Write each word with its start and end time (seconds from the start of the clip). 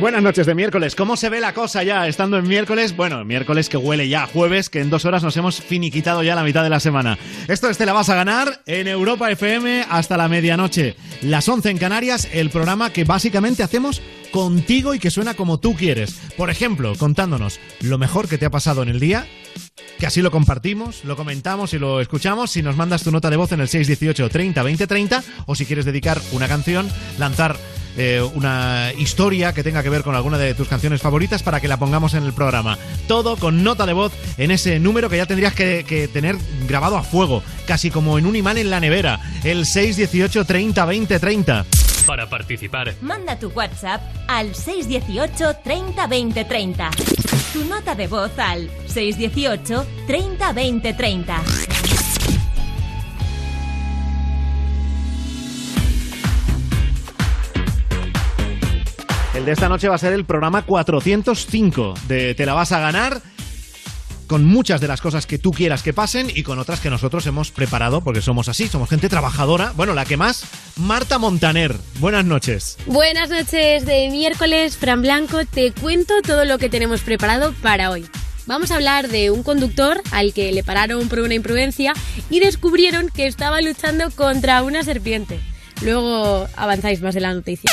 Buenas 0.00 0.24
noches 0.24 0.44
de 0.46 0.56
miércoles. 0.56 0.96
¿Cómo 0.96 1.16
se 1.16 1.28
ve 1.28 1.40
la 1.40 1.54
cosa 1.54 1.84
ya 1.84 2.08
estando 2.08 2.36
en 2.36 2.48
miércoles? 2.48 2.96
Bueno, 2.96 3.24
miércoles 3.24 3.68
que 3.68 3.76
huele 3.76 4.08
ya 4.08 4.26
jueves, 4.26 4.68
que 4.68 4.80
en 4.80 4.90
dos 4.90 5.04
horas 5.04 5.22
nos 5.22 5.36
hemos 5.36 5.60
finiquitado 5.60 6.24
ya 6.24 6.34
la 6.34 6.42
mitad 6.42 6.64
de 6.64 6.68
la 6.68 6.80
semana. 6.80 7.16
Esto 7.46 7.70
es 7.70 7.78
Te 7.78 7.86
la 7.86 7.92
vas 7.92 8.08
a 8.08 8.16
ganar 8.16 8.60
en 8.66 8.88
Europa 8.88 9.30
FM 9.30 9.86
hasta 9.88 10.16
la 10.16 10.28
medianoche. 10.28 10.96
Las 11.22 11.48
11 11.48 11.70
en 11.70 11.78
Canarias, 11.78 12.28
el 12.32 12.50
programa 12.50 12.90
que 12.90 13.04
básicamente 13.04 13.62
hacemos 13.62 14.02
contigo 14.32 14.94
y 14.94 14.98
que 14.98 15.12
suena 15.12 15.34
como 15.34 15.60
tú 15.60 15.76
quieres. 15.76 16.20
Por 16.36 16.50
ejemplo, 16.50 16.94
contándonos 16.98 17.60
lo 17.80 17.96
mejor 17.96 18.28
que 18.28 18.36
te 18.36 18.46
ha 18.46 18.50
pasado 18.50 18.82
en 18.82 18.88
el 18.88 18.98
día 18.98 19.26
que 19.98 20.06
así 20.06 20.22
lo 20.22 20.32
compartimos, 20.32 21.04
lo 21.04 21.16
comentamos 21.16 21.72
y 21.72 21.78
lo 21.78 22.00
escuchamos. 22.00 22.50
Si 22.50 22.62
nos 22.62 22.76
mandas 22.76 23.04
tu 23.04 23.12
nota 23.12 23.30
de 23.30 23.36
voz 23.36 23.52
en 23.52 23.60
el 23.60 23.68
618 23.68 24.28
30 24.28 24.62
20 24.62 24.86
30 24.88 25.24
o 25.46 25.54
si 25.54 25.66
quieres 25.66 25.84
dedicar 25.84 26.20
una 26.32 26.48
canción, 26.48 26.90
lanzar 27.16 27.56
eh, 27.96 28.20
una 28.34 28.92
historia 28.96 29.52
que 29.52 29.62
tenga 29.62 29.82
que 29.82 29.90
ver 29.90 30.02
con 30.02 30.14
alguna 30.14 30.38
de 30.38 30.54
tus 30.54 30.68
canciones 30.68 31.00
favoritas 31.00 31.42
para 31.42 31.60
que 31.60 31.68
la 31.68 31.76
pongamos 31.76 32.14
en 32.14 32.24
el 32.24 32.32
programa. 32.32 32.78
Todo 33.06 33.36
con 33.36 33.62
nota 33.62 33.86
de 33.86 33.92
voz 33.92 34.12
en 34.38 34.50
ese 34.50 34.78
número 34.78 35.08
que 35.08 35.16
ya 35.16 35.26
tendrías 35.26 35.54
que, 35.54 35.84
que 35.86 36.08
tener 36.08 36.36
grabado 36.66 36.96
a 36.96 37.02
fuego, 37.02 37.42
casi 37.66 37.90
como 37.90 38.18
en 38.18 38.26
un 38.26 38.36
imán 38.36 38.58
en 38.58 38.70
la 38.70 38.80
nevera, 38.80 39.20
el 39.44 39.66
618 39.66 40.44
30 40.44 40.84
20 40.84 41.18
30. 41.18 41.66
Para 42.06 42.28
participar, 42.28 42.94
Manda 43.00 43.38
tu 43.38 43.48
WhatsApp 43.48 44.02
al 44.28 44.54
618 44.54 45.56
30 45.64 46.06
20 46.06 46.44
30. 46.44 46.90
Tu 47.52 47.64
nota 47.64 47.94
de 47.94 48.06
voz 48.08 48.38
al 48.38 48.70
618 48.86 49.86
30 50.06 50.52
20 50.52 50.92
30. 50.92 51.42
El 59.34 59.44
de 59.44 59.52
esta 59.52 59.68
noche 59.68 59.88
va 59.88 59.96
a 59.96 59.98
ser 59.98 60.12
el 60.12 60.24
programa 60.24 60.62
405 60.62 61.94
de 62.06 62.36
Te 62.36 62.46
la 62.46 62.54
vas 62.54 62.70
a 62.70 62.78
ganar 62.78 63.20
con 64.28 64.44
muchas 64.44 64.80
de 64.80 64.86
las 64.86 65.00
cosas 65.00 65.26
que 65.26 65.38
tú 65.38 65.50
quieras 65.50 65.82
que 65.82 65.92
pasen 65.92 66.30
y 66.32 66.44
con 66.44 66.60
otras 66.60 66.78
que 66.78 66.88
nosotros 66.88 67.26
hemos 67.26 67.50
preparado 67.50 68.00
porque 68.00 68.22
somos 68.22 68.48
así, 68.48 68.68
somos 68.68 68.88
gente 68.88 69.08
trabajadora. 69.08 69.72
Bueno, 69.74 69.92
la 69.92 70.04
que 70.04 70.16
más, 70.16 70.44
Marta 70.76 71.18
Montaner. 71.18 71.76
Buenas 71.98 72.24
noches. 72.24 72.78
Buenas 72.86 73.28
noches 73.28 73.84
de 73.84 74.08
miércoles, 74.08 74.76
Fran 74.76 75.02
Blanco. 75.02 75.44
Te 75.44 75.72
cuento 75.72 76.14
todo 76.22 76.44
lo 76.44 76.58
que 76.58 76.68
tenemos 76.68 77.00
preparado 77.00 77.52
para 77.60 77.90
hoy. 77.90 78.06
Vamos 78.46 78.70
a 78.70 78.76
hablar 78.76 79.08
de 79.08 79.32
un 79.32 79.42
conductor 79.42 80.00
al 80.12 80.32
que 80.32 80.52
le 80.52 80.62
pararon 80.62 81.08
por 81.08 81.18
una 81.18 81.34
imprudencia 81.34 81.92
y 82.30 82.38
descubrieron 82.38 83.08
que 83.08 83.26
estaba 83.26 83.60
luchando 83.60 84.10
contra 84.12 84.62
una 84.62 84.84
serpiente. 84.84 85.40
Luego 85.82 86.46
avanzáis 86.56 87.02
más 87.02 87.16
en 87.16 87.22
la 87.22 87.34
noticia. 87.34 87.72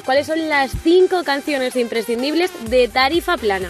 Descubriremos 0.00 0.04
cuáles 0.04 0.26
son 0.26 0.48
las 0.48 0.70
5 0.82 1.24
canciones 1.24 1.76
imprescindibles 1.76 2.50
de 2.68 2.88
Tarifa 2.88 3.36
Plana. 3.36 3.68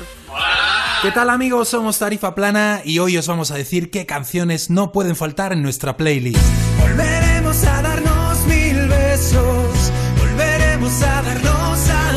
¿Qué 1.03 1.11
tal 1.11 1.31
amigos? 1.31 1.69
Somos 1.69 1.99
Tarifa 1.99 2.35
Plana 2.35 2.83
y 2.85 2.99
hoy 2.99 3.17
os 3.17 3.27
vamos 3.27 3.51
a 3.51 3.57
decir 3.57 3.91
qué 3.91 4.07
canciones 4.07 4.71
no 4.71 4.93
pueden 4.93 5.17
faltar 5.17 5.53
en 5.53 5.63
nuestra 5.63 5.97
playlist. 5.97 6.39
Volveremos 6.79 7.65
a 7.65 7.83
darnos 7.83 8.47
mil 8.47 8.89
besos, 8.89 9.93
volveremos 10.19 11.03
a 11.03 11.23
darnos 11.23 11.89
abrazos, 11.89 12.10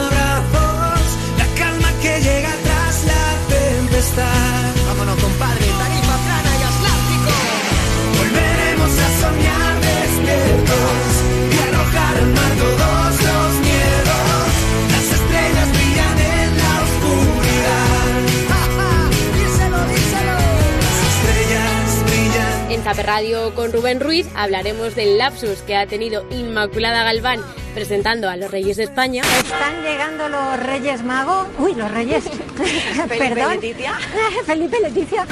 En 22.86 22.98
Radio 22.98 23.56
con 23.56 23.72
Rubén 23.72 24.02
Ruiz 24.02 24.28
hablaremos 24.36 24.94
del 24.94 25.18
lapsus 25.18 25.62
que 25.62 25.76
ha 25.76 25.88
tenido 25.88 26.26
Inmaculada 26.30 27.04
Galván 27.04 27.40
presentando 27.74 28.30
a 28.30 28.36
los 28.36 28.52
Reyes 28.52 28.76
de 28.76 28.84
España. 28.84 29.24
Están 29.40 29.82
llegando 29.82 30.28
los 30.28 30.60
Reyes 30.60 31.02
Magos. 31.02 31.48
Uy, 31.58 31.76
los 31.76 31.90
Reyes. 31.90 32.26
Perdón. 33.08 33.56
Leticia. 33.56 33.94
Felipe 34.46 34.80
Leticia. 34.82 35.26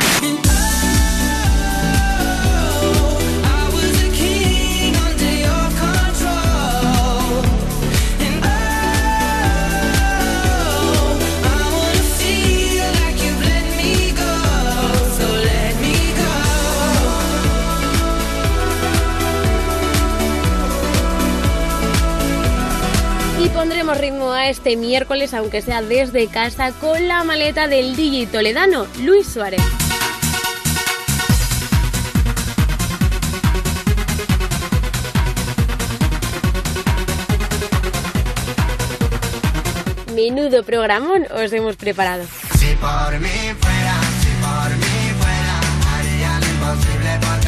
Pondremos 23.62 23.96
ritmo 23.96 24.32
a 24.32 24.50
este 24.50 24.76
miércoles, 24.76 25.36
aunque 25.36 25.62
sea 25.62 25.84
desde 25.84 26.26
casa, 26.28 26.72
con 26.72 27.08
la 27.08 27.24
maleta 27.24 27.68
del 27.68 27.96
DJ 27.96 28.26
toledano, 28.26 28.88
Luis 29.04 29.28
Suárez. 29.28 29.62
Menudo 40.16 40.64
programón 40.64 41.28
os 41.32 41.54
hemos 41.54 41.76
preparado. 41.76 42.24
Si 42.58 42.76
por 42.78 43.20
mí 43.20 43.30
fuera, 43.60 43.96
si 44.22 44.32
por 44.42 44.72
mí 44.76 45.14
fuera, 45.20 45.60
haría 46.00 46.40
lo 46.40 46.48
imposible 46.48 47.20
por 47.20 47.41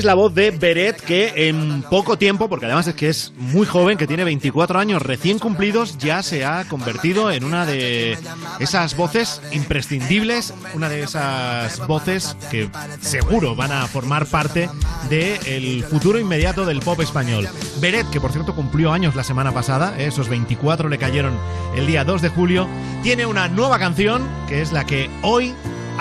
es 0.00 0.06
la 0.06 0.14
voz 0.14 0.34
de 0.34 0.50
Beret 0.50 0.98
que 0.98 1.48
en 1.48 1.82
poco 1.82 2.16
tiempo, 2.16 2.48
porque 2.48 2.64
además 2.64 2.86
es 2.86 2.94
que 2.94 3.10
es 3.10 3.34
muy 3.36 3.66
joven, 3.66 3.98
que 3.98 4.06
tiene 4.06 4.24
24 4.24 4.78
años 4.78 5.02
recién 5.02 5.38
cumplidos, 5.38 5.98
ya 5.98 6.22
se 6.22 6.42
ha 6.42 6.64
convertido 6.64 7.30
en 7.30 7.44
una 7.44 7.66
de 7.66 8.16
esas 8.60 8.96
voces 8.96 9.42
imprescindibles, 9.52 10.54
una 10.72 10.88
de 10.88 11.02
esas 11.02 11.86
voces 11.86 12.34
que 12.50 12.70
seguro 13.02 13.54
van 13.54 13.72
a 13.72 13.86
formar 13.88 14.24
parte 14.24 14.70
del 15.10 15.84
futuro 15.84 16.18
inmediato 16.18 16.64
del 16.64 16.80
pop 16.80 16.98
español. 17.00 17.46
Beret, 17.78 18.08
que 18.08 18.22
por 18.22 18.32
cierto 18.32 18.54
cumplió 18.54 18.94
años 18.94 19.14
la 19.14 19.24
semana 19.24 19.52
pasada, 19.52 19.94
¿eh? 19.98 20.06
esos 20.06 20.30
24 20.30 20.88
le 20.88 20.96
cayeron 20.96 21.36
el 21.76 21.86
día 21.86 22.04
2 22.04 22.22
de 22.22 22.30
julio, 22.30 22.66
tiene 23.02 23.26
una 23.26 23.48
nueva 23.48 23.78
canción 23.78 24.26
que 24.48 24.62
es 24.62 24.72
la 24.72 24.86
que 24.86 25.10
hoy 25.20 25.54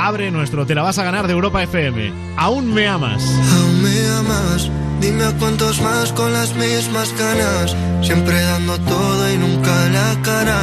abre 0.08 0.32
nuestro 0.32 0.66
Te 0.66 0.76
la 0.76 0.82
vas 0.82 0.98
a 0.98 1.04
ganar 1.04 1.28
de 1.28 1.34
Europa 1.34 1.62
FM. 1.62 2.14
Aún 2.38 2.74
me 2.74 2.88
amas. 2.88 3.22
Aún 3.22 3.82
me 3.84 4.08
amas, 4.20 4.70
dime 5.02 5.26
a 5.26 5.32
cuántos 5.34 5.82
más 5.82 6.14
con 6.14 6.32
las 6.32 6.56
mismas 6.56 7.14
ganas, 7.18 7.76
siempre 8.02 8.42
dando 8.42 8.80
todo 8.80 9.32
y 9.32 9.38
nunca 9.38 9.90
la 9.90 10.22
cara. 10.22 10.60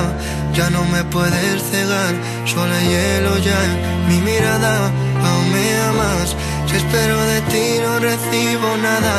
Ya 0.55 0.71
no 0.71 0.85
me 0.85 1.05
puedes 1.05 1.62
cegar, 1.71 2.15
solo 2.47 2.73
hay 2.73 2.88
hielo 2.88 3.37
ya 3.38 3.59
en 3.65 4.09
mi 4.09 4.21
mirada. 4.23 4.91
Aún 5.27 5.53
me 5.53 5.77
amas, 5.91 6.35
si 6.67 6.77
espero 6.77 7.21
de 7.27 7.41
ti 7.43 7.67
no 7.85 7.99
recibo 7.99 8.77
nada. 8.82 9.17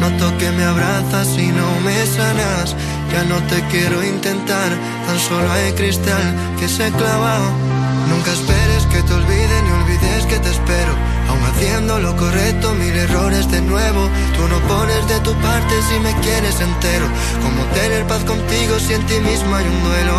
Noto 0.00 0.38
que 0.38 0.50
me 0.52 0.64
abrazas 0.64 1.36
y 1.36 1.48
no 1.48 1.68
me 1.84 2.06
sanas. 2.06 2.74
Ya 3.12 3.24
no 3.24 3.36
te 3.48 3.60
quiero 3.70 4.02
intentar, 4.02 4.70
tan 5.06 5.18
solo 5.18 5.52
hay 5.52 5.72
cristal 5.72 6.34
que 6.58 6.68
se 6.68 6.90
clava. 6.92 7.38
Nunca 8.08 8.32
esperes 8.32 8.79
que 9.00 9.08
te 9.08 9.14
olvide 9.14 9.62
ni 9.62 9.70
olvides 9.70 10.26
que 10.26 10.38
te 10.38 10.50
espero. 10.50 10.92
Aún 11.28 11.42
haciendo 11.44 11.98
lo 12.00 12.16
correcto, 12.16 12.74
mil 12.74 12.94
errores 12.94 13.50
de 13.50 13.60
nuevo. 13.62 14.08
Tú 14.36 14.42
no 14.48 14.58
pones 14.68 15.08
de 15.08 15.18
tu 15.20 15.32
parte 15.40 15.74
si 15.88 15.98
me 16.00 16.12
quieres 16.20 16.60
entero. 16.60 17.06
Como 17.42 17.64
tener 17.80 18.04
paz 18.06 18.22
contigo 18.24 18.78
si 18.78 18.94
en 18.94 19.06
ti 19.06 19.18
mismo 19.20 19.54
hay 19.56 19.66
un 19.66 19.80
duelo. 19.84 20.16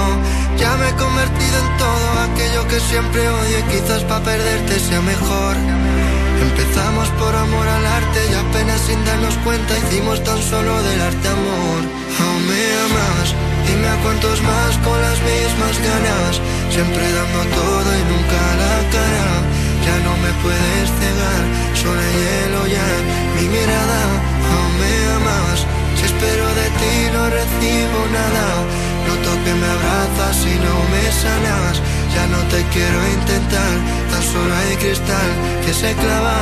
Ya 0.57 0.75
me 0.77 0.89
he 0.89 0.95
convertido 0.95 1.55
en 1.63 1.77
todo 1.77 2.07
aquello 2.27 2.67
que 2.69 2.79
siempre 2.79 3.21
odio 3.29 3.59
y 3.59 3.63
quizás 3.73 4.03
para 4.03 4.23
perderte 4.23 4.79
sea 4.79 5.01
mejor. 5.01 5.55
Empezamos 6.47 7.07
por 7.19 7.35
amor 7.35 7.67
al 7.67 7.85
arte 7.85 8.19
y 8.31 8.33
apenas 8.33 8.81
sin 8.81 9.03
darnos 9.05 9.35
cuenta 9.45 9.77
hicimos 9.77 10.23
tan 10.23 10.41
solo 10.41 10.81
del 10.81 11.01
arte 11.01 11.27
amor. 11.27 11.81
Aún 12.21 12.41
me 12.49 12.61
amas, 12.85 13.29
dime 13.67 13.87
a 13.87 13.97
cuántos 14.03 14.41
más 14.41 14.77
con 14.85 14.97
las 15.01 15.17
mismas 15.21 15.75
ganas, 15.79 16.33
siempre 16.69 17.03
dando 17.11 17.41
todo 17.55 17.89
y 17.99 18.03
nunca 18.11 18.41
la 18.63 18.75
cara. 18.95 19.29
Ya 19.85 19.95
no 20.05 20.13
me 20.23 20.31
puedes 20.43 20.87
cegar, 20.99 21.43
solo 21.73 22.01
hielo 22.17 22.61
ya 22.67 22.89
mi 23.35 23.45
mirada. 23.49 24.01
Aún 24.51 24.73
me 24.81 24.93
amas, 25.17 25.59
si 25.97 26.05
espero 26.05 26.45
de 26.59 26.67
ti 26.79 26.95
no 27.13 27.23
recibo 27.29 27.99
nada. 28.13 28.45
Noto 29.07 29.31
que 29.43 29.53
me 29.53 29.67
abrazas 29.75 30.37
y 30.45 30.55
no 30.65 30.75
me 30.91 31.03
sanas. 31.11 31.75
Ya 32.13 32.27
no 32.27 32.39
te 32.51 32.61
quiero 32.73 32.99
intentar, 33.17 33.73
tan 34.11 34.23
solo 34.23 34.53
hay 34.53 34.75
cristal 34.77 35.29
que 35.65 35.73
se 35.73 35.93
clava 35.95 36.37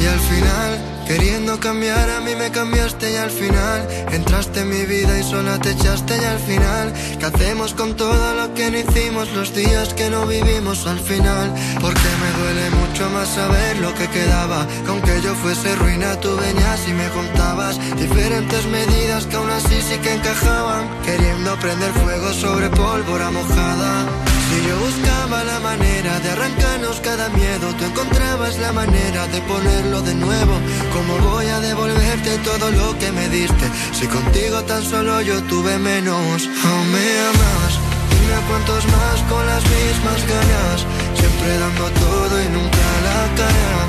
y 0.00 0.06
al 0.06 0.20
final 0.20 0.91
Queriendo 1.12 1.60
cambiar 1.60 2.08
a 2.08 2.20
mí 2.20 2.34
me 2.34 2.50
cambiaste 2.50 3.12
y 3.12 3.16
al 3.16 3.30
final 3.30 3.86
entraste 4.12 4.60
en 4.60 4.70
mi 4.70 4.86
vida 4.86 5.18
y 5.18 5.22
sola 5.22 5.58
te 5.58 5.72
echaste 5.72 6.16
y 6.16 6.24
al 6.24 6.38
final 6.38 6.90
¿Qué 7.18 7.26
hacemos 7.26 7.74
con 7.74 7.94
todo 7.96 8.34
lo 8.34 8.54
que 8.54 8.70
no 8.70 8.78
hicimos 8.78 9.30
los 9.32 9.54
días 9.54 9.92
que 9.92 10.08
no 10.08 10.24
vivimos 10.26 10.86
al 10.86 10.98
final? 10.98 11.52
Porque 11.82 12.08
me 12.22 12.30
duele 12.40 12.70
mucho 12.70 13.10
más 13.10 13.28
saber 13.28 13.76
lo 13.76 13.92
que 13.94 14.08
quedaba. 14.08 14.66
Que 14.66 14.88
aunque 14.88 15.20
yo 15.22 15.34
fuese 15.34 15.76
ruina 15.76 16.18
tú 16.18 16.34
venías 16.34 16.88
y 16.88 16.92
me 16.94 17.08
contabas 17.10 17.78
Diferentes 17.98 18.64
medidas 18.68 19.26
que 19.26 19.36
aún 19.36 19.50
así 19.50 19.82
sí 19.82 19.98
que 19.98 20.14
encajaban. 20.14 20.88
Queriendo 21.04 21.54
prender 21.56 21.92
fuego 21.92 22.32
sobre 22.32 22.70
pólvora 22.70 23.30
mojada 23.30 24.31
si 24.52 24.68
yo 24.68 24.76
buscaba 24.78 25.44
la 25.44 25.58
manera 25.60 26.20
de 26.20 26.28
arrancarnos 26.30 27.00
cada 27.00 27.28
miedo, 27.30 27.66
tú 27.78 27.84
encontrabas 27.84 28.58
la 28.58 28.72
manera 28.72 29.26
de 29.28 29.40
ponerlo 29.42 30.02
de 30.02 30.14
nuevo. 30.14 30.54
¿Cómo 30.92 31.12
voy 31.30 31.46
a 31.46 31.60
devolverte 31.60 32.38
todo 32.38 32.70
lo 32.70 32.98
que 32.98 33.10
me 33.12 33.28
diste? 33.28 33.64
Si 33.98 34.06
contigo 34.06 34.62
tan 34.64 34.82
solo 34.84 35.20
yo 35.22 35.42
tuve 35.44 35.78
menos, 35.78 36.36
aún 36.66 36.86
me 36.94 37.06
amas. 37.30 37.72
Dime 38.12 38.36
cuántos 38.48 38.82
más 38.96 39.16
con 39.30 39.42
las 39.52 39.62
mismas 39.76 40.20
ganas, 40.34 40.78
siempre 41.18 41.50
dando 41.62 41.86
todo 42.04 42.34
y 42.44 42.48
nunca 42.56 42.86
la 43.08 43.20
cara. 43.40 43.80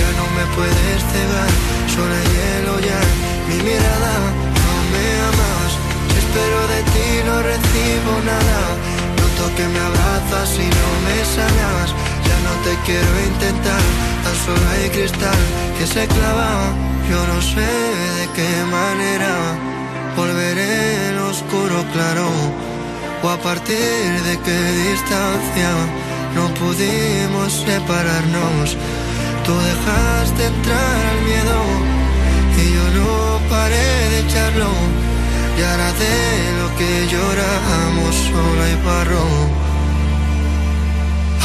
Ya 0.00 0.10
no 0.18 0.26
me 0.36 0.44
puedes 0.56 1.00
cegar, 1.12 1.52
solo 1.94 2.16
hielo 2.30 2.74
ya 2.88 3.00
mi 3.48 3.56
mirada. 3.68 4.14
Aún 4.64 4.86
me 4.94 5.06
amas, 5.30 5.70
espero 6.20 6.60
de 6.72 6.80
ti 6.92 7.08
no 7.26 7.34
recibo 7.52 8.12
nada 8.32 8.89
que 9.56 9.66
me 9.66 9.78
abrazas 9.78 10.50
y 10.58 10.68
no 10.78 10.88
me 11.06 11.16
sanas. 11.34 11.88
Ya 12.28 12.38
no 12.46 12.52
te 12.64 12.72
quiero 12.84 13.14
intentar, 13.32 13.82
tan 14.24 14.36
solo 14.44 14.64
hay 14.72 14.90
cristal 14.90 15.40
que 15.78 15.86
se 15.86 16.06
clava. 16.06 16.50
Yo 17.10 17.20
no 17.26 17.40
sé 17.40 17.70
de 18.20 18.26
qué 18.36 18.52
manera 18.70 19.34
volveré 20.16 21.10
el 21.10 21.18
oscuro 21.18 21.84
claro. 21.92 22.28
O 23.22 23.28
a 23.28 23.38
partir 23.38 24.10
de 24.28 24.34
qué 24.44 24.60
distancia 24.88 25.70
no 26.34 26.44
pudimos 26.54 27.52
separarnos. 27.66 28.76
Tú 29.44 29.52
dejaste 29.70 30.46
entrar 30.46 30.96
al 31.12 31.20
miedo 31.30 31.58
y 32.60 32.64
yo 32.76 32.84
no 32.98 33.48
paré 33.48 33.88
de 34.10 34.18
echarlo 34.20 35.09
y 35.60 35.62
ahora 35.62 35.92
de 35.92 36.16
lo 36.60 36.68
que 36.78 36.90
lloramos 37.12 38.14
solo 38.32 38.62
hay 38.64 38.76
barro 38.86 39.26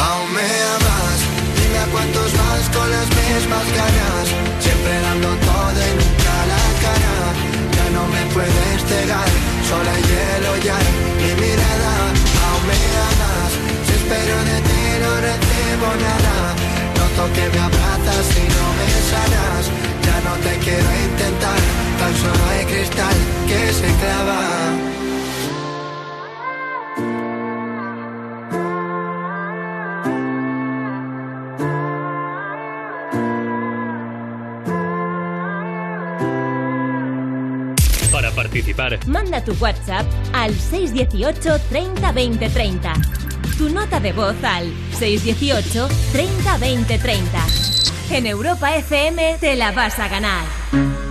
Aún 0.07 0.29
me 0.35 0.47
amas, 0.75 1.19
dime 1.57 1.83
cuántos 1.91 2.29
más 2.41 2.63
con 2.75 2.88
las 2.95 3.07
mismas 3.19 3.65
ganas 3.79 4.25
Siempre 4.63 4.94
dando 5.06 5.29
todo 5.47 5.79
y 5.88 5.94
nunca 6.00 6.35
la 6.51 6.63
cara. 6.83 7.15
Ya 7.75 7.85
no 7.95 8.03
me 8.13 8.21
puedes 8.33 8.77
cegar, 8.89 9.29
solo 9.69 9.89
hay 9.95 10.03
hielo 10.09 10.51
ya 10.67 10.77
mi 11.19 11.31
mirada 11.41 11.85
Manda 39.08 39.44
tu 39.44 39.54
WhatsApp 39.60 40.06
al 40.34 40.54
618 40.54 41.60
30 41.70 42.12
20 42.12 42.50
30. 42.50 42.94
Tu 43.58 43.70
nota 43.70 44.00
de 44.00 44.14
voz 44.14 44.36
al 44.44 44.72
618 45.00 45.88
30 46.12 46.58
20 46.58 46.98
30. 47.00 47.46
En 48.12 48.28
Europa 48.28 48.76
FM 48.76 49.38
te 49.40 49.56
la 49.56 49.72
vas 49.72 49.98
a 50.00 50.08
ganar. 50.08 51.05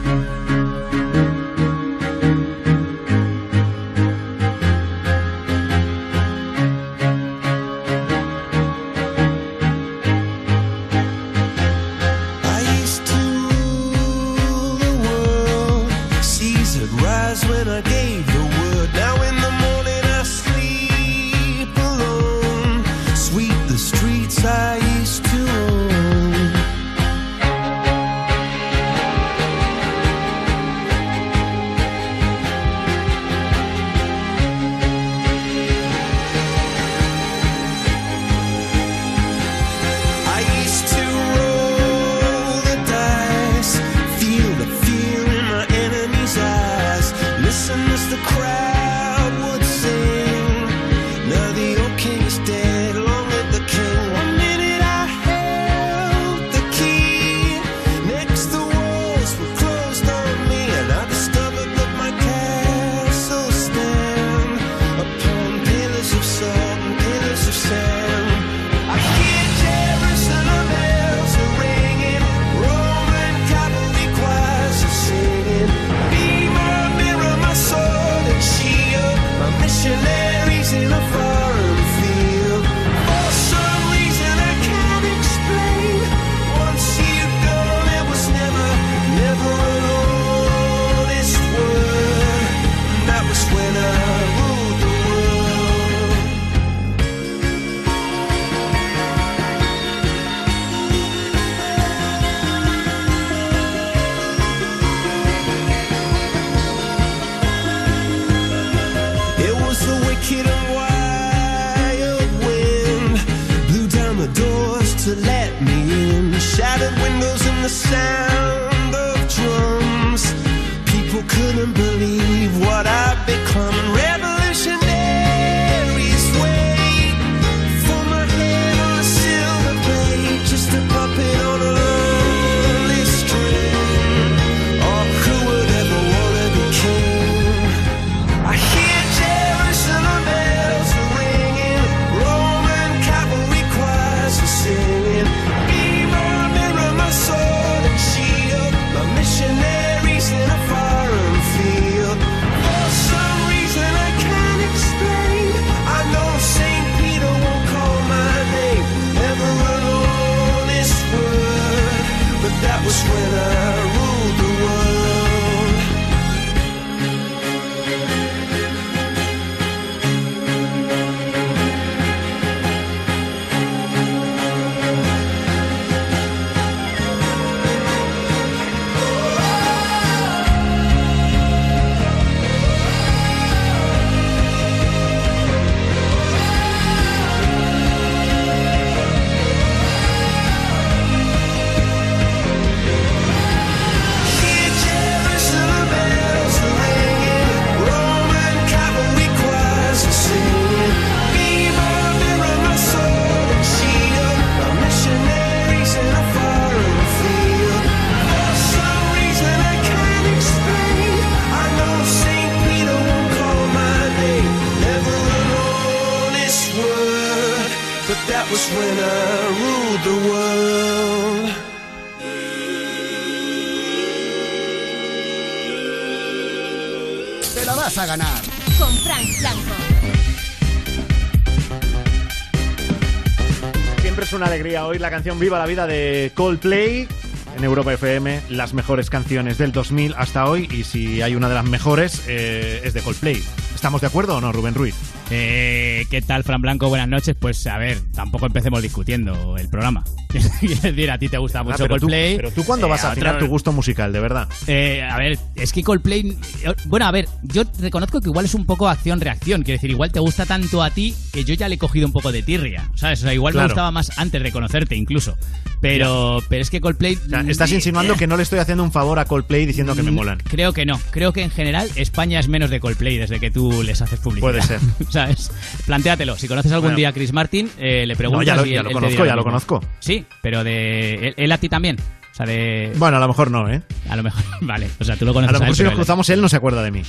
Alegría 234.85 234.88
oír 234.88 235.00
la 235.00 235.11
canción 235.11 235.38
Viva 235.38 235.59
la 235.59 235.67
Vida 235.67 235.87
de 235.87 236.33
Coldplay 236.35 237.09
en 237.57 237.64
Europa 237.64 237.93
FM, 237.93 238.43
las 238.50 238.75
mejores 238.75 239.11
canciones 239.11 239.59
del 239.59 239.73
2000 239.73 240.14
hasta 240.17 240.47
hoy 240.49 240.69
y 240.71 240.85
si 240.85 241.23
hay 241.23 241.37
una 241.37 241.49
de 241.49 241.55
las 241.55 241.64
mejores 241.64 242.25
eh, 242.26 242.81
es 242.85 242.95
de 242.95 243.00
Coldplay. 243.00 243.43
¿Estamos 243.75 244.00
de 244.00 244.09
acuerdo 244.09 244.37
o 244.37 244.41
no, 244.41 244.53
Rubén 244.53 244.75
Ruiz? 244.75 244.95
Eh, 245.31 246.07
¿Qué 246.11 246.21
tal, 246.23 246.43
Fran 246.45 246.61
Blanco? 246.61 246.88
Buenas 246.88 247.09
noches. 247.09 247.37
Pues 247.38 247.67
a 247.67 247.79
ver, 247.79 247.99
tampoco 248.12 248.47
empecemos 248.47 248.83
discutiendo 248.83 249.57
el 249.57 249.69
programa. 249.69 250.05
Quiero 250.61 250.81
decir, 250.83 251.11
a 251.11 251.19
ti 251.19 251.29
te 251.29 251.38
gusta 251.38 251.62
mucho 251.62 251.75
Ah, 251.75 251.79
pero, 251.79 251.95
tú, 251.97 252.00
Coldplay. 252.03 252.37
pero 252.37 252.50
tú 252.50 252.64
cuándo 252.64 252.87
Eh, 252.87 252.91
vas 252.91 253.05
a 253.05 253.09
otro- 253.09 253.12
afinar 253.23 253.38
tu 253.38 253.47
gusto 253.47 253.73
musical, 253.73 254.12
de 254.12 254.21
verdad. 254.21 254.49
Eh, 254.67 255.03
a 255.03 255.17
ver, 255.19 255.38
es 255.57 255.73
que 255.73 255.83
Coldplay. 255.83 256.37
eh, 256.64 256.75
Bueno, 256.87 257.07
a 257.07 257.11
ver, 257.11 257.29
yo 257.43 257.62
reconozco 257.81 258.21
que 258.21 258.29
igual 258.29 258.45
es 258.45 258.55
un 258.55 258.67
poco 258.67 258.88
acción-reacción. 258.88 259.62
Quiero 259.62 259.76
decir, 259.79 259.91
igual 259.91 260.12
te 260.12 260.21
gusta 260.21 260.47
tanto 260.47 260.83
a 260.83 260.91
ti 260.91 261.14
que 261.33 261.45
yo 261.45 261.55
ya 261.55 261.69
le 261.69 261.76
he 261.76 261.79
cogido 261.79 262.07
un 262.07 262.12
poco 262.12 262.33
de 262.33 262.43
tirria. 262.43 262.88
¿Sabes? 262.95 263.21
O 263.21 263.23
sea, 263.25 263.35
igual 263.35 263.53
Claro. 263.53 263.69
me 263.69 263.73
gustaba 263.73 263.91
más 263.91 264.19
antes 264.19 264.43
de 264.43 264.53
conocerte, 264.53 264.95
incluso. 264.97 265.37
Pero, 265.81 266.38
pero 266.49 266.62
es 266.62 266.71
que 266.71 266.81
Coldplay. 266.81 267.14
O 267.17 267.29
sea, 267.29 267.41
estás 267.49 267.73
insinuando 267.73 268.14
que 268.17 268.26
no 268.26 268.37
le 268.37 268.43
estoy 268.43 268.59
haciendo 268.59 268.83
un 268.85 268.93
favor 268.93 269.19
a 269.19 269.25
Coldplay 269.26 269.67
diciendo 269.67 269.95
que 269.95 270.03
me 270.03 270.11
Mm, 270.11 270.14
molan. 270.14 270.38
Creo 270.38 270.73
que 270.73 270.87
no. 270.87 270.99
Creo 271.11 271.33
que 271.33 271.43
en 271.43 271.50
general 271.50 271.88
España 271.97 272.41
es 272.41 272.49
menos 272.49 272.71
de 272.71 272.81
Coldplay 272.81 273.19
desde 273.19 273.38
que 273.41 273.50
tú 273.50 273.83
les 273.83 274.00
haces 274.00 274.19
publicidad. 274.21 274.50
Puede 274.50 274.62
ser. 274.62 274.81
¿Sabes? 275.11 275.50
Plantéatelo. 275.87 276.37
Si 276.37 276.49
conoces 276.49 276.73
algún 276.73 276.88
Bueno. 276.88 276.97
día 276.97 277.09
a 277.11 277.12
Chris 277.12 277.33
Martin, 277.33 277.69
eh, 277.79 278.07
le 278.07 278.17
preguntas. 278.17 278.47
No, 278.47 278.55
ya 278.55 278.57
lo- 278.57 278.67
y 278.67 278.75
él- 278.76 278.93
conozco, 278.93 279.25
ya 279.25 279.33
lo 279.33 279.43
mismo. 279.43 279.45
conozco. 279.45 279.81
Sí, 280.00 280.24
pero 280.43 280.64
de. 280.64 281.28
Él, 281.28 281.35
él 281.37 281.52
a 281.52 281.59
ti 281.59 281.69
también. 281.69 281.97
O 282.00 282.35
sea, 282.37 282.47
de. 282.47 282.93
Bueno, 282.97 283.16
a 283.19 283.21
lo 283.21 283.28
mejor 283.28 283.50
no, 283.50 283.69
¿eh? 283.71 283.83
A 284.09 284.16
lo 284.16 284.23
mejor. 284.23 284.43
Vale. 284.61 284.88
O 284.99 285.04
sea, 285.04 285.16
tú 285.16 285.25
lo 285.25 285.31
A 285.31 285.35
conoces 285.35 285.52
lo 285.52 285.59
mejor 285.61 285.71
él, 285.71 285.76
si 285.76 285.83
nos 285.85 285.93
él- 285.93 285.97
cruzamos 285.97 286.28
él 286.31 286.40
no 286.40 286.49
se 286.49 286.57
acuerda 286.57 286.83
de 286.83 286.90
mí. 286.90 287.02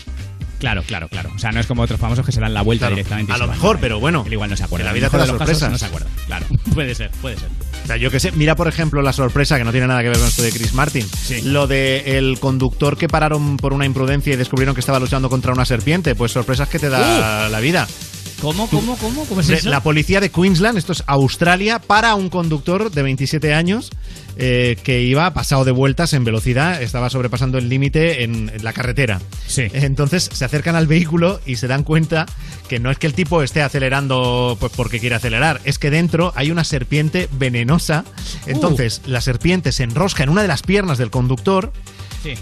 Claro, 0.60 0.84
claro, 0.84 1.10
claro. 1.10 1.32
O 1.36 1.38
sea, 1.38 1.52
no 1.52 1.60
es 1.60 1.68
como 1.68 1.82
otros 1.84 2.00
famosos 2.00 2.26
que 2.26 2.32
se 2.32 2.40
dan 2.40 2.54
la 2.54 2.62
vuelta 2.62 2.86
Claro, 2.88 2.96
directamente. 2.96 3.34
a 3.34 3.38
lo 3.38 3.46
mejor, 3.48 3.78
pero 3.80 4.00
bueno, 4.00 4.24
Él 4.26 4.34
igual 4.34 4.50
no 4.50 4.56
se 4.56 4.64
acuerda. 4.64 4.86
la 4.86 4.94
vida 4.94 5.10
te 5.10 5.18
da 5.18 5.26
sorpresas. 5.26 5.70
No 5.70 5.78
se 5.78 5.86
acuerda. 5.86 6.08
Claro. 6.28 6.46
puede 6.74 6.96
ser, 6.96 7.12
puede 7.22 7.38
ser. 7.38 7.50
O 7.84 7.88
sea, 7.88 7.98
yo 7.98 8.10
que 8.10 8.20
sé, 8.22 8.32
mira 8.32 8.56
por 8.56 8.68
ejemplo 8.70 9.02
la 9.02 9.12
sorpresa, 9.14 9.58
que 9.58 9.66
no 9.66 9.72
tiene 9.72 9.86
nada 9.86 10.02
que 10.02 10.08
ver 10.10 10.18
con 10.18 10.28
esto 10.28 10.42
de 10.44 10.52
Chris 10.52 10.74
Martin. 10.74 11.06
Lo 11.44 11.68
de 11.68 12.18
el 12.18 12.40
conductor 12.40 12.98
que 12.98 13.08
pararon 13.10 13.58
por 13.58 13.74
una 13.74 13.86
imprudencia 13.86 14.34
y 14.34 14.38
descubrieron 14.38 14.74
que 14.74 14.80
estaba 14.80 15.00
luchando 15.00 15.30
contra 15.30 15.52
una 15.54 15.66
serpiente. 15.66 16.16
Pues 16.16 16.32
sorpresas 16.32 16.70
que 16.70 16.80
te 16.80 16.90
da 16.90 17.50
la 17.50 17.60
vida. 17.60 17.86
¿Cómo, 18.42 18.68
cómo, 18.70 18.98
cómo? 18.98 19.26
¿Cómo 19.26 19.42
es 19.42 19.50
eso? 19.50 19.70
La 19.70 19.82
policía 19.82 20.20
de 20.20 20.30
Queensland, 20.30 20.78
esto 20.78 20.92
es 20.92 21.04
Australia, 21.08 21.80
para 21.80 22.16
un 22.16 22.30
conductor 22.30 22.92
de 22.92 23.02
27 23.02 23.54
años 23.54 23.90
eh, 24.38 24.78
que 24.84 25.02
iba 25.02 25.34
pasado 25.34 25.64
de 25.64 25.72
vueltas 25.72 26.14
en 26.14 26.26
velocidad, 26.26 26.82
estaba 26.82 27.10
sobrepasando 27.10 27.58
el 27.58 27.70
límite 27.70 28.24
en, 28.24 28.50
en 28.54 28.64
la 28.64 28.74
carretera. 28.74 29.22
Sí. 29.48 29.64
Entonces 29.74 30.30
se 30.32 30.44
acercan 30.46 30.76
al 30.76 30.86
vehículo 30.86 31.40
y 31.46 31.56
se 31.56 31.68
dan 31.68 31.84
cuenta 31.84 32.26
que 32.68 32.80
no 32.80 32.92
es 32.92 32.98
que 32.98 33.08
el 33.08 33.14
tipo 33.14 33.42
esté 33.42 33.62
acelerando 33.62 34.58
pues 34.60 34.72
porque 34.76 35.00
quiere 35.00 35.16
acelerar, 35.16 35.62
es 35.64 35.80
que 35.80 35.90
dentro 35.90 36.34
hay 36.36 36.52
una 36.52 36.66
serpiente 36.66 37.30
venenosa. 37.32 38.04
Entonces 38.46 39.02
la 39.06 39.22
serpiente 39.22 39.72
se 39.72 39.84
enrosca 39.84 40.24
en 40.24 40.30
una 40.30 40.42
de 40.42 40.50
las 40.50 40.62
piernas 40.62 40.98
del 40.98 41.10
conductor 41.10 41.72
Sí. 42.22 42.34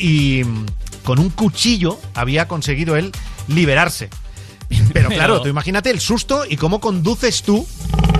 y 0.00 0.44
mm, 0.44 0.66
con 1.04 1.18
un 1.18 1.28
cuchillo 1.28 2.00
había 2.14 2.48
conseguido 2.48 2.96
él 2.96 3.12
liberarse. 3.46 4.08
Pero 4.92 5.08
claro, 5.08 5.40
tú 5.42 5.48
imagínate 5.48 5.90
el 5.90 6.00
susto 6.00 6.44
y 6.48 6.56
cómo 6.56 6.80
conduces 6.80 7.42
tú, 7.42 7.66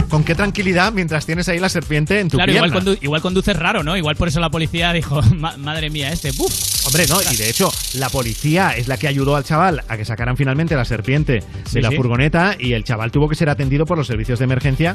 con 0.09 0.23
qué 0.25 0.35
tranquilidad 0.35 0.93
mientras 0.93 1.27
tienes 1.27 1.49
ahí 1.49 1.59
la 1.59 1.69
serpiente 1.69 2.21
en 2.21 2.29
tu 2.29 2.37
Claro, 2.37 2.53
igual, 2.53 2.71
pierna. 2.71 2.91
condu- 2.93 2.99
igual 3.03 3.23
conduces 3.23 3.57
raro, 3.57 3.83
¿no? 3.83 3.97
Igual 3.97 4.17
por 4.17 4.29
eso 4.29 4.41
la 4.41 4.51
policía 4.51 4.93
dijo, 4.93 5.21
"Ma- 5.37 5.57
madre 5.57 5.91
mía, 5.91 6.13
este, 6.13 6.31
¡buf! 6.33 6.53
Hombre, 6.87 7.07
no, 7.09 7.21
y 7.33 7.37
de 7.37 7.49
hecho, 7.49 7.73
la 7.95 8.09
policía 8.11 8.77
es 8.77 8.89
la 8.89 8.97
que 8.99 9.09
ayudó 9.09 9.37
al 9.37 9.45
chaval 9.45 9.83
a 9.89 9.97
que 9.97 10.05
sacaran 10.05 10.37
finalmente 10.37 10.77
la 10.77 10.85
serpiente 10.85 11.43
Sí, 11.67 11.75
de 11.77 11.83
la 11.83 11.91
sí. 11.91 11.97
furgoneta 11.97 12.57
y 12.59 12.75
el 12.75 12.85
chaval 12.85 13.11
tuvo 13.11 13.29
que 13.29 13.35
ser 13.35 13.49
atendido 13.49 13.87
por 13.87 13.97
los 13.99 14.07
servicios 14.07 14.39
de 14.39 14.45
emergencia 14.45 14.95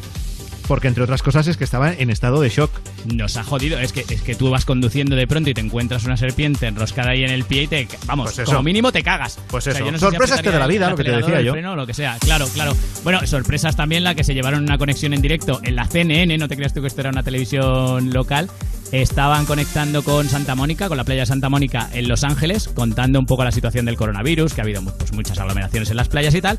porque, 0.69 0.87
entre 0.87 1.03
otras 1.03 1.23
cosas, 1.23 1.47
es 1.47 1.57
que 1.57 1.63
estaba 1.63 1.91
en 1.91 2.11
estado 2.11 2.39
de 2.41 2.49
shock. 2.49 2.69
Nos 3.11 3.37
ha 3.37 3.43
jodido. 3.43 3.79
Es 3.79 3.91
que, 3.91 4.05
es 4.07 4.21
que 4.21 4.35
tú 4.35 4.51
vas 4.51 4.65
conduciendo 4.65 5.15
de 5.15 5.25
pronto 5.25 5.49
y 5.49 5.55
te 5.55 5.61
encuentras 5.61 6.03
una 6.05 6.15
serpiente 6.15 6.67
enroscada 6.67 7.09
ahí 7.09 7.23
en 7.23 7.31
el 7.31 7.43
pie 7.43 7.63
y 7.63 7.67
te. 7.67 7.87
Vamos, 8.05 8.25
Pues 8.27 8.37
eso. 8.37 8.51
como 8.51 8.61
mínimo 8.61 8.91
te 8.91 9.01
cagas. 9.01 9.39
Pues 9.47 9.65
O 9.65 9.71
sea, 9.71 9.79
eso. 9.79 9.85
yo 9.85 9.91
no 9.91 9.97
si 9.97 10.05
Sorpresas 10.05 10.43
que 10.43 10.51
de 10.51 10.59
la 10.59 10.67
vida, 10.67 10.91
lo 10.91 10.95
que 10.95 11.03
te 11.03 11.11
decía 11.11 11.41
yo. 11.41 11.53
freno 11.53 11.75
lo 11.75 11.87
que 11.87 11.95
sea. 11.95 12.17
Claro, 12.19 12.47
claro. 12.53 12.77
Bueno, 13.03 13.25
sorpresas 13.25 13.75
también 13.75 14.03
la 14.03 14.13
que 14.13 14.23
se 14.23 14.35
llevaron 14.35 14.61
una 14.61 14.77
conexión 14.77 15.15
en 15.15 15.23
directo 15.23 15.59
en 15.63 15.75
la 15.75 15.85
CNN. 15.87 16.37
No 16.37 16.47
te 16.47 16.55
creas 16.55 16.71
tú 16.71 16.81
que 16.81 16.87
esto 16.87 17.01
era 17.01 17.09
una 17.09 17.23
televisión 17.23 18.13
local. 18.13 18.47
Estaban 18.91 19.45
conectando 19.45 20.03
con 20.03 20.27
Santa 20.29 20.55
Mónica, 20.55 20.87
con 20.87 20.97
la 20.97 21.03
playa 21.03 21.21
de 21.21 21.25
Santa 21.27 21.49
Mónica 21.49 21.89
en 21.93 22.07
Los 22.07 22.23
Ángeles, 22.23 22.67
contando 22.67 23.19
un 23.19 23.25
poco 23.25 23.43
la 23.43 23.51
situación 23.51 23.85
del 23.85 23.97
coronavirus, 23.97 24.53
que 24.53 24.61
ha 24.61 24.63
habido 24.63 24.83
pues, 24.83 25.13
muchas 25.13 25.37
aglomeraciones 25.39 25.89
en 25.89 25.97
las 25.97 26.09
playas 26.09 26.33
y 26.35 26.41
tal. 26.41 26.57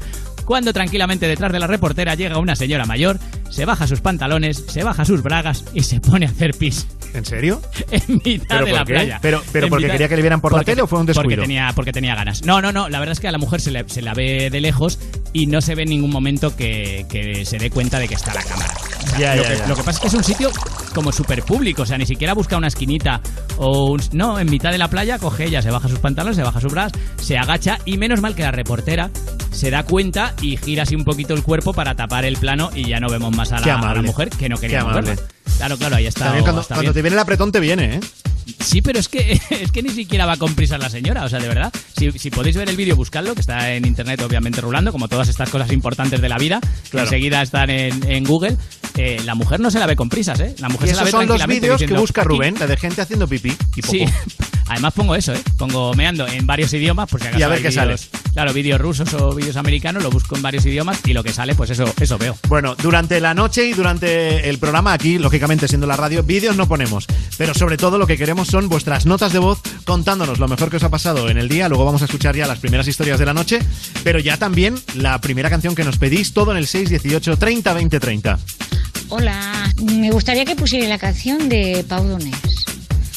Cuando 0.50 0.72
tranquilamente 0.72 1.28
detrás 1.28 1.52
de 1.52 1.60
la 1.60 1.68
reportera 1.68 2.16
llega 2.16 2.38
una 2.38 2.56
señora 2.56 2.84
mayor, 2.84 3.20
se 3.50 3.64
baja 3.64 3.86
sus 3.86 4.00
pantalones, 4.00 4.64
se 4.66 4.82
baja 4.82 5.04
sus 5.04 5.22
bragas 5.22 5.64
y 5.74 5.84
se 5.84 6.00
pone 6.00 6.26
a 6.26 6.28
hacer 6.30 6.54
pis. 6.54 6.88
¿En 7.14 7.24
serio? 7.24 7.62
En 7.92 8.20
mitad 8.24 8.46
¿Pero 8.56 8.66
de 8.66 8.72
la 8.72 8.84
qué? 8.84 8.92
playa. 8.94 9.18
¿Pero- 9.22 9.44
pero 9.52 9.68
porque 9.68 9.84
mitad- 9.84 9.92
quería 9.92 10.08
que 10.08 10.16
le 10.16 10.22
vieran 10.22 10.40
por 10.40 10.52
la 10.52 10.64
tele 10.64 10.82
o 10.82 10.88
fue 10.88 10.98
un 10.98 11.06
descuido? 11.06 11.28
Porque 11.36 11.40
tenía, 11.40 11.70
porque 11.76 11.92
tenía 11.92 12.16
ganas. 12.16 12.44
No, 12.44 12.60
no, 12.60 12.72
no. 12.72 12.88
La 12.88 12.98
verdad 12.98 13.12
es 13.12 13.20
que 13.20 13.28
a 13.28 13.30
la 13.30 13.38
mujer 13.38 13.60
se, 13.60 13.70
le- 13.70 13.88
se 13.88 14.02
la 14.02 14.12
ve 14.12 14.50
de 14.50 14.60
lejos 14.60 14.98
y 15.32 15.46
no 15.46 15.60
se 15.60 15.76
ve 15.76 15.84
en 15.84 15.90
ningún 15.90 16.10
momento 16.10 16.56
que, 16.56 17.06
que 17.08 17.44
se 17.44 17.58
dé 17.58 17.70
cuenta 17.70 18.00
de 18.00 18.08
que 18.08 18.14
está 18.14 18.34
la 18.34 18.42
cámara. 18.42 18.74
O 18.74 19.06
sea, 19.06 19.18
Ya, 19.20 19.36
lo, 19.36 19.42
ya, 19.44 19.48
que, 19.50 19.56
ya. 19.58 19.66
lo 19.68 19.76
que 19.76 19.82
pasa 19.84 19.98
es 19.98 20.00
que 20.00 20.08
es 20.08 20.14
un 20.14 20.24
sitio 20.24 20.50
como 20.96 21.12
súper 21.12 21.44
público. 21.44 21.82
O 21.82 21.86
sea, 21.86 21.96
ni 21.96 22.06
siquiera 22.06 22.34
busca 22.34 22.56
una 22.56 22.66
esquinita 22.66 23.20
o 23.56 23.92
un- 23.92 24.02
No, 24.10 24.40
en 24.40 24.50
mitad 24.50 24.72
de 24.72 24.78
la 24.78 24.88
playa 24.90 25.16
coge 25.20 25.44
ella, 25.44 25.62
se 25.62 25.70
baja 25.70 25.86
sus 25.88 26.00
pantalones, 26.00 26.36
se 26.36 26.42
baja 26.42 26.60
sus 26.60 26.72
bras, 26.72 26.90
se 27.20 27.38
agacha 27.38 27.78
y 27.84 27.98
menos 27.98 28.20
mal 28.20 28.34
que 28.34 28.42
la 28.42 28.50
reportera 28.50 29.10
se 29.50 29.70
da 29.70 29.82
cuenta 29.82 30.34
y 30.40 30.56
gira 30.56 30.82
así 30.84 30.94
un 30.94 31.04
poquito 31.04 31.34
el 31.34 31.42
cuerpo 31.42 31.72
para 31.72 31.94
tapar 31.96 32.24
el 32.24 32.36
plano 32.36 32.70
y 32.74 32.88
ya 32.88 33.00
no 33.00 33.08
vemos 33.08 33.34
más 33.36 33.52
a 33.52 33.60
la, 33.60 33.64
a 33.64 33.66
la 33.66 33.74
amable. 33.74 34.02
mujer 34.02 34.30
que 34.30 34.48
no 34.48 34.56
queríamos 34.58 34.92
amable. 34.92 35.10
verla. 35.16 35.24
Claro, 35.56 35.76
claro, 35.76 35.96
ahí 35.96 36.06
está. 36.06 36.32
Cuando, 36.40 36.62
cuando 36.64 36.92
te 36.92 37.02
viene 37.02 37.14
el 37.14 37.20
apretón 37.20 37.52
te 37.52 37.60
viene, 37.60 37.96
¿eh? 37.96 38.00
Sí, 38.60 38.82
pero 38.82 38.98
es 38.98 39.08
que, 39.08 39.40
es 39.50 39.72
que 39.72 39.82
ni 39.82 39.90
siquiera 39.90 40.26
va 40.26 40.36
con 40.36 40.54
prisas 40.54 40.78
la 40.80 40.90
señora, 40.90 41.24
o 41.24 41.28
sea, 41.28 41.38
de 41.40 41.48
verdad. 41.48 41.72
Si, 41.96 42.10
si 42.18 42.30
podéis 42.30 42.56
ver 42.56 42.68
el 42.68 42.76
vídeo, 42.76 42.96
buscadlo, 42.96 43.34
que 43.34 43.40
está 43.40 43.72
en 43.74 43.84
internet 43.86 44.20
obviamente 44.22 44.60
rulando, 44.60 44.92
como 44.92 45.08
todas 45.08 45.28
estas 45.28 45.50
cosas 45.50 45.72
importantes 45.72 46.20
de 46.20 46.28
la 46.28 46.38
vida, 46.38 46.60
que 46.60 46.90
Claro. 46.90 47.06
enseguida 47.06 47.42
están 47.42 47.70
en, 47.70 48.08
en 48.10 48.24
Google. 48.24 48.56
Eh, 48.96 49.20
la 49.24 49.34
mujer 49.34 49.60
no 49.60 49.70
se 49.70 49.78
la 49.78 49.86
ve 49.86 49.96
con 49.96 50.08
prisas, 50.08 50.40
¿eh? 50.40 50.54
La 50.58 50.68
mujer 50.68 50.88
Y 50.88 50.90
se 50.90 50.96
la 50.96 51.04
ve 51.04 51.10
son 51.10 51.26
los 51.26 51.46
vídeos 51.46 51.80
que 51.80 51.94
busca. 51.94 52.24
Rubén, 52.24 52.56
la 52.58 52.66
de 52.66 52.76
gente 52.76 53.00
haciendo 53.00 53.26
pipí 53.28 53.56
y 53.76 53.80
popó. 53.82 53.92
Sí, 53.92 54.04
además 54.66 54.92
pongo 54.94 55.14
eso, 55.14 55.32
¿eh? 55.32 55.40
Pongo 55.56 55.94
meando 55.94 56.26
en 56.26 56.46
varios 56.46 56.72
idiomas, 56.74 57.08
por 57.08 57.20
si 57.20 57.26
acaso 57.28 57.40
Y 57.40 57.42
a 57.42 57.48
ver 57.48 57.56
hay 57.58 57.62
qué 57.62 57.70
vídeos- 57.70 58.08
Claro, 58.32 58.52
vídeos 58.52 58.80
rusos 58.80 59.12
o 59.14 59.34
vídeos 59.34 59.56
americanos, 59.56 60.02
lo 60.04 60.10
busco 60.10 60.36
en 60.36 60.42
varios 60.42 60.64
idiomas 60.66 61.00
y 61.04 61.12
lo 61.14 61.24
que 61.24 61.32
sale, 61.32 61.54
pues 61.56 61.70
eso, 61.70 61.92
eso 62.00 62.16
veo. 62.18 62.36
Bueno, 62.48 62.76
durante 62.76 63.20
la 63.20 63.34
noche 63.34 63.66
y 63.66 63.72
durante 63.72 64.48
el 64.48 64.58
programa 64.58 64.92
aquí, 64.92 65.18
lógicamente 65.18 65.66
siendo 65.66 65.86
la 65.88 65.96
radio, 65.96 66.22
vídeos 66.22 66.56
no 66.56 66.68
ponemos, 66.68 67.06
pero 67.36 67.54
sobre 67.54 67.76
todo 67.76 67.98
lo 67.98 68.06
que 68.06 68.16
queremos 68.16 68.49
son 68.50 68.68
vuestras 68.68 69.06
notas 69.06 69.32
de 69.32 69.38
voz 69.38 69.60
contándonos 69.84 70.40
lo 70.40 70.48
mejor 70.48 70.70
que 70.70 70.76
os 70.78 70.82
ha 70.82 70.88
pasado 70.88 71.30
en 71.30 71.38
el 71.38 71.48
día, 71.48 71.68
luego 71.68 71.84
vamos 71.84 72.02
a 72.02 72.06
escuchar 72.06 72.34
ya 72.34 72.48
las 72.48 72.58
primeras 72.58 72.88
historias 72.88 73.20
de 73.20 73.26
la 73.26 73.32
noche, 73.32 73.60
pero 74.02 74.18
ya 74.18 74.36
también 74.38 74.74
la 74.96 75.20
primera 75.20 75.48
canción 75.48 75.76
que 75.76 75.84
nos 75.84 75.98
pedís, 75.98 76.32
todo 76.32 76.50
en 76.50 76.58
el 76.58 76.66
618 76.66 77.36
30 77.36 77.72
20 77.72 78.00
30. 78.00 78.38
Hola, 79.08 79.72
me 79.84 80.10
gustaría 80.10 80.44
que 80.44 80.56
pusiera 80.56 80.88
la 80.88 80.98
canción 80.98 81.48
de 81.48 81.84
Pau 81.88 82.04
Donés, 82.04 82.34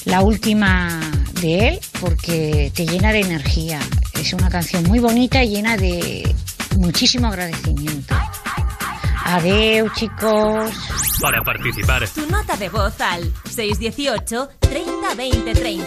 la 0.05 0.21
última 0.21 1.01
de 1.41 1.67
él, 1.67 1.79
porque 1.99 2.71
te 2.75 2.85
llena 2.85 3.11
de 3.11 3.21
energía. 3.21 3.79
Es 4.19 4.33
una 4.33 4.49
canción 4.49 4.83
muy 4.83 4.99
bonita 4.99 5.43
y 5.43 5.49
llena 5.49 5.77
de 5.77 6.35
muchísimo 6.77 7.27
agradecimiento. 7.27 8.15
Adeu, 9.25 9.89
chicos. 9.93 10.71
Para 11.21 11.41
participar, 11.43 12.07
Tu 12.09 12.25
nota 12.29 12.55
de 12.57 12.69
voz 12.69 12.99
al 12.99 13.31
618 13.49 14.49
30 14.59 15.15
20 15.15 15.53
30. 15.53 15.85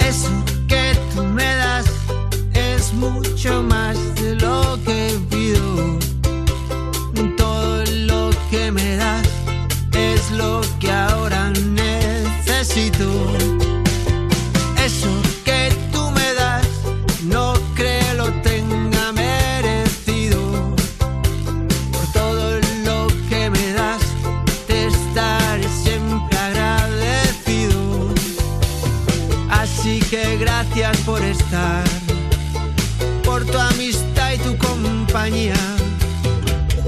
Eso 0.00 0.30
que 0.68 0.98
tú 1.14 1.22
me 1.22 1.44
das 1.56 1.86
es 2.54 2.92
mucho 2.94 3.62
más 3.62 3.81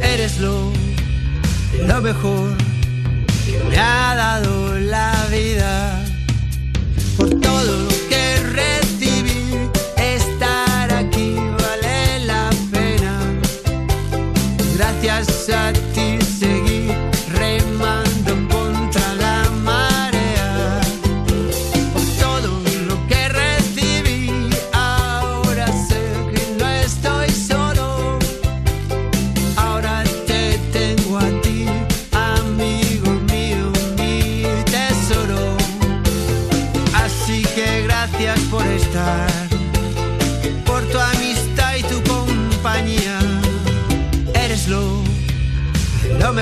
Eres 0.03 0.41
lo, 0.41 0.73
lo 1.87 2.03
mejor 2.03 2.51
que 3.47 3.63
me 3.71 3.79
ha 3.79 4.17
dado 4.17 4.77
la 4.77 5.25
vida. 5.31 6.05
Por 7.17 7.31
todo 7.41 7.63
lo 7.63 7.94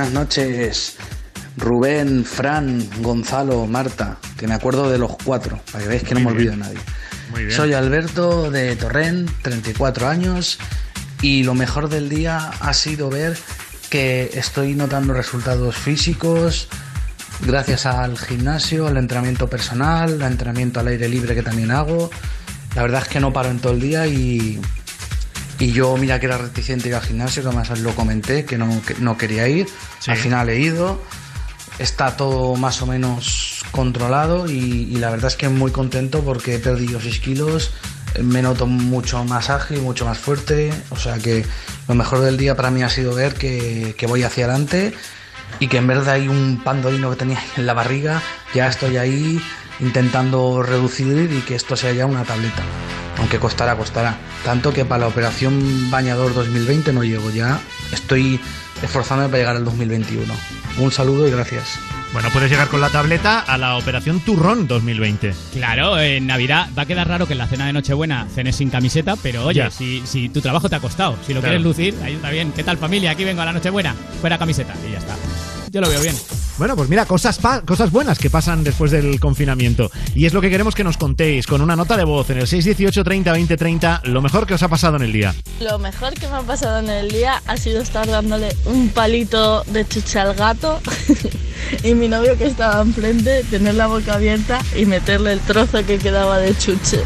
Buenas 0.00 0.14
noches. 0.14 0.96
Rubén, 1.58 2.24
Fran, 2.24 2.88
Gonzalo, 3.02 3.66
Marta, 3.66 4.16
que 4.38 4.48
me 4.48 4.54
acuerdo 4.54 4.88
de 4.88 4.96
los 4.96 5.14
cuatro, 5.22 5.60
para 5.70 5.84
que 5.84 5.88
veáis 5.90 6.04
que 6.04 6.14
no 6.14 6.20
me 6.20 6.28
olvido 6.28 6.52
de 6.52 6.56
nadie. 6.56 6.78
Muy 7.32 7.44
bien. 7.44 7.54
Soy 7.54 7.74
Alberto 7.74 8.50
de 8.50 8.76
Torrent, 8.76 9.30
34 9.42 10.08
años, 10.08 10.58
y 11.20 11.42
lo 11.42 11.54
mejor 11.54 11.90
del 11.90 12.08
día 12.08 12.50
ha 12.60 12.72
sido 12.72 13.10
ver 13.10 13.36
que 13.90 14.30
estoy 14.32 14.74
notando 14.74 15.12
resultados 15.12 15.76
físicos 15.76 16.68
gracias 17.44 17.84
al 17.84 18.16
gimnasio, 18.16 18.86
al 18.86 18.96
entrenamiento 18.96 19.48
personal, 19.50 20.22
al 20.22 20.32
entrenamiento 20.32 20.80
al 20.80 20.88
aire 20.88 21.10
libre 21.10 21.34
que 21.34 21.42
también 21.42 21.72
hago. 21.72 22.10
La 22.74 22.80
verdad 22.82 23.02
es 23.02 23.08
que 23.08 23.20
no 23.20 23.34
paro 23.34 23.50
en 23.50 23.58
todo 23.58 23.74
el 23.74 23.80
día 23.80 24.06
y, 24.06 24.62
y 25.60 25.72
yo, 25.72 25.94
mira 25.98 26.18
que 26.18 26.26
era 26.26 26.38
reticente 26.38 26.88
ir 26.88 26.94
al 26.94 27.02
gimnasio, 27.02 27.42
que 27.42 27.48
además 27.48 27.78
lo 27.78 27.94
comenté, 27.94 28.46
que 28.46 28.56
no, 28.56 28.82
que 28.82 28.94
no 28.94 29.18
quería 29.18 29.46
ir. 29.46 29.68
Sí. 29.98 30.10
Al 30.10 30.16
final 30.16 30.48
he 30.48 30.58
ido. 30.58 31.00
Está 31.78 32.16
todo 32.16 32.56
más 32.56 32.80
o 32.82 32.86
menos 32.86 33.62
controlado 33.70 34.50
y, 34.50 34.88
y 34.90 34.96
la 34.96 35.10
verdad 35.10 35.28
es 35.28 35.36
que 35.36 35.48
muy 35.50 35.70
contento 35.70 36.22
porque 36.22 36.54
he 36.54 36.58
perdido 36.58 36.98
6 36.98 37.20
kilos. 37.20 37.72
Me 38.22 38.40
noto 38.40 38.66
mucho 38.66 39.22
más 39.24 39.50
ágil, 39.50 39.82
mucho 39.82 40.06
más 40.06 40.18
fuerte. 40.18 40.72
O 40.88 40.96
sea 40.96 41.18
que 41.18 41.44
lo 41.88 41.94
mejor 41.94 42.20
del 42.20 42.38
día 42.38 42.56
para 42.56 42.70
mí 42.70 42.82
ha 42.82 42.88
sido 42.88 43.14
ver 43.14 43.34
que, 43.34 43.94
que 43.98 44.06
voy 44.06 44.22
hacia 44.22 44.46
adelante 44.46 44.94
y 45.58 45.68
que 45.68 45.76
en 45.76 45.86
vez 45.86 46.06
de 46.06 46.10
hay 46.10 46.28
un 46.28 46.62
pandolino 46.64 47.10
que 47.10 47.16
tenía 47.16 47.42
en 47.56 47.66
la 47.66 47.74
barriga, 47.74 48.22
ya 48.54 48.66
estoy 48.66 48.96
ahí 48.96 49.40
intentando 49.80 50.62
reducir 50.62 51.30
y 51.36 51.40
que 51.42 51.54
esto 51.54 51.76
sea 51.76 51.92
ya 51.92 52.06
una 52.06 52.24
tableta. 52.24 52.62
Aunque 53.18 53.38
costará, 53.38 53.76
costará. 53.76 54.16
Tanto 54.44 54.72
que 54.72 54.84
para 54.84 55.00
la 55.00 55.06
operación 55.08 55.90
Bañador 55.90 56.34
2020 56.34 56.92
no 56.92 57.04
llego 57.04 57.30
ya. 57.30 57.60
Estoy 57.92 58.40
esforzándome 58.82 59.28
para 59.28 59.38
llegar 59.38 59.56
al 59.56 59.64
2021. 59.64 60.32
Un 60.78 60.92
saludo 60.92 61.28
y 61.28 61.30
gracias. 61.30 61.78
Bueno, 62.12 62.28
puedes 62.32 62.50
llegar 62.50 62.66
con 62.68 62.80
la 62.80 62.88
tableta 62.88 63.38
a 63.38 63.56
la 63.56 63.76
operación 63.76 64.18
Turrón 64.20 64.66
2020. 64.66 65.32
Claro, 65.52 65.96
en 66.00 66.26
Navidad 66.26 66.68
va 66.76 66.82
a 66.82 66.86
quedar 66.86 67.06
raro 67.06 67.26
que 67.26 67.34
en 67.34 67.38
la 67.38 67.46
cena 67.46 67.66
de 67.66 67.72
Nochebuena 67.72 68.26
cenes 68.34 68.56
sin 68.56 68.68
camiseta, 68.70 69.14
pero 69.22 69.44
oye, 69.46 69.70
si, 69.70 70.02
si 70.06 70.28
tu 70.28 70.40
trabajo 70.40 70.68
te 70.68 70.74
ha 70.76 70.80
costado, 70.80 71.16
si 71.24 71.34
lo 71.34 71.40
Claro. 71.40 71.52
quieres 71.56 71.62
lucir, 71.62 71.94
ahí 72.02 72.14
está 72.14 72.30
bien. 72.30 72.50
¿Qué 72.52 72.64
tal 72.64 72.78
familia? 72.78 73.12
Aquí 73.12 73.22
vengo 73.24 73.42
a 73.42 73.44
la 73.44 73.52
Nochebuena, 73.52 73.94
fuera 74.20 74.38
camiseta 74.38 74.74
y 74.88 74.92
ya 74.92 74.98
está. 74.98 75.14
Yo 75.72 75.80
lo 75.80 75.88
veo 75.88 76.00
bien. 76.00 76.16
Bueno, 76.58 76.74
pues 76.74 76.88
mira, 76.88 77.06
cosas, 77.06 77.38
pa- 77.38 77.60
cosas 77.62 77.92
buenas 77.92 78.18
que 78.18 78.28
pasan 78.28 78.64
después 78.64 78.90
del 78.90 79.20
confinamiento. 79.20 79.88
Y 80.16 80.26
es 80.26 80.32
lo 80.32 80.40
que 80.40 80.50
queremos 80.50 80.74
que 80.74 80.82
nos 80.82 80.96
contéis 80.96 81.46
con 81.46 81.60
una 81.62 81.76
nota 81.76 81.96
de 81.96 82.02
voz 82.02 82.28
en 82.30 82.38
el 82.38 82.48
618 82.48 83.04
30 83.04 83.32
20 83.32 83.56
30, 83.56 84.00
lo 84.06 84.20
mejor 84.20 84.46
que 84.48 84.54
os 84.54 84.62
ha 84.64 84.68
pasado 84.68 84.96
en 84.96 85.02
el 85.02 85.12
día. 85.12 85.32
Lo 85.60 85.78
mejor 85.78 86.14
que 86.14 86.26
me 86.26 86.34
ha 86.36 86.40
pasado 86.42 86.80
en 86.80 86.90
el 86.90 87.08
día 87.12 87.40
ha 87.46 87.56
sido 87.56 87.80
estar 87.80 88.06
dándole 88.08 88.48
un 88.64 88.88
palito 88.88 89.62
de 89.68 89.86
chuche 89.86 90.18
al 90.18 90.34
gato 90.34 90.80
y 91.84 91.94
mi 91.94 92.08
novio 92.08 92.36
que 92.36 92.46
estaba 92.46 92.82
enfrente 92.82 93.44
tener 93.44 93.76
la 93.76 93.86
boca 93.86 94.14
abierta 94.14 94.60
y 94.76 94.86
meterle 94.86 95.34
el 95.34 95.40
trozo 95.40 95.86
que 95.86 95.98
quedaba 95.98 96.38
de 96.38 96.52
chuche. 96.58 97.00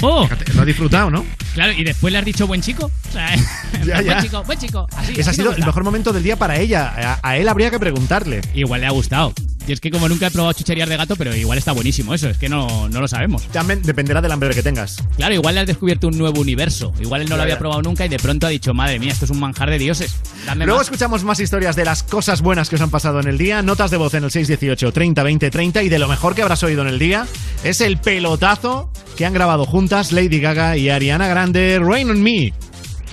¡Oh! 0.00 0.26
Lo 0.54 0.62
ha 0.62 0.64
disfrutado, 0.64 1.10
¿no? 1.10 1.26
Claro, 1.54 1.72
y 1.72 1.82
después 1.84 2.12
le 2.12 2.18
has 2.20 2.24
dicho 2.24 2.46
buen 2.46 2.62
chico. 2.62 2.90
Ya, 3.86 4.02
buen 4.02 4.20
chico, 4.22 4.42
buen 4.44 4.58
chico. 4.58 4.86
Así, 4.96 5.12
Ese 5.12 5.22
ha 5.22 5.30
así 5.30 5.40
sido 5.40 5.52
el 5.54 5.64
mejor 5.64 5.84
momento 5.84 6.12
del 6.12 6.22
día 6.22 6.36
para 6.36 6.58
ella. 6.58 7.18
A, 7.22 7.28
a 7.30 7.36
él 7.36 7.48
habría 7.48 7.70
que 7.70 7.78
preguntarle. 7.78 8.40
Igual 8.54 8.80
le 8.82 8.86
ha 8.86 8.90
gustado. 8.90 9.32
Y 9.66 9.72
es 9.72 9.80
que 9.80 9.90
como 9.90 10.08
nunca 10.08 10.26
he 10.28 10.30
probado 10.30 10.54
chucherías 10.54 10.88
de 10.88 10.96
gato, 10.96 11.14
pero 11.14 11.34
igual 11.36 11.58
está 11.58 11.72
buenísimo 11.72 12.14
eso, 12.14 12.26
es 12.30 12.38
que 12.38 12.48
no, 12.48 12.88
no 12.88 13.00
lo 13.02 13.06
sabemos. 13.08 13.42
También 13.48 13.82
dependerá 13.82 14.22
del 14.22 14.32
hambre 14.32 14.48
que 14.54 14.62
tengas. 14.62 14.96
Claro, 15.16 15.34
igual 15.34 15.54
le 15.54 15.60
has 15.60 15.66
descubierto 15.66 16.08
un 16.08 16.16
nuevo 16.16 16.40
universo. 16.40 16.94
Igual 17.00 17.20
él 17.20 17.28
no 17.28 17.36
lo 17.36 17.42
había 17.42 17.58
probado 17.58 17.82
nunca 17.82 18.06
y 18.06 18.08
de 18.08 18.18
pronto 18.18 18.46
ha 18.46 18.50
dicho, 18.50 18.72
madre 18.72 18.98
mía, 18.98 19.12
esto 19.12 19.26
es 19.26 19.30
un 19.30 19.38
manjar 19.38 19.68
de 19.68 19.78
dioses. 19.78 20.16
Dame 20.46 20.64
Luego 20.64 20.78
más. 20.80 20.86
escuchamos 20.86 21.22
más 21.22 21.38
historias 21.38 21.76
de 21.76 21.84
las 21.84 22.02
cosas 22.02 22.40
buenas 22.40 22.70
que 22.70 22.76
os 22.76 22.80
han 22.80 22.88
pasado 22.90 23.20
en 23.20 23.28
el 23.28 23.36
día, 23.36 23.60
notas 23.60 23.90
de 23.90 23.98
voz 23.98 24.14
en 24.14 24.24
el 24.24 24.30
618 24.30 24.90
30 24.90 25.22
20 25.22 25.50
30 25.50 25.82
y 25.82 25.88
de 25.90 25.98
lo 25.98 26.08
mejor 26.08 26.34
que 26.34 26.40
habrás 26.40 26.62
oído 26.62 26.80
en 26.80 26.88
el 26.88 26.98
día 26.98 27.26
es 27.62 27.82
el 27.82 27.98
pelotazo 27.98 28.90
que 29.18 29.26
han 29.26 29.34
grabado 29.34 29.66
juntas 29.66 30.12
Lady 30.12 30.40
Gaga 30.40 30.78
y 30.78 30.88
Ariana 30.88 31.28
Grande, 31.28 31.78
Rain 31.78 32.08
on 32.08 32.22
Me. 32.22 32.54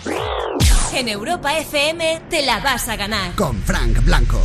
En 0.08 1.10
Europa 1.10 1.58
FM 1.58 2.22
te 2.30 2.46
la 2.46 2.60
vas 2.60 2.88
a 2.88 2.96
ganar. 2.96 3.36
Con 3.36 3.62
Frank 3.64 4.04
Blanco. 4.04 4.40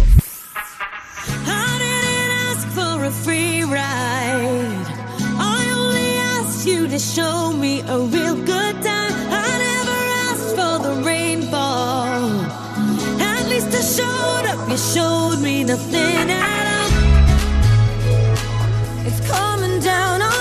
I 1.46 1.79
didn't 1.79 2.33
ask 2.49 2.68
for 2.68 3.05
a 3.05 3.11
free 3.11 3.62
ride. 3.62 4.87
I 5.38 5.70
only 5.77 6.16
asked 6.38 6.66
you 6.66 6.88
to 6.88 6.99
show 6.99 7.53
me 7.53 7.83
a 7.83 7.99
real 7.99 8.35
good 8.35 8.83
time. 8.83 9.14
I 9.31 9.59
never 9.68 9.99
asked 10.31 10.57
for 10.57 10.79
the 10.83 11.03
rainfall. 11.05 12.31
And 13.20 13.51
you 13.51 13.61
showed 13.83 14.46
up, 14.46 14.68
you 14.68 14.77
showed 14.77 15.40
me 15.40 15.64
nothing 15.64 16.31
at 16.31 16.66
all. 16.77 16.90
It's 19.07 19.20
coming 19.29 19.81
down 19.81 20.23
on 20.23 20.39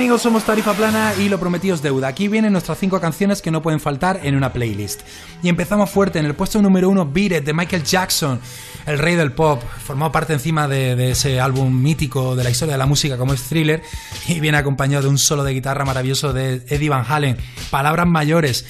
amigos? 0.00 0.22
Somos 0.22 0.44
Tarifa 0.44 0.72
Plana 0.72 1.12
y 1.18 1.28
lo 1.28 1.38
prometido 1.38 1.74
es 1.74 1.82
deuda. 1.82 2.08
Aquí 2.08 2.26
vienen 2.26 2.52
nuestras 2.52 2.78
5 2.78 3.02
canciones 3.02 3.42
que 3.42 3.50
no 3.50 3.60
pueden 3.60 3.80
faltar 3.80 4.20
en 4.22 4.34
una 4.34 4.50
playlist. 4.50 5.02
Y 5.42 5.50
empezamos 5.50 5.90
fuerte 5.90 6.18
en 6.18 6.24
el 6.24 6.34
puesto 6.34 6.62
número 6.62 6.88
1, 6.88 7.10
Beat 7.12 7.44
de 7.44 7.52
Michael 7.52 7.84
Jackson, 7.84 8.40
el 8.86 8.98
rey 8.98 9.14
del 9.14 9.32
pop. 9.32 9.62
Formó 9.84 10.10
parte 10.10 10.32
encima 10.32 10.66
de, 10.68 10.96
de 10.96 11.10
ese 11.10 11.38
álbum 11.38 11.82
mítico 11.82 12.34
de 12.34 12.44
la 12.44 12.48
historia 12.48 12.76
de 12.76 12.78
la 12.78 12.86
música 12.86 13.18
como 13.18 13.34
es 13.34 13.42
Thriller 13.42 13.82
y 14.26 14.40
viene 14.40 14.56
acompañado 14.56 15.02
de 15.02 15.10
un 15.10 15.18
solo 15.18 15.44
de 15.44 15.52
guitarra 15.52 15.84
maravilloso 15.84 16.32
de 16.32 16.62
Eddie 16.66 16.88
Van 16.88 17.04
Halen. 17.06 17.36
Palabras 17.70 18.06
mayores. 18.06 18.64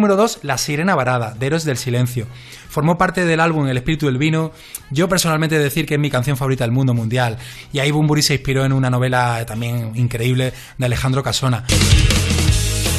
Número 0.00 0.16
2, 0.16 0.40
La 0.44 0.56
Sirena 0.56 0.94
Varada, 0.94 1.34
de 1.38 1.46
Héroes 1.46 1.64
del 1.64 1.76
Silencio. 1.76 2.26
Formó 2.70 2.96
parte 2.96 3.26
del 3.26 3.38
álbum 3.38 3.68
El 3.68 3.76
Espíritu 3.76 4.06
del 4.06 4.16
Vino. 4.16 4.50
Yo 4.90 5.10
personalmente 5.10 5.58
decir 5.58 5.84
que 5.84 5.94
es 5.94 6.00
mi 6.00 6.10
canción 6.10 6.38
favorita 6.38 6.64
del 6.64 6.72
mundo 6.72 6.94
mundial. 6.94 7.36
Y 7.70 7.80
ahí 7.80 7.90
Bumburi 7.90 8.22
se 8.22 8.32
inspiró 8.32 8.64
en 8.64 8.72
una 8.72 8.88
novela 8.88 9.44
también 9.44 9.92
increíble 9.96 10.54
de 10.78 10.86
Alejandro 10.86 11.22
Casona. 11.22 11.66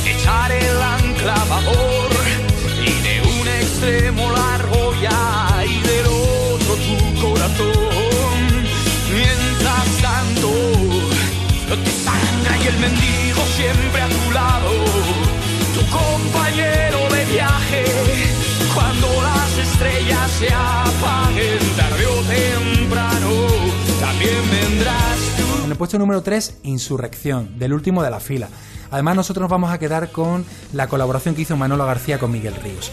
Echar 0.06 0.52
el 0.52 0.80
ancla 0.80 1.36
favor 1.38 2.12
y 2.86 2.92
de 3.02 3.22
un 3.42 3.48
extremo 3.48 4.32
la 4.32 4.56
argolla 4.56 5.66
y 5.66 5.82
del 5.82 6.06
otro 6.06 6.76
tu 6.86 7.22
corazón. 7.26 8.38
Mientras 9.12 9.88
tanto, 10.04 10.50
te 11.84 11.92
sangra 11.92 12.64
y 12.64 12.68
el 12.68 12.78
mendigo 12.78 13.42
siempre 13.58 14.02
a 14.02 14.08
tu 14.08 14.32
lado, 14.32 14.61
se 20.42 20.52
apaguen 20.52 21.60
tarde 21.78 22.06
o 22.08 22.22
temprano, 22.24 23.30
también 24.00 24.42
vendrás 24.50 25.20
tú. 25.38 25.66
En 25.66 25.72
el 25.72 25.78
puesto 25.78 26.00
número 26.00 26.24
3, 26.24 26.62
Insurrección, 26.64 27.60
del 27.60 27.74
último 27.74 28.02
de 28.02 28.10
la 28.10 28.20
fila. 28.20 28.50
Además, 28.90 29.16
nosotros 29.16 29.44
nos 29.44 29.52
vamos 29.52 29.72
a 29.72 29.78
quedar 29.78 30.12
con 30.12 30.44
la 30.74 30.88
colaboración 30.88 31.36
que 31.36 31.44
hizo 31.44 31.56
Manolo 31.56 31.86
García 31.86 32.18
con 32.18 32.32
Miguel 32.32 32.56
Ríos. 32.56 32.92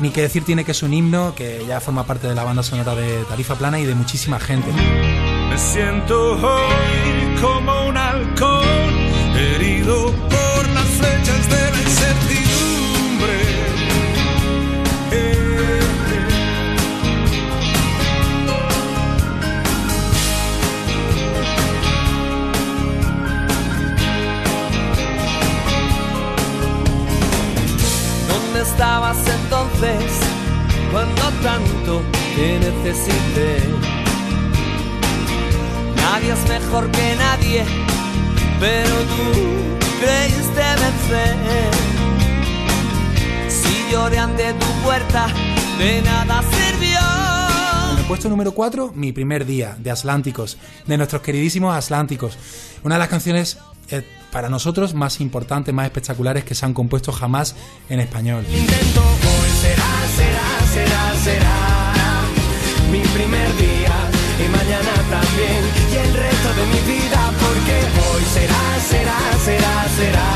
Ni 0.00 0.10
que 0.10 0.22
decir 0.22 0.44
tiene 0.44 0.64
que 0.64 0.72
es 0.72 0.82
un 0.82 0.92
himno 0.92 1.34
que 1.36 1.64
ya 1.66 1.80
forma 1.80 2.04
parte 2.06 2.26
de 2.26 2.34
la 2.34 2.42
banda 2.42 2.62
sonora 2.62 2.94
de 2.94 3.22
Tarifa 3.24 3.54
Plana 3.54 3.78
y 3.78 3.86
de 3.86 3.94
muchísima 3.94 4.40
gente. 4.40 4.72
Me 4.72 5.58
siento 5.58 6.32
hoy 6.32 7.40
como 7.40 7.86
un 7.88 7.96
te. 32.82 32.92
Nadie 35.96 36.32
es 36.32 36.48
mejor 36.48 36.90
que 36.90 37.16
nadie, 37.16 37.64
pero 38.58 38.96
tú 39.00 39.40
creíste 40.00 40.62
vencer. 40.80 41.70
Si 43.48 43.92
lloré 43.92 44.18
ante 44.18 44.52
tu 44.54 44.66
puerta, 44.82 45.28
de 45.78 46.02
nada 46.02 46.42
sirvió. 46.42 46.98
En 47.92 47.98
el 47.98 48.04
puesto 48.06 48.28
número 48.28 48.52
4, 48.52 48.92
Mi 48.94 49.12
primer 49.12 49.44
día, 49.44 49.76
de 49.78 49.90
Atlánticos, 49.90 50.56
de 50.86 50.96
nuestros 50.96 51.22
queridísimos 51.22 51.74
Atlánticos. 51.74 52.38
Una 52.82 52.94
de 52.94 52.98
las 53.00 53.08
canciones 53.08 53.58
eh, 53.90 54.02
para 54.32 54.48
nosotros 54.48 54.94
más 54.94 55.20
importantes, 55.20 55.74
más 55.74 55.86
espectaculares 55.86 56.44
que 56.44 56.54
se 56.54 56.64
han 56.64 56.72
compuesto 56.72 57.12
jamás 57.12 57.54
en 57.88 58.00
español. 58.00 58.44
Intento 58.50 59.02
hoy 59.02 59.50
será, 59.60 59.84
será, 60.16 60.72
será, 60.72 61.14
será 61.22 61.89
mi 62.90 63.00
primer 63.00 63.56
día 63.56 63.94
y 64.38 64.48
mañana 64.48 64.94
también. 65.08 65.60
Y 65.92 65.96
el 65.96 66.14
resto 66.14 66.48
de 66.54 66.64
mi 66.66 66.80
vida 66.92 67.32
porque 67.42 67.76
hoy 68.06 68.22
será, 68.34 68.64
será, 68.88 69.18
será, 69.44 69.74
será 69.96 70.28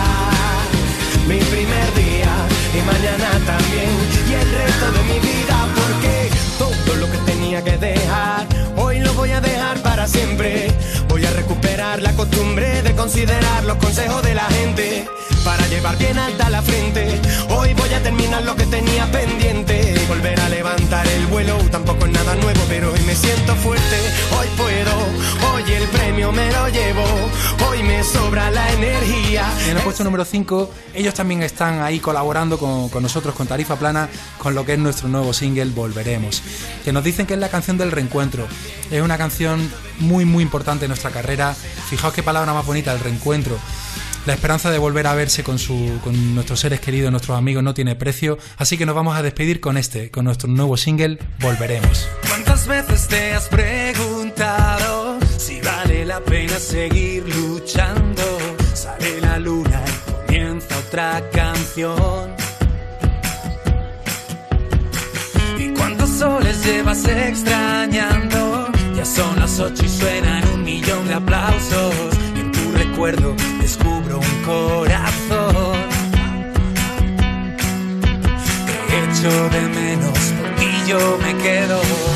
mi 1.26 1.38
primer 1.38 1.88
día 1.94 2.32
y 2.76 2.80
mañana 2.92 3.30
también. 3.44 3.90
Y 4.30 4.34
el 4.34 4.50
resto 4.52 4.92
de 4.92 5.02
mi 5.10 5.18
vida 5.20 5.56
porque 5.74 6.30
todo 6.58 6.96
lo 6.96 7.10
que 7.10 7.18
tenía 7.18 7.62
que 7.62 7.76
dejar 7.76 8.46
hoy 8.76 9.00
lo 9.00 9.12
voy 9.14 9.32
a 9.32 9.40
dejar 9.40 9.82
para 9.82 10.06
siempre. 10.06 10.68
Voy 11.08 11.24
a 11.24 11.30
recuperar 11.30 12.02
la 12.02 12.12
costumbre 12.12 12.82
de 12.82 12.94
considerar 12.94 13.64
los 13.64 13.76
consejos 13.78 14.22
de 14.22 14.34
la 14.34 14.44
gente 14.44 15.06
para 15.44 15.66
llevar 15.68 15.98
bien 15.98 16.18
alta 16.18 16.48
la 16.48 16.62
frente 16.62 17.20
hoy 17.50 17.74
voy 17.74 17.92
a 17.92 18.02
terminar 18.02 18.42
lo 18.42 18.56
que 18.56 18.66
tenía 18.66 19.10
pendiente 19.12 19.94
volver 20.08 20.40
a 20.40 20.48
levantar 20.48 21.06
el 21.06 21.26
vuelo 21.26 21.58
tampoco 21.70 22.06
es 22.06 22.12
nada 22.12 22.34
nuevo 22.36 22.60
pero 22.68 22.92
hoy 22.92 23.00
me 23.00 23.14
siento 23.14 23.54
fuerte 23.56 23.98
hoy 24.38 24.46
puedo 24.56 25.54
hoy 25.54 25.72
el 25.72 25.88
premio 25.88 26.32
me 26.32 26.50
lo 26.50 26.68
llevo 26.68 27.04
hoy 27.68 27.82
me 27.82 28.02
sobra 28.02 28.50
la 28.50 28.72
energía 28.72 29.14
en 29.68 29.76
el 29.76 29.82
puesto 29.82 30.04
número 30.04 30.24
5, 30.24 30.70
ellos 30.94 31.14
también 31.14 31.42
están 31.42 31.80
ahí 31.80 31.98
colaborando 31.98 32.58
con, 32.58 32.88
con 32.88 33.02
nosotros, 33.02 33.34
con 33.34 33.46
Tarifa 33.46 33.76
Plana, 33.76 34.08
con 34.38 34.54
lo 34.54 34.64
que 34.64 34.74
es 34.74 34.78
nuestro 34.78 35.08
nuevo 35.08 35.32
single 35.32 35.66
Volveremos. 35.66 36.42
Que 36.84 36.92
nos 36.92 37.02
dicen 37.02 37.26
que 37.26 37.34
es 37.34 37.40
la 37.40 37.48
canción 37.48 37.78
del 37.78 37.90
reencuentro. 37.90 38.46
Es 38.90 39.02
una 39.02 39.18
canción 39.18 39.70
muy, 39.98 40.24
muy 40.24 40.42
importante 40.42 40.84
en 40.84 40.90
nuestra 40.90 41.10
carrera. 41.10 41.54
Fijaos 41.88 42.12
qué 42.12 42.22
palabra 42.22 42.52
más 42.52 42.66
bonita, 42.66 42.92
el 42.92 43.00
reencuentro. 43.00 43.58
La 44.26 44.32
esperanza 44.32 44.70
de 44.70 44.78
volver 44.78 45.06
a 45.06 45.14
verse 45.14 45.44
con, 45.44 45.58
su, 45.58 46.00
con 46.02 46.34
nuestros 46.34 46.58
seres 46.58 46.80
queridos, 46.80 47.10
nuestros 47.10 47.36
amigos, 47.36 47.62
no 47.62 47.74
tiene 47.74 47.94
precio. 47.94 48.38
Así 48.56 48.78
que 48.78 48.86
nos 48.86 48.94
vamos 48.94 49.16
a 49.18 49.22
despedir 49.22 49.60
con 49.60 49.76
este, 49.76 50.10
con 50.10 50.24
nuestro 50.24 50.48
nuevo 50.48 50.78
single 50.78 51.18
Volveremos. 51.40 52.08
¿Cuántas 52.28 52.66
veces 52.66 53.06
te 53.06 53.34
has 53.34 53.48
preguntado 53.48 55.18
si 55.36 55.60
vale 55.60 56.06
la 56.06 56.20
pena 56.20 56.58
seguir 56.58 57.24
luchando? 57.36 58.22
Sale 58.72 59.20
la 59.20 59.38
luna 59.38 59.82
y 59.86 60.26
comienza 60.26 60.78
otra 60.78 61.22
canción. 61.30 62.34
¿Y 65.58 65.68
cuántos 65.74 66.08
soles 66.08 66.64
llevas 66.64 67.04
extrañando? 67.04 68.68
Ya 68.96 69.04
son 69.04 69.38
las 69.38 69.60
ocho 69.60 69.84
y 69.84 69.88
suenan 69.88 70.48
un 70.54 70.64
millón 70.64 71.06
de 71.08 71.14
aplausos. 71.14 72.13
Descubro 72.96 74.20
un 74.20 74.44
corazón. 74.44 75.76
Te 78.86 78.98
echo 79.04 79.48
de 79.50 79.62
menos 79.62 80.32
y 80.60 80.88
yo 80.88 81.18
me 81.20 81.36
quedo. 81.42 82.13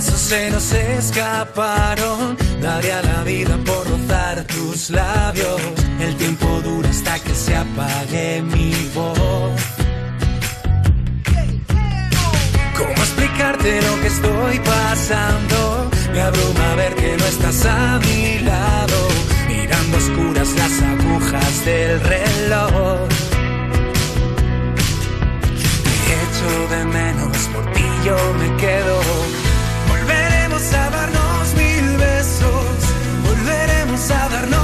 Besos 0.00 0.20
se 0.20 0.50
nos 0.50 0.72
escaparon? 0.72 2.36
Daría 2.62 3.02
la 3.02 3.22
vida 3.22 3.54
por 3.66 3.82
rozar 3.86 4.44
tus 4.44 4.88
labios. 4.88 5.60
El 6.00 6.16
tiempo 6.16 6.46
dura 6.64 6.88
hasta 6.88 7.18
que 7.18 7.34
se 7.34 7.54
apague 7.54 8.42
mi 8.42 8.72
voz. 8.94 9.60
¿Cómo 12.78 13.00
explicarte 13.06 13.82
lo 13.82 14.00
que 14.00 14.06
estoy 14.06 14.58
pasando? 14.60 15.90
Me 16.14 16.20
abruma 16.22 16.74
ver 16.76 16.94
que 16.94 17.16
no 17.18 17.24
estás 17.26 17.66
a 17.66 18.00
mi 18.06 18.38
lado, 18.38 18.98
mirando 19.48 19.98
oscuras 19.98 20.50
las 20.60 20.74
agujas 20.94 21.64
del 21.66 22.00
reloj. 22.00 23.08
Te 26.06 26.12
echo 26.26 26.50
de 26.74 26.84
menos, 26.86 27.36
por 27.52 27.64
ti 27.72 27.86
yo 28.06 28.16
me 28.40 28.56
quedo. 28.56 29.29
A 34.12 34.59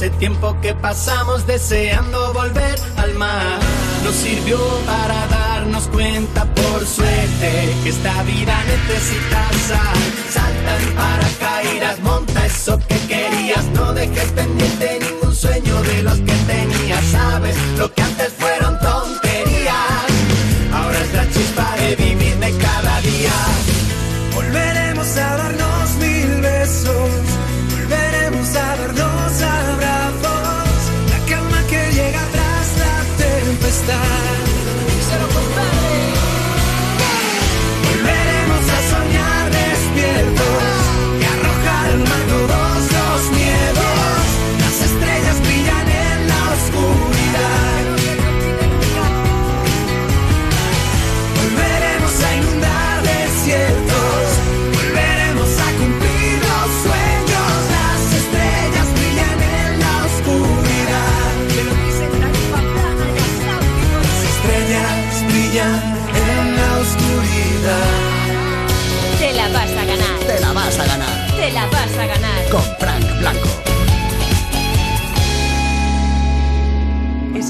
ese 0.00 0.08
tiempo 0.16 0.56
que 0.62 0.72
pasamos 0.72 1.46
deseando 1.46 2.32
volver 2.32 2.74
al 2.96 3.12
mar, 3.16 3.58
nos 4.02 4.14
sirvió 4.14 4.58
para 4.86 5.26
darnos 5.26 5.88
cuenta 5.88 6.46
por 6.54 6.86
suerte 6.86 7.68
que 7.82 7.90
esta 7.90 8.22
vida 8.22 8.64
necesita 8.64 9.46
sal. 9.68 9.98
Salta 10.30 10.76
en 10.78 10.94
paracaídas, 10.94 12.00
monta 12.00 12.46
eso 12.46 12.78
que 12.88 12.98
querías, 13.08 13.62
no 13.74 13.92
dejes 13.92 14.32
pendiente 14.32 15.00
ningún 15.00 15.34
sueño 15.34 15.82
de 15.82 16.02
los 16.02 16.18
que 16.20 16.32
tenías, 16.48 17.04
sabes 17.12 17.56
lo 17.76 17.92
que 17.92 18.00
antes 18.00 18.32
fueron 18.38 18.78
tonterías. 18.78 20.06
Ahora 20.72 20.98
es 20.98 21.12
la 21.12 21.28
chispa 21.30 21.76
de 21.76 21.96
vivir 21.96 22.36
de 22.38 22.56
cada 22.56 23.00
día. 23.02 23.32
Volveremos 24.34 25.16
a 25.18 25.36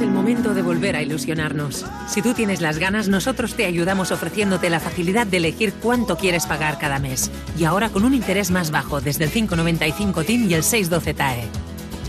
Es 0.01 0.05
el 0.05 0.13
momento 0.13 0.55
de 0.55 0.63
volver 0.63 0.97
a 0.97 1.03
ilusionarnos. 1.03 1.85
Si 2.09 2.23
tú 2.23 2.33
tienes 2.33 2.63
las 2.63 2.79
ganas, 2.79 3.09
nosotros 3.09 3.53
te 3.53 3.67
ayudamos 3.67 4.13
ofreciéndote 4.13 4.71
la 4.71 4.81
facilidad 4.81 5.27
de 5.27 5.37
elegir 5.37 5.75
cuánto 5.75 6.17
quieres 6.17 6.47
pagar 6.47 6.79
cada 6.79 6.99
mes. 6.99 7.31
Y 7.59 7.65
ahora 7.65 7.91
con 7.91 8.07
un 8.07 8.15
interés 8.15 8.51
más 8.51 8.71
bajo, 8.71 9.03
desde 9.03 9.25
el 9.25 9.31
595 9.31 10.25
TIN 10.25 10.51
y 10.51 10.55
el 10.55 10.63
612 10.63 11.13
TAE. 11.13 11.45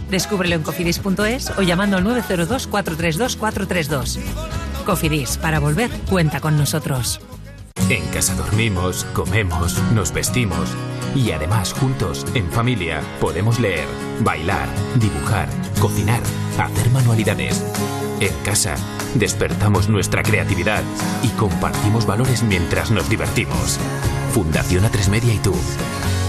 Descúbrelo 0.09 0.55
en 0.55 0.61
cofidis.es 0.61 1.51
o 1.57 1.63
llamando 1.63 1.97
al 1.97 2.05
902 2.05 2.67
432 2.67 3.35
432. 3.35 4.19
Cofidis, 4.85 5.35
para 5.35 5.59
volver, 5.59 5.91
cuenta 6.09 6.39
con 6.39 6.55
nosotros. 6.55 7.19
En 7.89 8.05
casa 8.13 8.35
dormimos, 8.35 9.03
comemos, 9.11 9.77
nos 9.93 10.13
vestimos 10.13 10.69
y 11.13 11.31
además 11.31 11.73
juntos, 11.73 12.25
en 12.35 12.49
familia, 12.51 13.01
podemos 13.19 13.59
leer, 13.59 13.87
bailar, 14.23 14.67
dibujar, 14.95 15.47
cocinar, 15.79 16.21
hacer 16.57 16.89
manualidades. 16.91 17.63
En 18.19 18.33
casa, 18.43 18.75
despertamos 19.15 19.89
nuestra 19.89 20.23
creatividad 20.23 20.83
y 21.23 21.29
compartimos 21.29 22.05
valores 22.05 22.43
mientras 22.43 22.91
nos 22.91 23.09
divertimos. 23.09 23.79
Fundación 24.33 24.83
A3 24.83 25.09
Media 25.09 25.33
y 25.33 25.39
tú, 25.39 25.53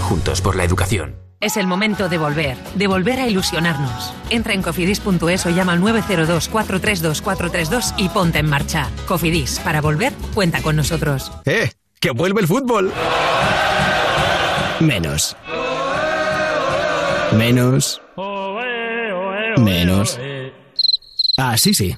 juntos 0.01 0.41
por 0.41 0.55
la 0.55 0.63
educación. 0.63 1.15
Es 1.39 1.57
el 1.57 1.67
momento 1.67 2.07
de 2.07 2.17
volver, 2.17 2.57
de 2.75 2.87
volver 2.87 3.19
a 3.19 3.27
ilusionarnos. 3.27 4.13
Entra 4.29 4.53
en 4.53 4.61
cofidis.es 4.61 5.45
o 5.45 5.49
llama 5.49 5.73
al 5.73 5.81
902 5.81 6.47
432 6.47 7.21
432 7.21 7.93
y 7.97 8.07
ponte 8.09 8.39
en 8.39 8.49
marcha. 8.49 8.89
Cofidis, 9.07 9.59
para 9.59 9.81
volver, 9.81 10.13
cuenta 10.33 10.61
con 10.61 10.77
nosotros. 10.77 11.31
¡Eh! 11.45 11.71
¡Que 11.99 12.11
vuelve 12.11 12.41
el 12.41 12.47
fútbol! 12.47 12.93
Menos. 14.79 15.35
Menos. 17.37 18.01
Menos. 19.57 20.19
Ah, 21.37 21.57
sí, 21.57 21.73
sí. 21.73 21.95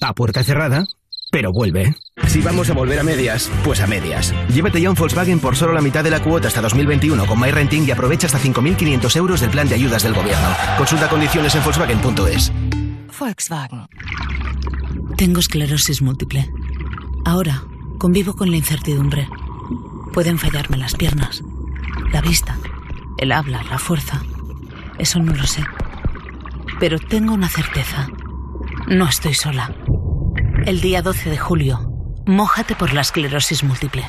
A 0.00 0.14
puerta 0.14 0.42
cerrada, 0.44 0.86
pero 1.30 1.52
vuelve. 1.52 1.94
Si 2.28 2.40
vamos 2.40 2.70
a 2.70 2.74
volver 2.74 2.98
a 2.98 3.02
medias, 3.02 3.50
pues 3.64 3.80
a 3.80 3.86
medias. 3.86 4.34
Llévate 4.52 4.80
ya 4.80 4.90
un 4.90 4.96
Volkswagen 4.96 5.40
por 5.40 5.56
solo 5.56 5.72
la 5.72 5.80
mitad 5.80 6.04
de 6.04 6.10
la 6.10 6.22
cuota 6.22 6.48
hasta 6.48 6.60
2021 6.60 7.26
con 7.26 7.40
MyRenting 7.40 7.86
y 7.86 7.90
aprovecha 7.90 8.26
hasta 8.26 8.38
5.500 8.38 9.16
euros 9.16 9.40
del 9.40 9.50
plan 9.50 9.68
de 9.68 9.74
ayudas 9.74 10.02
del 10.02 10.14
gobierno. 10.14 10.48
Consulta 10.78 11.08
condiciones 11.08 11.54
en 11.54 11.64
Volkswagen.es. 11.64 12.52
Volkswagen. 13.18 13.86
Tengo 15.16 15.40
esclerosis 15.40 16.02
múltiple. 16.02 16.50
Ahora 17.24 17.64
convivo 17.98 18.34
con 18.34 18.50
la 18.50 18.56
incertidumbre. 18.56 19.28
Pueden 20.12 20.38
fallarme 20.38 20.76
las 20.76 20.94
piernas, 20.94 21.42
la 22.12 22.20
vista, 22.20 22.58
el 23.18 23.32
habla, 23.32 23.62
la 23.64 23.78
fuerza. 23.78 24.22
Eso 24.98 25.18
no 25.18 25.34
lo 25.34 25.46
sé. 25.46 25.62
Pero 26.80 26.98
tengo 26.98 27.34
una 27.34 27.48
certeza. 27.48 28.08
No 28.86 29.08
estoy 29.08 29.34
sola. 29.34 29.74
El 30.64 30.80
día 30.80 31.02
12 31.02 31.30
de 31.30 31.38
julio, 31.38 31.80
mójate 32.26 32.74
por 32.74 32.92
la 32.92 33.02
esclerosis 33.02 33.62
múltiple. 33.62 34.08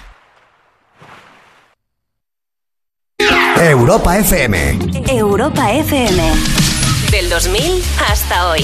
Europa 3.59 4.17
FM. 4.17 4.79
Europa 5.09 5.71
FM. 5.71 6.23
Del 7.11 7.29
2000 7.29 7.83
hasta 8.09 8.49
hoy. 8.49 8.63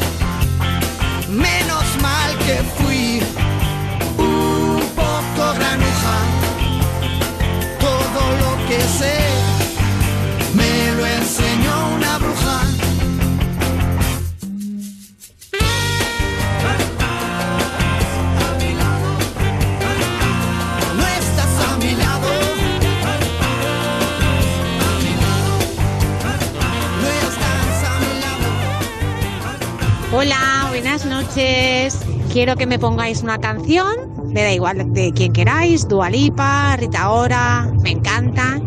Noches. 31.31 31.99
Quiero 32.31 32.55
que 32.55 32.65
me 32.65 32.79
pongáis 32.79 33.23
una 33.23 33.39
canción, 33.39 34.31
me 34.31 34.43
da 34.43 34.53
igual 34.53 34.93
de 34.93 35.11
quien 35.11 35.33
queráis, 35.33 35.87
Dualipa, 35.87 36.75
Rita 36.77 37.11
Ora, 37.11 37.69
me 37.81 37.91
encanta 37.91 38.59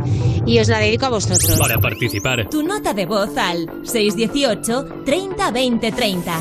y 0.47 0.59
os 0.59 0.69
la 0.69 0.79
dedico 0.79 1.07
a 1.07 1.11
vosotros. 1.11 1.59
Para 1.59 1.79
participar, 1.79 2.49
Tu 2.51 2.63
nota 2.63 2.93
de 2.93 3.07
voz 3.07 3.37
al 3.37 3.69
618 3.85 5.03
30 5.05 5.51
20 5.51 5.93
30. 5.93 6.41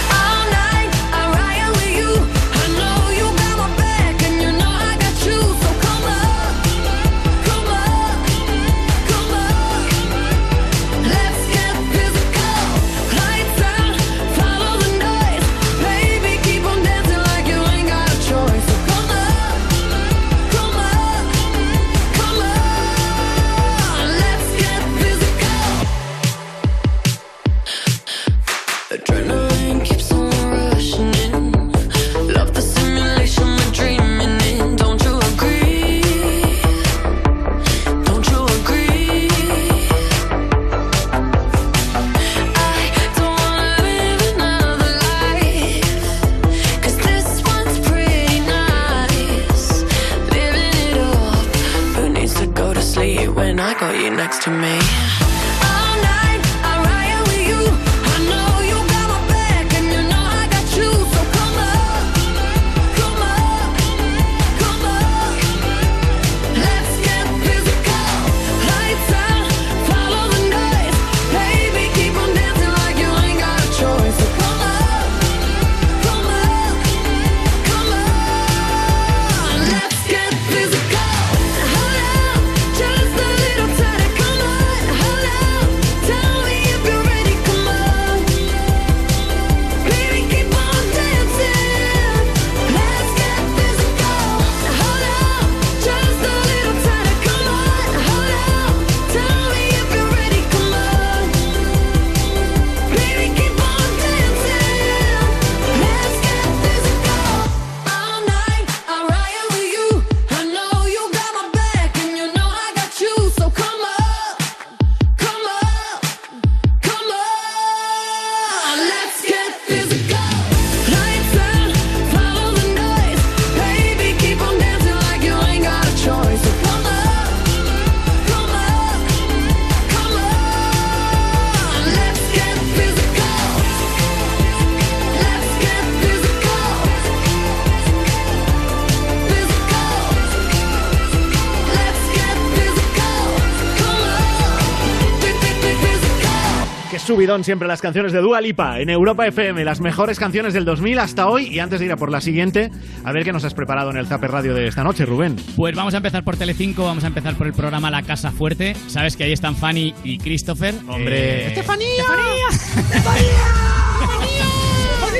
Subidón 147.31 147.43
siempre 147.45 147.67
las 147.67 147.81
canciones 147.81 148.11
de 148.11 148.19
Dua 148.19 148.41
Lipa 148.41 148.79
en 148.81 148.89
Europa 148.89 149.25
FM, 149.25 149.63
las 149.63 149.79
mejores 149.79 150.19
canciones 150.19 150.53
del 150.53 150.65
2000 150.65 150.99
hasta 150.99 151.27
hoy. 151.29 151.47
Y 151.47 151.59
antes 151.59 151.79
de 151.79 151.85
ir 151.85 151.91
a 151.93 151.95
por 151.95 152.11
la 152.11 152.19
siguiente, 152.19 152.69
a 153.05 153.11
ver 153.13 153.23
qué 153.23 153.31
nos 153.31 153.45
has 153.45 153.53
preparado 153.53 153.89
en 153.89 153.95
el 153.95 154.05
Zapper 154.05 154.31
Radio 154.31 154.53
de 154.53 154.67
esta 154.67 154.83
noche, 154.83 155.05
Rubén. 155.05 155.37
Pues 155.55 155.73
vamos 155.73 155.93
a 155.93 155.97
empezar 155.97 156.25
por 156.25 156.35
Telecinco, 156.35 156.83
vamos 156.83 157.05
a 157.05 157.07
empezar 157.07 157.35
por 157.35 157.47
el 157.47 157.53
programa 157.53 157.89
La 157.89 158.01
Casa 158.01 158.31
Fuerte. 158.31 158.75
Sabes 158.87 159.15
que 159.15 159.23
ahí 159.23 159.31
están 159.31 159.55
Fanny 159.55 159.93
y 160.03 160.17
Christopher. 160.17 160.75
Hombre. 160.89 161.45
Eh, 161.45 161.47
¡Estefanía! 161.47 162.03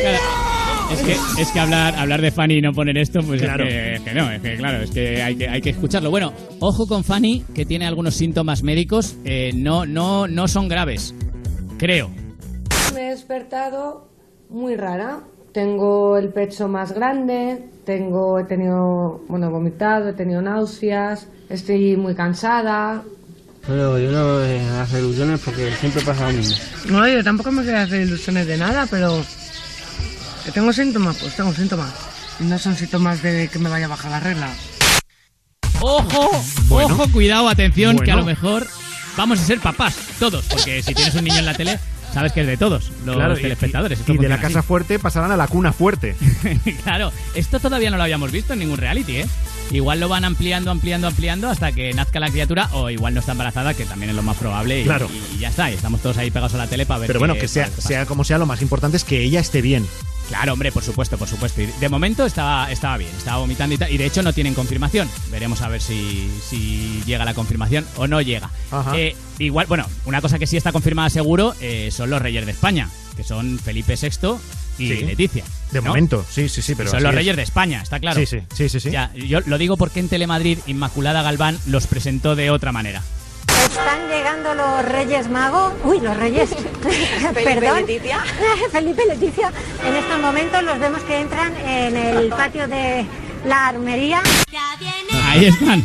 Claro, 0.01 0.18
Es 0.91 1.01
que, 1.03 1.41
es 1.41 1.51
que 1.51 1.59
hablar, 1.59 1.95
hablar 1.95 2.22
de 2.22 2.32
Fanny 2.32 2.55
y 2.55 2.62
no 2.62 2.74
poner 2.74 2.97
esto, 2.97 3.22
pues 3.22 3.41
Claro. 3.41 3.64
es, 3.66 3.70
que, 3.74 3.93
es 3.93 4.01
que 4.01 4.14
no, 4.14 4.30
es 4.32 4.41
que 4.41 4.55
claro, 4.57 4.84
es 4.84 4.91
que 4.91 5.22
hay, 5.24 5.36
que 5.36 5.47
hay 5.47 5.62
que 5.62 5.70
escucharlo. 5.70 6.09
Bueno, 6.09 6.34
ojo 6.59 6.88
con 6.88 7.03
Fanny, 7.05 7.43
que 7.55 7.66
tiene 7.66 7.86
algunos 7.88 8.16
síntomas 8.16 8.64
médicos, 8.64 9.16
eh, 9.24 9.51
no, 9.55 9.86
no, 9.86 10.28
no 10.28 10.47
son 10.49 10.68
graves, 10.68 11.14
creo. 11.82 12.12
Me 12.94 13.08
he 13.08 13.10
despertado 13.10 14.08
muy 14.50 14.76
rara. 14.76 15.22
Tengo 15.52 16.16
el 16.16 16.30
pecho 16.30 16.68
más 16.68 16.94
grande, 16.94 17.66
tengo, 17.86 18.40
he 18.40 18.44
tenido, 18.46 19.22
bueno, 19.28 19.48
he 19.48 19.50
vomitado, 19.50 20.10
he 20.10 20.14
tenido 20.14 20.42
náuseas, 20.42 21.28
estoy 21.50 21.98
muy 21.98 22.14
cansada. 22.16 23.04
Pero 23.68 24.00
yo 24.00 24.12
no 24.12 24.36
voy 24.36 24.58
a 24.60 24.84
hacer 24.84 25.00
ilusiones 25.04 25.42
porque 25.44 25.72
siempre 25.80 26.02
pasa 26.04 26.32
lo 26.32 26.38
mismo. 26.38 26.56
No, 26.90 27.08
yo 27.08 27.24
tampoco 27.24 27.52
me 27.52 27.64
quería 27.64 27.82
hacer 27.82 28.02
ilusiones 28.02 28.46
de 28.48 28.58
nada, 28.58 28.88
pero 28.90 29.22
que 30.46 30.52
tengo 30.52 30.72
síntomas, 30.72 31.18
pues 31.18 31.36
tengo 31.36 31.52
síntomas. 31.52 31.92
Y 32.40 32.44
no 32.44 32.58
son 32.60 32.76
síntomas 32.76 33.22
de 33.24 33.50
que 33.50 33.60
me 33.60 33.70
vaya 33.70 33.88
a 33.88 33.90
bajar 33.90 34.12
la 34.12 34.20
regla. 34.20 34.50
Ojo, 35.82 36.30
Bueno. 36.70 36.94
ojo, 36.96 37.12
cuidado, 37.12 37.50
atención, 37.50 37.98
que 38.00 38.12
a 38.12 38.16
lo 38.16 38.24
mejor 38.24 38.68
vamos 39.18 39.39
a 39.39 39.45
ser 39.45 39.59
papás, 39.59 39.95
todos, 40.20 40.45
porque 40.45 40.82
si 40.84 40.93
tienes 40.93 41.14
un 41.16 41.24
niño 41.24 41.39
en 41.39 41.45
la 41.45 41.53
tele, 41.53 41.80
sabes 42.14 42.32
que 42.32 42.41
es 42.41 42.47
de 42.47 42.57
todos 42.57 42.91
los 43.05 43.16
Claro, 43.16 43.36
telespectadores. 43.36 43.99
Y 44.07 44.18
de 44.18 44.30
la 44.30 44.39
casa 44.39 44.64
fuerte 44.64 44.99
pasarán 44.99 45.32
a 45.32 45.38
la 45.38 45.47
cuna 45.47 45.74
fuerte. 45.74 46.16
claro, 46.84 47.12
esto 47.36 47.59
todavía 47.59 47.89
no 47.91 47.97
lo 47.97 48.03
habíamos 48.03 48.32
visto 48.32 48.53
en 48.53 48.59
ningún 48.59 48.78
reality, 48.78 49.18
¿eh? 49.18 49.28
Igual 49.72 50.00
lo 50.02 50.10
van 50.10 50.26
ampliando, 50.26 50.70
ampliando, 50.70 51.08
ampliando 51.08 51.50
hasta 51.50 51.72
que 51.72 51.94
nazca 51.94 52.20
la 52.20 52.30
criatura 52.30 52.70
o 52.74 52.90
igual 52.90 53.14
no 53.14 53.22
está 53.22 53.32
embarazada, 53.32 53.74
que 53.74 53.86
también 53.86 54.10
es 54.10 54.16
lo 54.16 54.22
más 54.24 54.38
probable. 54.38 54.82
Y, 54.82 54.84
Claro. 54.84 55.10
y- 55.12 55.36
y 55.36 55.40
ya 55.40 55.50
está, 55.50 55.72
y 55.72 55.76
estamos 55.76 56.02
todos 56.02 56.18
ahí 56.18 56.30
pegados 56.30 56.54
a 56.54 56.58
la 56.58 56.68
tele 56.68 56.86
para 56.86 57.00
ver 57.00 57.08
Pero 57.08 57.20
bueno, 57.20 57.36
qué- 57.36 57.42
que 57.42 57.48
sea, 57.48 57.70
sea 57.78 58.06
como 58.06 58.24
sea, 58.24 58.38
lo 58.38 58.46
más 58.46 58.62
importante 58.62 58.98
es 58.98 59.04
que 59.06 59.22
ella 59.24 59.40
esté 59.40 59.62
bien. 59.62 59.88
Claro, 60.28 60.54
hombre, 60.54 60.72
por 60.72 60.84
supuesto, 60.84 61.18
por 61.18 61.28
supuesto. 61.28 61.62
Y 61.62 61.66
de 61.68 61.90
momento 61.90 62.26
estaba, 62.26 62.72
estaba 62.72 62.96
bien, 62.98 63.12
estaba 63.18 63.38
vomitando 63.40 63.76
y 63.76 63.78
tal. 63.78 63.92
Y 63.92 63.98
de 63.98 64.06
hecho 64.06 64.22
no 64.24 64.32
tienen 64.34 64.54
confirmación. 64.54 65.10
Veremos 65.30 65.62
a 65.62 65.68
ver 65.68 65.82
si, 65.82 66.30
si 66.50 67.02
llega 67.06 67.26
la 67.26 67.34
confirmación 67.34 67.86
o 67.98 68.08
no 68.08 68.22
llega. 68.22 68.50
Eh, 68.96 69.16
igual, 69.40 69.66
bueno, 69.68 69.86
una 70.06 70.22
cosa 70.22 70.40
que 70.40 70.48
sí 70.48 70.56
está 70.58 70.72
confirmada 70.72 71.10
seguro 71.10 71.54
eh, 71.60 71.90
son 71.92 72.10
los 72.10 72.22
reyes 72.22 72.46
de 72.46 72.52
España, 72.54 72.90
que 73.18 73.24
son 73.26 73.60
Felipe 73.60 73.96
VI 74.02 74.38
y 74.82 74.88
Sí. 74.98 75.04
Leticia. 75.06 75.44
De 75.72 75.82
¿no? 75.82 75.88
momento, 75.90 76.26
sí, 76.30 76.50
sí, 76.50 76.62
sí, 76.62 76.76
pero 76.76 76.90
son 76.90 77.02
los 77.04 77.12
es. 77.12 77.16
reyes 77.16 77.36
de 77.36 77.44
España, 77.44 77.82
está 77.82 78.00
claro. 78.00 78.20
Sí, 78.20 78.26
sí, 78.26 78.40
sí, 78.54 78.68
sí, 78.70 78.80
sí. 78.80 78.92
Ya, 78.92 79.14
yo 79.14 79.40
lo 79.46 79.58
digo 79.58 79.78
porque 79.78 80.00
en 80.00 80.10
Telemadrid 80.10 80.60
Inmaculada 80.68 81.22
Galván 81.22 81.58
los 81.68 81.88
presentó 81.88 82.36
de 82.36 82.50
otra 82.52 82.72
manera. 82.72 83.02
Están 83.64 84.10
llegando 84.10 84.54
los 84.54 84.84
Reyes 84.86 85.30
Magos. 85.30 85.74
Uy, 85.84 86.00
los 86.02 86.18
Reyes. 86.18 86.50
Perdón. 87.34 87.86
Leticia. 87.86 88.24
Felipe 88.72 89.04
y 89.06 89.10
Leticia. 89.10 89.52
En 89.86 89.96
estos 89.96 90.20
momentos 90.20 90.64
los 90.64 90.80
vemos 90.80 91.02
que 91.04 91.20
entran 91.20 91.56
en 91.58 91.96
el 91.96 92.30
patio 92.30 92.68
de 92.68 93.06
la 93.46 93.68
armería. 93.68 94.22
Ahí 95.30 95.46
están. 95.46 95.84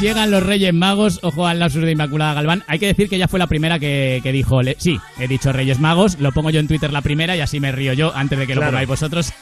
Llegan 0.00 0.30
los 0.30 0.42
Reyes 0.42 0.74
Magos, 0.74 1.20
ojo 1.22 1.46
al 1.46 1.60
lapsus 1.60 1.82
de 1.82 1.92
Inmaculada 1.92 2.34
Galván. 2.34 2.62
Hay 2.66 2.78
que 2.78 2.86
decir 2.86 3.08
que 3.08 3.16
ella 3.16 3.28
fue 3.28 3.38
la 3.38 3.46
primera 3.46 3.78
que, 3.78 4.20
que 4.22 4.32
dijo, 4.32 4.60
le- 4.60 4.76
sí, 4.78 5.00
he 5.18 5.28
dicho 5.28 5.50
Reyes 5.50 5.78
Magos, 5.78 6.18
lo 6.18 6.30
pongo 6.32 6.50
yo 6.50 6.60
en 6.60 6.68
Twitter 6.68 6.92
la 6.92 7.00
primera 7.00 7.36
y 7.36 7.40
así 7.40 7.58
me 7.58 7.72
río 7.72 7.94
yo 7.94 8.14
antes 8.14 8.38
de 8.38 8.46
que 8.46 8.54
lo 8.54 8.60
pongáis 8.60 8.86
vosotros, 8.88 9.32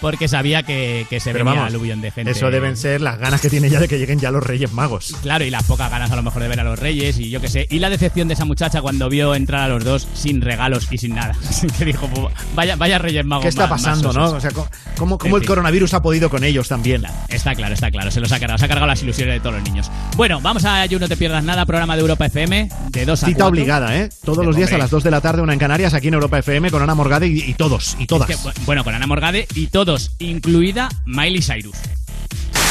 porque 0.00 0.28
sabía 0.28 0.62
que, 0.62 1.06
que 1.10 1.18
se 1.18 1.32
Pero 1.32 1.44
venía 1.46 1.60
vamos, 1.62 1.74
aluvión 1.74 2.00
de 2.02 2.12
gente. 2.12 2.30
Eso 2.32 2.50
deben 2.52 2.76
ser 2.76 3.00
las 3.00 3.18
ganas 3.18 3.40
que 3.40 3.50
tiene 3.50 3.68
ya 3.68 3.80
de 3.80 3.88
que 3.88 3.98
lleguen 3.98 4.20
ya 4.20 4.30
los 4.30 4.44
Reyes 4.44 4.70
Magos. 4.72 5.16
Claro, 5.22 5.44
y 5.44 5.50
las 5.50 5.64
pocas 5.64 5.90
ganas 5.90 6.12
a 6.12 6.16
lo 6.16 6.22
mejor 6.22 6.42
de 6.42 6.48
ver 6.48 6.60
a 6.60 6.64
los 6.64 6.78
Reyes 6.78 7.18
y 7.18 7.28
yo 7.30 7.40
qué 7.40 7.48
sé. 7.48 7.66
Y 7.70 7.80
la 7.80 7.90
decepción 7.90 8.28
de 8.28 8.34
esa 8.34 8.44
muchacha 8.44 8.80
cuando 8.80 9.08
vio 9.08 9.34
entrar 9.34 9.62
a 9.62 9.68
los 9.68 9.82
dos 9.82 10.06
sin 10.12 10.40
regalos 10.40 10.86
y 10.92 10.98
sin 10.98 11.14
nada. 11.16 11.34
Que 11.78 11.84
dijo, 11.86 12.06
"Pues 12.08 12.32
vaya, 12.54 12.76
vaya 12.76 12.98
Reyes 12.98 13.24
Magos. 13.24 13.42
¿Qué 13.44 13.48
está 13.48 13.62
más- 13.62 13.70
más 13.70 13.82
pasando, 13.82 14.08
no? 14.12 14.26
sosos". 14.28 14.38
O 14.38 14.40
sea, 14.40 14.50
¿cómo, 14.96 15.18
cómo 15.18 15.36
el 15.36 15.42
fin. 15.42 15.48
coronavirus 15.48 15.94
ha 15.94 16.02
podido 16.02 16.28
con 16.30 16.44
ellos 16.44 16.68
también? 16.68 17.02
Está 17.28 17.54
claro, 17.56 17.74
está 17.74 17.90
claro. 17.90 18.10
Se 18.10 18.20
los 18.20 18.30
ha 18.30 18.38
cargado. 18.38 18.58
Se 18.58 18.66
ha 18.66 18.68
cargado 18.68 18.86
las 18.86 19.02
ilusiones 19.02 19.34
de 19.36 19.40
todos 19.40 19.54
los 19.56 19.64
niños. 19.64 19.90
Bueno, 20.16 20.40
vamos 20.42 20.64
a 20.66 20.84
You 20.86 20.98
No 20.98 21.08
Te 21.08 21.16
Pierdas 21.16 21.42
Nada, 21.42 21.64
programa 21.64 21.94
de 21.96 22.02
Europa 22.02 22.26
FM, 22.26 22.68
de 22.90 23.04
2 23.06 23.22
a 23.22 23.26
Cita 23.26 23.38
4. 23.44 23.48
obligada, 23.48 23.96
¿eh? 23.96 24.10
Todos 24.24 24.38
De- 24.40 24.44
los 24.44 24.54
días 24.56 24.70
a 24.72 24.78
las 24.78 24.90
2 24.90 25.02
de 25.02 25.10
la 25.10 25.22
tarde, 25.22 25.40
una 25.40 25.54
en 25.54 25.58
Canarias, 25.58 25.94
aquí 25.94 26.08
en 26.08 26.14
Europa 26.14 26.38
FM, 26.38 26.70
con 26.70 26.82
Ana 26.82 26.94
Morgade 26.94 27.28
y, 27.28 27.40
y 27.40 27.54
todos, 27.54 27.96
y 27.98 28.06
todas. 28.06 28.28
Es 28.28 28.36
que, 28.36 28.42
bu- 28.48 28.52
bueno, 28.66 28.84
con 28.84 28.94
Ana 28.94 29.06
Morgade 29.06 29.48
y 29.54 29.68
todos, 29.68 30.12
incluida 30.18 30.90
Miley 31.06 31.40
Cyrus. 31.40 31.76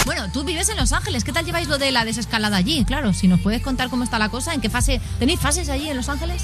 Bueno, 0.06 0.32
tú 0.32 0.44
vives 0.44 0.70
en 0.70 0.78
Los 0.78 0.94
Ángeles. 0.94 1.24
¿Qué 1.24 1.32
tal 1.32 1.46
lleváis 1.46 1.68
lo 1.68 1.78
de 1.80 1.92
la 1.92 2.06
desescalada 2.06 2.58
allí? 2.58 2.86
Claro, 2.86 3.12
si 3.14 3.28
nos 3.28 3.40
puedes 3.40 3.62
contar 3.62 3.90
cómo 3.90 4.04
está 4.04 4.20
la 4.20 4.30
cosa, 4.30 4.54
en 4.54 4.62
qué 4.62 4.70
fase. 4.70 5.02
¿Tenéis 5.20 5.40
fases 5.40 5.68
allí 5.70 5.90
en 5.90 5.98
Los 5.98 6.10
Ángeles? 6.10 6.44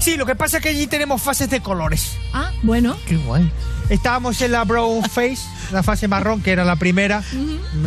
Sí, 0.00 0.16
lo 0.16 0.26
que 0.26 0.36
pasa 0.36 0.58
es 0.58 0.62
que 0.62 0.68
allí 0.70 0.86
tenemos 0.86 1.20
fases 1.22 1.50
de 1.50 1.60
colores. 1.60 2.16
Ah, 2.32 2.50
bueno. 2.62 2.96
Qué 3.06 3.16
guay. 3.16 3.50
Estábamos 3.88 4.40
en 4.42 4.52
la 4.52 4.64
brown 4.64 5.02
face, 5.04 5.38
la 5.72 5.82
fase 5.82 6.06
marrón, 6.08 6.40
que 6.42 6.50
era 6.52 6.64
la 6.64 6.76
primera. 6.76 7.22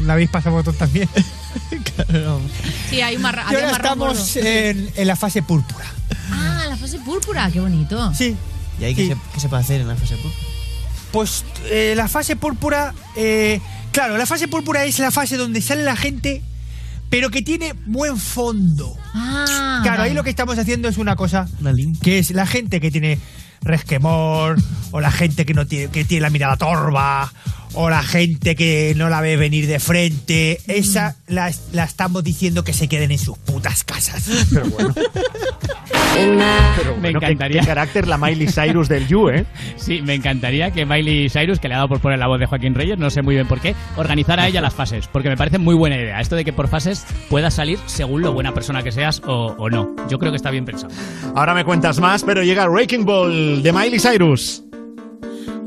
La 0.04 0.14
habéis 0.14 0.30
pasado 0.30 0.56
vosotros 0.56 0.78
también. 0.78 1.08
Sí, 2.90 3.02
hay 3.02 3.16
un 3.16 3.22
Y 3.24 3.26
había 3.26 3.46
ahora 3.46 3.72
marrón 3.72 3.72
estamos 3.74 4.36
en, 4.38 4.92
en 4.96 5.08
la 5.08 5.16
fase 5.16 5.42
púrpura. 5.44 5.86
Ah, 6.32 6.66
la 6.68 6.78
fase 6.78 7.00
púrpura, 7.00 7.50
qué 7.52 7.60
bonito. 7.60 8.14
Sí. 8.14 8.36
¿Y 8.80 8.84
ahí 8.84 8.96
qué, 8.96 9.08
se, 9.08 9.18
qué 9.34 9.40
se 9.40 9.50
puede 9.50 9.62
hacer 9.64 9.82
en 9.82 9.88
la 9.88 9.96
fase 9.96 10.16
púrpura? 10.16 10.44
Pues 11.12 11.44
eh, 11.66 11.94
la 11.96 12.08
fase 12.08 12.36
púrpura, 12.36 12.94
eh, 13.16 13.60
claro, 13.92 14.18
la 14.18 14.26
fase 14.26 14.48
púrpura 14.48 14.84
es 14.86 15.00
la 15.00 15.12
fase 15.12 15.38
donde 15.38 15.62
sale 15.62 15.84
la 15.84 15.96
gente, 15.96 16.44
pero 17.10 17.30
que 17.30 17.42
tiene 17.42 17.74
buen 17.88 18.18
fondo. 18.18 18.96
Ah, 19.14 19.80
Claro, 19.84 20.04
ahí 20.04 20.14
lo 20.14 20.24
que 20.24 20.30
estamos 20.30 20.58
haciendo 20.58 20.88
es 20.88 20.98
una 20.98 21.16
cosa, 21.16 21.48
que 22.02 22.20
es 22.20 22.32
la 22.32 22.46
gente 22.46 22.80
que 22.80 22.92
tiene 22.92 23.18
resquemor, 23.62 24.58
o 24.92 25.02
la 25.02 25.12
gente 25.12 25.46
que 25.46 25.54
no 25.54 25.66
tiene, 25.66 25.88
que 25.88 26.06
tiene 26.06 26.22
la 26.22 26.30
mirada 26.30 26.56
torva, 26.58 27.32
o 27.82 27.90
la 27.90 28.04
gente 28.04 28.58
que 28.58 28.94
no 28.98 29.08
la 29.08 29.22
ve 29.22 29.38
venir 29.38 29.66
de 29.66 29.80
frente. 29.80 30.60
Esa 30.68 31.16
la, 31.28 31.50
la 31.72 31.86
estamos 31.86 32.26
diciendo 32.26 32.66
que 32.66 32.74
se 32.74 32.90
queden 32.90 33.12
en 33.12 33.18
sus 33.20 33.38
putas 33.38 33.86
casas. 33.86 34.30
Pero 34.54 34.66
bueno. 34.70 34.94
me 34.94 36.34
bueno, 37.00 37.20
qué- 37.22 37.26
encantaría. 37.28 37.62
qué 37.62 37.68
carácter 37.68 38.08
la 38.08 38.18
Miley 38.18 38.48
Cyrus 38.48 38.90
del 38.90 39.08
You, 39.08 39.30
¿eh? 39.30 39.46
Sí, 39.78 40.02
me 40.02 40.14
encantaría 40.16 40.72
que 40.72 40.86
Miley 40.86 41.30
Cyrus, 41.30 41.60
que 41.60 41.70
le 41.70 41.76
ha 41.76 41.78
dado 41.78 41.88
por 41.88 42.02
poner 42.02 42.20
la 42.20 42.28
voz 42.28 42.40
de 42.42 42.48
Joaquín 42.48 42.76
Reyes, 42.76 42.98
no 43.00 43.10
sé 43.10 43.22
muy 43.22 43.36
bien 43.36 43.48
por 43.48 43.62
qué, 43.62 43.76
organizara 43.96 44.46
ella 44.46 44.60
las 44.60 44.74
fases, 44.74 45.08
porque 45.08 45.30
me 45.30 45.38
parece 45.38 45.58
muy 45.58 45.76
buena 45.76 45.96
idea. 45.96 46.20
Esto 46.20 46.36
de 46.36 46.44
que 46.44 46.52
por 46.52 46.68
fases 46.68 47.06
puedas 47.30 47.54
salir 47.54 47.80
según 47.86 48.22
lo 48.22 48.34
buena 48.34 48.54
persona 48.54 48.84
que 48.84 48.92
seas 48.92 49.22
o, 49.26 49.56
o 49.58 49.70
no. 49.70 49.96
Yo 50.10 50.20
creo 50.20 50.32
que 50.34 50.38
está 50.38 50.52
bien 50.52 50.66
pensado. 50.66 50.94
Ahora 51.34 51.54
me 51.54 51.64
cuentas 51.64 51.98
más, 52.00 52.24
pero 52.26 52.44
llega 52.44 52.68
Wrecking 52.68 53.06
Ball 53.06 53.64
de 53.64 53.72
Miley 53.72 54.00
Cyrus. 54.00 54.64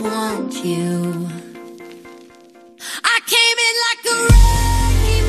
want 0.00 0.64
you. 0.64 1.28
I 3.04 3.18
came 3.32 3.58
in 3.68 3.74
like 3.86 4.02
a 4.12 4.16
wrecking 4.28 5.28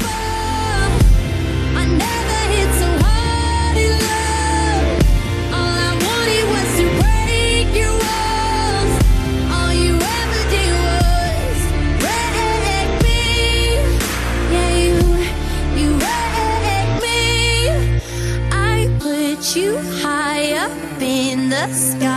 I 1.78 1.86
never 2.06 2.40
hit 2.54 2.72
so 2.82 2.90
hard 3.06 3.78
in 3.78 3.94
love. 4.12 4.86
All 5.58 5.74
I 5.88 5.94
wanted 6.08 6.46
was 6.54 6.70
to 6.80 6.86
break 7.00 7.68
your 7.82 7.96
walls. 8.04 8.94
All 9.56 9.74
you 9.74 9.94
ever 9.96 10.42
did 10.54 10.72
was 10.84 11.60
me. 13.04 13.24
Yeah, 14.54 14.72
you, 14.84 14.96
you 15.80 15.90
me. 17.04 17.22
I 18.52 18.90
put 19.00 19.56
you 19.56 19.78
high 20.02 20.54
up 20.54 21.02
in 21.02 21.50
the 21.50 21.68
sky. 21.74 22.17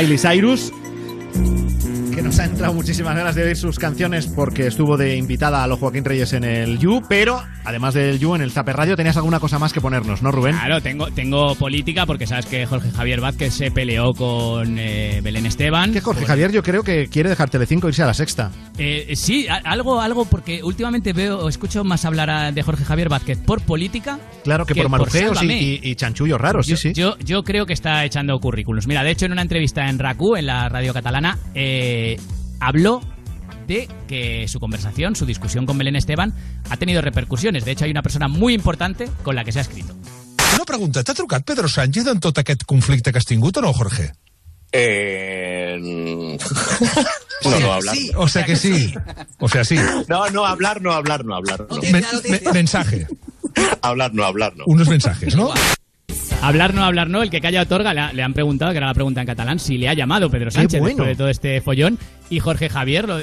Miley 0.00 0.16
Cyrus. 0.16 0.72
Que 2.14 2.22
nos 2.22 2.38
ha 2.38 2.46
entrado 2.46 2.72
muchísimas 2.72 3.14
ganas 3.14 3.34
de 3.34 3.42
oír 3.42 3.56
sus 3.56 3.78
canciones 3.78 4.26
porque 4.26 4.66
estuvo 4.66 4.96
de 4.96 5.16
invitada 5.16 5.62
a 5.62 5.66
los 5.66 5.78
Joaquín 5.78 6.06
Reyes 6.06 6.32
en 6.32 6.44
el 6.44 6.78
You, 6.78 7.02
pero 7.06 7.42
además 7.64 7.94
del 7.94 8.18
You 8.18 8.34
en 8.34 8.42
el 8.42 8.50
Zaper 8.50 8.76
Radio 8.76 8.96
tenías 8.96 9.16
alguna 9.16 9.40
cosa 9.40 9.58
más 9.58 9.72
que 9.72 9.80
ponernos, 9.80 10.22
¿no, 10.22 10.30
Rubén? 10.32 10.56
Claro, 10.56 10.80
tengo, 10.80 11.10
tengo 11.10 11.54
política 11.54 12.06
porque 12.06 12.26
sabes 12.26 12.46
que 12.46 12.66
Jorge 12.66 12.90
Javier 12.90 13.20
Vázquez 13.20 13.54
se 13.54 13.70
peleó 13.70 14.12
con 14.12 14.78
eh, 14.78 15.20
Belén 15.22 15.46
Esteban. 15.46 15.92
Que 15.92 16.00
Jorge 16.00 16.24
Javier 16.26 16.52
yo 16.52 16.62
creo 16.62 16.82
que 16.82 17.08
quiere 17.08 17.28
dejar 17.28 17.50
Telecinco 17.50 17.86
e 17.86 17.90
irse 17.90 18.02
a 18.02 18.06
la 18.06 18.14
sexta. 18.14 18.50
Eh, 18.78 19.12
sí, 19.16 19.46
algo, 19.64 20.00
algo, 20.00 20.24
porque 20.24 20.62
últimamente 20.62 21.12
veo, 21.12 21.38
o 21.38 21.48
escucho 21.48 21.84
más 21.84 22.04
hablar 22.04 22.30
a- 22.30 22.52
de 22.52 22.62
Jorge 22.62 22.84
Javier 22.84 23.08
Vázquez 23.08 23.38
por 23.38 23.60
política. 23.62 24.18
Claro 24.44 24.64
que, 24.66 24.74
por 24.74 24.88
marujeos 24.88 25.32
y, 25.42 25.46
Sálvame. 25.46 25.62
y- 25.62 25.80
y 25.82 25.94
chanchullos 25.94 26.40
raros, 26.40 26.66
yo, 26.66 26.76
sí, 26.76 26.88
sí. 26.88 26.94
Yo, 27.00 27.16
yo 27.18 27.42
creo 27.42 27.66
que 27.66 27.72
está 27.72 28.04
echando 28.04 28.38
currículos. 28.38 28.86
Mira, 28.86 29.02
de 29.02 29.10
hecho, 29.10 29.26
en 29.26 29.32
una 29.32 29.42
entrevista 29.42 29.88
en 29.88 29.98
RACU, 29.98 30.36
en 30.36 30.46
la 30.46 30.68
radio 30.68 30.92
catalana, 30.94 31.38
eh, 31.54 32.16
habló 32.60 33.00
que 34.08 34.46
su 34.48 34.58
conversación, 34.60 35.14
su 35.16 35.26
discusión 35.26 35.66
con 35.66 35.78
Belén 35.78 35.96
Esteban, 35.96 36.34
ha 36.68 36.76
tenido 36.76 37.00
repercusiones. 37.02 37.64
De 37.64 37.70
hecho, 37.72 37.84
hay 37.84 37.90
una 37.90 38.02
persona 38.02 38.28
muy 38.28 38.54
importante 38.54 39.08
con 39.22 39.34
la 39.36 39.44
que 39.44 39.52
se 39.52 39.58
ha 39.60 39.62
escrito. 39.62 39.94
Una 40.54 40.64
pregunta, 40.64 41.04
t'ha 41.04 41.14
trucat 41.14 41.44
Pedro 41.44 41.68
Sánchez 41.68 42.06
en 42.10 42.18
tot 42.20 42.36
aquest 42.38 42.64
conflicte 42.66 43.12
que 43.12 43.18
has 43.18 43.24
tingut 43.26 43.56
o 43.56 43.62
no, 43.62 43.72
Jorge? 43.72 44.10
Eh... 44.72 45.78
no, 47.44 47.60
no, 47.60 47.72
hablar. 47.72 47.96
O 48.16 48.28
sea 48.28 48.44
que 48.44 48.56
sí. 48.56 48.92
O 49.38 49.48
sea, 49.48 49.64
sí. 49.64 49.76
No, 50.08 50.28
no, 50.30 50.44
hablar, 50.46 50.82
no, 50.82 50.92
hablar, 50.92 51.24
no, 51.24 51.34
hablar. 51.36 51.66
No. 51.70 51.78
Men- 51.92 52.04
me- 52.28 52.52
mensaje. 52.52 53.06
Hablar, 53.82 54.14
no, 54.14 54.24
hablar, 54.24 54.52
no. 54.56 54.64
Unos 54.66 54.88
mensajes, 54.88 55.34
¿no? 55.34 55.52
Hablar 56.42 56.72
no, 56.72 56.84
hablar 56.84 57.10
no, 57.10 57.22
el 57.22 57.28
que 57.30 57.40
calla 57.40 57.62
otorga, 57.62 57.92
le, 57.92 58.00
ha- 58.00 58.12
le 58.12 58.22
han 58.22 58.32
preguntado, 58.32 58.70
que 58.70 58.78
era 58.78 58.86
la 58.86 58.94
pregunta 58.94 59.20
en 59.20 59.26
catalán, 59.26 59.58
si 59.58 59.76
le 59.76 59.88
ha 59.88 59.94
llamado 59.94 60.30
Pedro 60.30 60.50
Sánchez 60.50 60.80
bueno. 60.80 60.96
después 60.96 61.08
de 61.08 61.16
todo 61.16 61.28
este 61.28 61.60
follón. 61.60 61.98
Y 62.30 62.38
Jorge 62.40 62.68
Javier 62.70 63.06
lo 63.08 63.18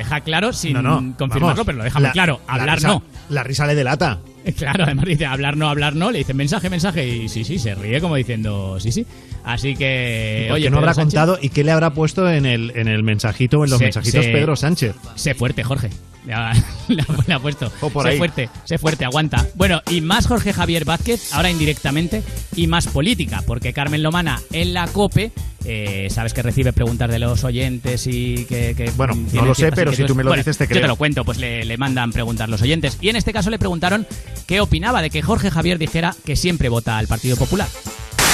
deja 0.00 0.20
claro 0.20 0.52
sin 0.52 0.74
No, 0.74 0.82
no, 0.82 1.14
confirmarlo, 1.16 1.46
vamos. 1.48 1.66
pero 1.66 1.78
lo 1.78 1.84
deja 1.84 1.98
muy 1.98 2.08
La- 2.08 2.12
claro. 2.12 2.40
la 2.46 2.52
Hablar 2.54 2.78
risa- 2.78 2.88
no. 2.88 3.02
La 3.30 3.42
risa 3.44 3.66
le 3.66 3.74
delata. 3.74 4.18
Claro, 4.56 4.84
además 4.84 5.04
dice 5.04 5.26
hablar 5.26 5.56
no, 5.56 5.68
hablar 5.68 5.94
no, 5.94 6.10
le 6.10 6.18
dicen 6.18 6.36
mensaje, 6.36 6.70
mensaje, 6.70 7.06
y 7.06 7.28
sí, 7.28 7.44
sí, 7.44 7.58
se 7.58 7.74
ríe 7.74 8.00
como 8.00 8.16
diciendo 8.16 8.78
sí, 8.80 8.90
sí. 8.90 9.06
Así 9.44 9.76
que, 9.76 10.46
¿Por 10.48 10.54
oye, 10.56 10.64
no 10.70 10.76
Pedro 10.76 10.78
habrá 10.80 10.94
Sánchez, 10.94 11.20
contado 11.20 11.38
y 11.42 11.48
qué 11.50 11.62
le 11.64 11.72
habrá 11.72 11.90
puesto 11.92 12.28
en 12.30 12.46
el, 12.46 12.72
en 12.74 12.88
el 12.88 13.02
mensajito 13.02 13.58
o 13.60 13.64
en 13.64 13.70
los 13.70 13.78
Se- 13.78 13.84
mensajitos 13.84 14.24
se- 14.24 14.32
Pedro 14.32 14.56
Sánchez? 14.56 14.96
Sé 15.14 15.34
fuerte, 15.34 15.62
Jorge. 15.62 15.90
Le 16.26 16.32
ha, 16.34 16.52
le 16.88 17.02
ha- 17.02 17.06
le 17.26 17.34
ha 17.34 17.38
puesto. 17.38 17.70
por 17.70 18.02
sé 18.04 18.10
ahí. 18.10 18.18
fuerte, 18.18 18.48
sé 18.64 18.78
fuerte, 18.78 19.04
aguanta. 19.04 19.46
Bueno, 19.56 19.82
y 19.90 20.00
más 20.00 20.26
Jorge 20.26 20.52
Javier 20.54 20.84
Vázquez, 20.86 21.32
ahora 21.34 21.50
indirectamente, 21.50 22.22
y 22.56 22.66
más 22.66 22.86
política, 22.86 23.42
porque 23.46 23.72
Carmen 23.74 24.02
Lomana 24.02 24.40
en 24.52 24.72
la 24.74 24.86
COPE, 24.88 25.32
eh, 25.64 26.08
sabes 26.10 26.32
que 26.34 26.42
recibe 26.42 26.72
preguntas 26.72 27.10
de 27.10 27.18
los 27.18 27.44
oyentes 27.44 28.06
y 28.06 28.44
que. 28.46 28.74
que, 28.74 28.90
Bueno, 28.96 29.14
no 29.32 29.44
lo 29.44 29.54
sé, 29.54 29.72
pero 29.72 29.92
si 29.92 30.04
tú 30.04 30.14
me 30.14 30.22
lo 30.24 30.30
Bueno, 30.30 30.40
dices, 30.40 30.58
te 30.58 30.64
Yo 30.64 30.70
creo. 30.70 30.82
te 30.82 30.88
lo 30.88 30.96
cuento, 30.96 31.24
pues 31.24 31.38
le, 31.38 31.64
le 31.64 31.76
mandan 31.76 32.12
preguntar 32.12 32.48
los 32.48 32.62
oyentes. 32.62 32.98
Y 33.00 33.08
en 33.08 33.16
este 33.16 33.32
caso 33.32 33.50
le 33.50 33.58
preguntaron 33.58 34.06
qué 34.46 34.60
opinaba 34.60 35.02
de 35.02 35.10
que 35.10 35.22
Jorge 35.22 35.50
Javier 35.50 35.78
dijera 35.78 36.14
que 36.24 36.36
siempre 36.36 36.68
vota 36.68 36.98
al 36.98 37.06
Partido 37.06 37.36
Popular. 37.36 37.68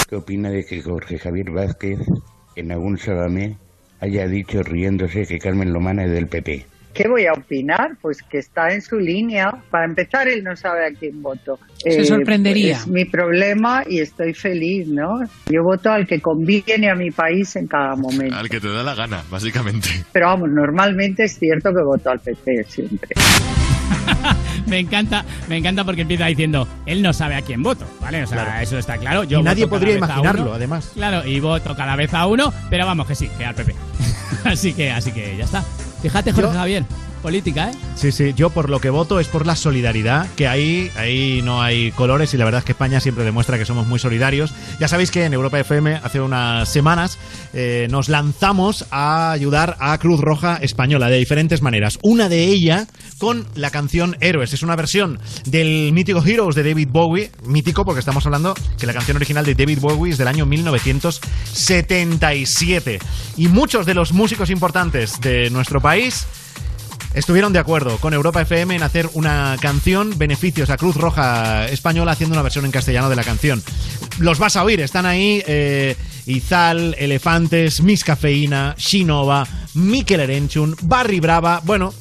¿Qué 0.08 0.16
opina 0.16 0.50
de 0.50 0.64
que 0.64 0.82
Jorge 0.82 1.18
Javier 1.18 1.50
Vázquez 1.50 1.98
en 2.54 2.70
algún 2.72 2.96
Sábame 2.98 3.56
haya 4.00 4.28
dicho 4.28 4.62
riéndose 4.62 5.26
que 5.26 5.38
Carmen 5.38 5.72
Lomana 5.72 6.04
es 6.04 6.12
del 6.12 6.28
PP? 6.28 6.66
¿Qué 6.96 7.06
voy 7.08 7.26
a 7.26 7.32
opinar? 7.32 7.98
Pues 8.00 8.22
que 8.22 8.38
está 8.38 8.72
en 8.72 8.80
su 8.80 8.96
línea. 8.96 9.50
Para 9.70 9.84
empezar, 9.84 10.28
él 10.28 10.42
no 10.42 10.56
sabe 10.56 10.86
a 10.86 10.90
quién 10.98 11.20
voto. 11.20 11.58
Se 11.76 12.04
sorprendería. 12.06 12.76
Es 12.76 12.86
mi 12.88 13.04
problema 13.04 13.82
y 13.86 14.00
estoy 14.00 14.32
feliz, 14.32 14.88
¿no? 14.88 15.20
Yo 15.50 15.62
voto 15.62 15.90
al 15.90 16.06
que 16.06 16.20
conviene 16.20 16.90
a 16.90 16.94
mi 16.94 17.10
país 17.10 17.54
en 17.56 17.66
cada 17.66 17.94
momento. 17.96 18.34
Al 18.34 18.48
que 18.48 18.60
te 18.60 18.68
da 18.68 18.82
la 18.82 18.94
gana, 18.94 19.22
básicamente. 19.30 19.88
Pero 20.12 20.28
vamos, 20.28 20.48
normalmente 20.50 21.24
es 21.24 21.38
cierto 21.38 21.68
que 21.70 21.82
voto 21.84 22.08
al 22.10 22.20
PP 22.20 22.64
siempre. 22.66 23.10
Me 24.66 24.80
encanta, 24.80 25.24
me 25.48 25.58
encanta 25.58 25.84
porque 25.84 26.02
empieza 26.02 26.26
diciendo, 26.26 26.66
él 26.86 27.00
no 27.02 27.12
sabe 27.12 27.36
a 27.36 27.42
quién 27.42 27.62
voto, 27.62 27.86
¿vale? 28.00 28.24
O 28.24 28.26
sea, 28.26 28.42
Claro. 28.44 28.60
eso 28.62 28.78
está 28.78 28.98
claro. 28.98 29.22
Yo 29.22 29.38
Y 29.38 29.42
nadie 29.44 29.68
podría 29.68 29.94
imaginarlo, 29.96 30.42
uno. 30.42 30.54
además. 30.54 30.90
Claro, 30.94 31.24
y 31.24 31.38
voto 31.38 31.76
cada 31.76 31.94
vez 31.94 32.12
a 32.12 32.26
uno, 32.26 32.52
pero 32.68 32.84
vamos 32.84 33.06
que 33.06 33.14
sí, 33.14 33.28
que 33.38 33.44
al 33.44 33.54
PP. 33.54 33.74
así 34.44 34.72
que, 34.72 34.90
así 34.90 35.12
que 35.12 35.36
ya 35.36 35.44
está. 35.44 35.62
Fíjate, 36.02 36.32
Jorge 36.32 36.52
Yo- 36.52 36.58
Javier, 36.58 36.84
política, 37.26 37.72
¿eh? 37.72 37.74
Sí, 37.96 38.12
sí, 38.12 38.34
yo 38.36 38.50
por 38.50 38.70
lo 38.70 38.80
que 38.80 38.88
voto 38.88 39.18
es 39.18 39.26
por 39.26 39.46
la 39.46 39.56
solidaridad, 39.56 40.28
que 40.36 40.46
ahí, 40.46 40.92
ahí 40.94 41.42
no 41.42 41.60
hay 41.60 41.90
colores 41.90 42.32
y 42.32 42.36
la 42.36 42.44
verdad 42.44 42.60
es 42.60 42.64
que 42.64 42.70
España 42.70 43.00
siempre 43.00 43.24
demuestra 43.24 43.58
que 43.58 43.64
somos 43.64 43.88
muy 43.88 43.98
solidarios. 43.98 44.54
Ya 44.78 44.86
sabéis 44.86 45.10
que 45.10 45.24
en 45.24 45.34
Europa 45.34 45.58
FM 45.58 45.96
hace 46.04 46.20
unas 46.20 46.68
semanas 46.68 47.18
eh, 47.52 47.88
nos 47.90 48.08
lanzamos 48.08 48.86
a 48.92 49.32
ayudar 49.32 49.76
a 49.80 49.98
Cruz 49.98 50.20
Roja 50.20 50.58
Española 50.62 51.08
de 51.08 51.18
diferentes 51.18 51.62
maneras. 51.62 51.98
Una 52.00 52.28
de 52.28 52.44
ellas 52.44 52.86
con 53.18 53.44
la 53.56 53.70
canción 53.70 54.16
Héroes. 54.20 54.52
Es 54.52 54.62
una 54.62 54.76
versión 54.76 55.18
del 55.46 55.92
mítico 55.92 56.22
Heroes 56.24 56.54
de 56.54 56.62
David 56.62 56.90
Bowie, 56.92 57.32
mítico 57.44 57.84
porque 57.84 57.98
estamos 57.98 58.24
hablando 58.26 58.54
que 58.78 58.86
la 58.86 58.92
canción 58.92 59.16
original 59.16 59.44
de 59.44 59.56
David 59.56 59.80
Bowie 59.80 60.12
es 60.12 60.18
del 60.18 60.28
año 60.28 60.46
1977. 60.46 63.00
Y 63.36 63.48
muchos 63.48 63.84
de 63.84 63.94
los 63.94 64.12
músicos 64.12 64.48
importantes 64.48 65.20
de 65.20 65.50
nuestro 65.50 65.80
país 65.80 66.24
estuvieron 67.16 67.52
de 67.52 67.58
acuerdo 67.58 67.96
con 67.96 68.14
Europa 68.14 68.42
FM 68.42 68.76
en 68.76 68.82
hacer 68.82 69.08
una 69.14 69.56
canción 69.60 70.16
beneficios 70.16 70.70
a 70.70 70.76
Cruz 70.76 70.96
Roja 70.96 71.66
Española 71.66 72.12
haciendo 72.12 72.34
una 72.34 72.42
versión 72.42 72.66
en 72.66 72.70
castellano 72.70 73.08
de 73.08 73.16
la 73.16 73.24
canción. 73.24 73.62
Los 74.18 74.38
vas 74.38 74.56
a 74.56 74.62
oír, 74.62 74.80
están 74.80 75.06
ahí 75.06 75.42
eh, 75.46 75.96
Izal, 76.26 76.94
Elefantes, 76.98 77.80
Miss 77.80 78.04
Cafeína, 78.04 78.74
Shinova, 78.78 79.46
Mikel 79.74 80.20
Erenchun, 80.20 80.76
Barry 80.82 81.18
Brava, 81.18 81.60
bueno, 81.64 81.92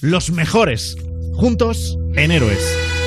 los 0.00 0.30
mejores, 0.30 0.96
juntos 1.34 1.98
en 2.14 2.30
Héroes. 2.30 2.99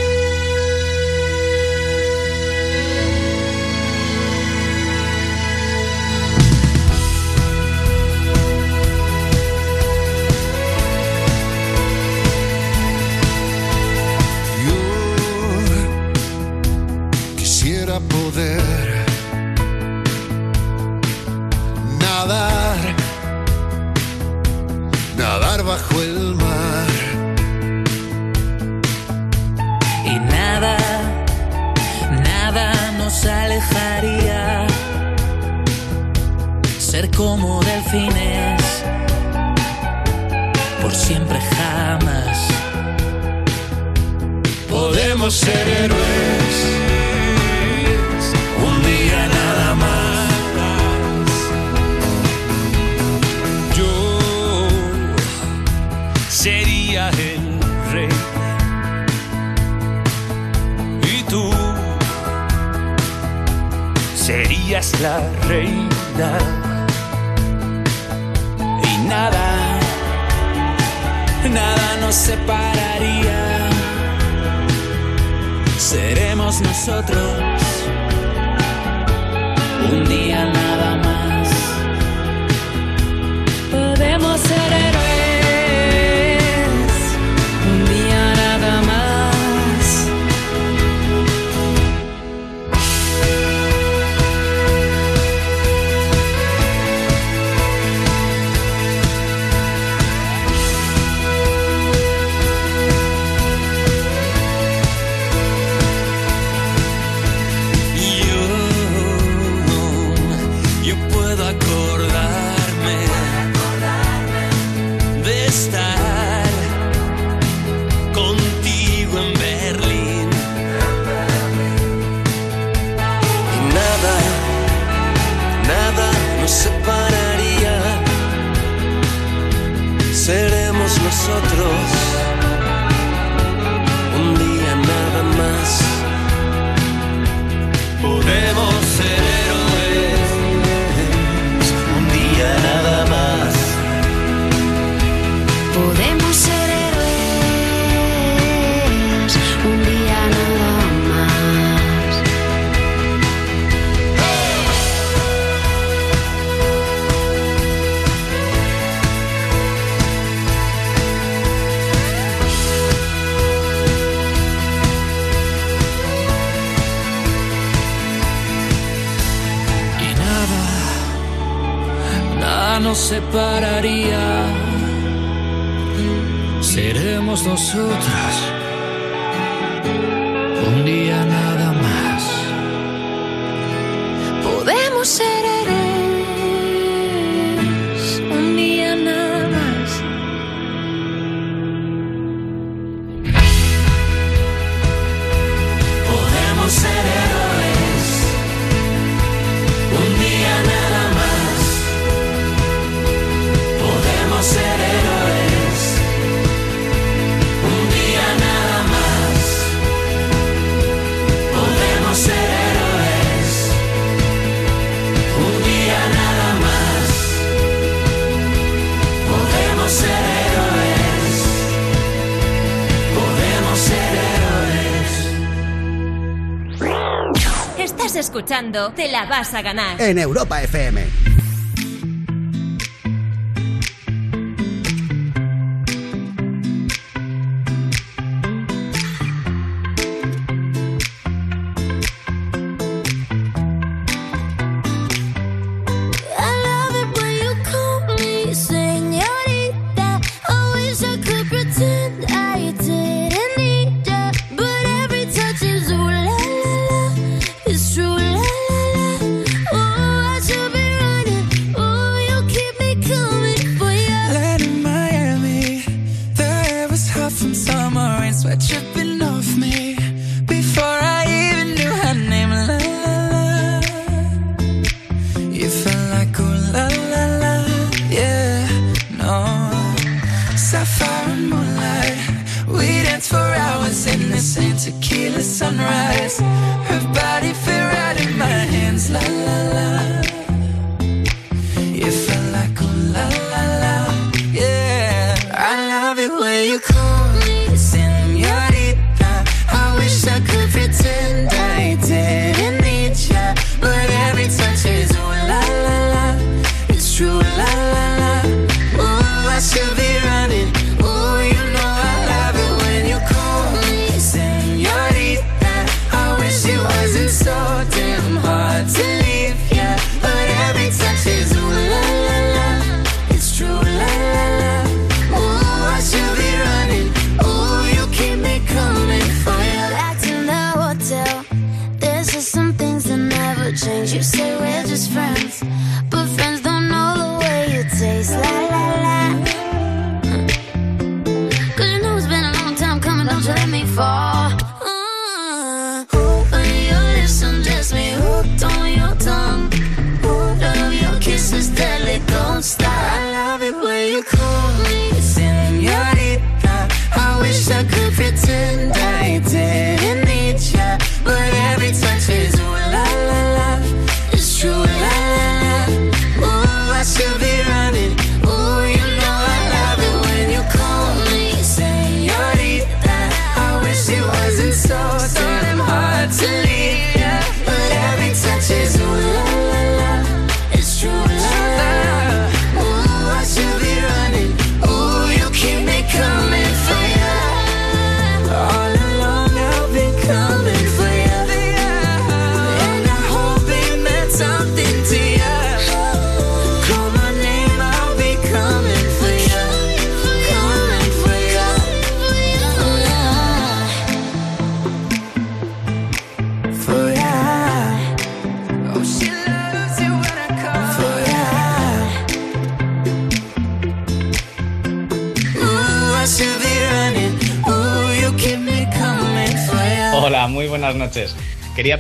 Te 228.95 229.07
la 229.07 229.25
vas 229.25 229.53
a 229.53 229.61
ganar. 229.61 230.01
En 230.01 230.17
Europa 230.17 230.61
FM. 230.63 231.22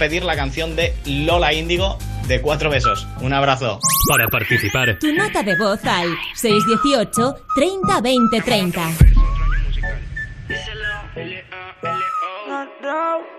Pedir 0.03 0.25
la 0.25 0.35
canción 0.35 0.75
de 0.75 0.93
Lola 1.05 1.53
Índigo 1.53 1.97
de 2.27 2.41
Cuatro 2.41 2.69
Besos. 2.69 3.07
Un 3.21 3.31
abrazo. 3.31 3.79
Para 4.09 4.27
participar, 4.27 4.99
Tu 4.99 5.13
nota 5.13 5.41
de 5.41 5.55
voz 5.57 5.79
al 5.85 6.09
618 6.35 7.35
30 7.55 8.01
20 8.01 8.41
30. 8.41 8.81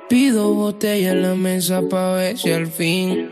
Pido 0.09 0.55
botella 0.55 1.11
en 1.11 1.21
la 1.21 1.35
mesa 1.35 1.83
pa' 1.83 2.13
ver 2.13 2.39
si 2.39 2.51
al 2.51 2.67
fin 2.67 3.31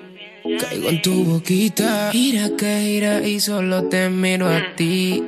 caigo 0.61 0.91
en 0.91 1.01
tu 1.01 1.24
boquita. 1.24 2.11
Gira 2.12 2.51
que 2.59 2.80
gira 2.83 3.22
y 3.26 3.41
solo 3.41 3.85
te 3.85 4.11
miro 4.11 4.47
a 4.47 4.74
ti. 4.76 5.24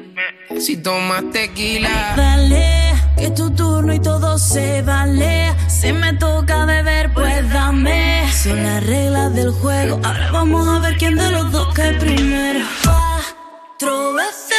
Si 0.59 0.77
tomas 0.77 1.25
tequila. 1.33 2.13
Dale, 2.19 2.93
que 3.17 3.25
es 3.25 3.35
tu 3.35 3.51
turno 3.51 3.95
y 3.95 4.01
todo 4.01 4.37
se 4.37 4.83
vale. 4.83 5.55
Si 5.85 5.93
me 5.93 6.15
toca 6.15 6.65
beber, 6.65 7.13
pues 7.13 7.53
dame. 7.53 8.27
Son 8.33 8.63
las 8.63 8.87
reglas 8.87 9.35
del 9.35 9.51
juego. 9.51 10.01
Ahora 10.03 10.31
vamos 10.33 10.67
a 10.67 10.79
ver 10.79 10.97
quién 10.97 11.15
de 11.15 11.31
los 11.31 11.53
dos 11.53 11.75
cae 11.75 11.93
primero. 11.99 12.61
Cuatro 12.83 14.15
veces 14.15 14.54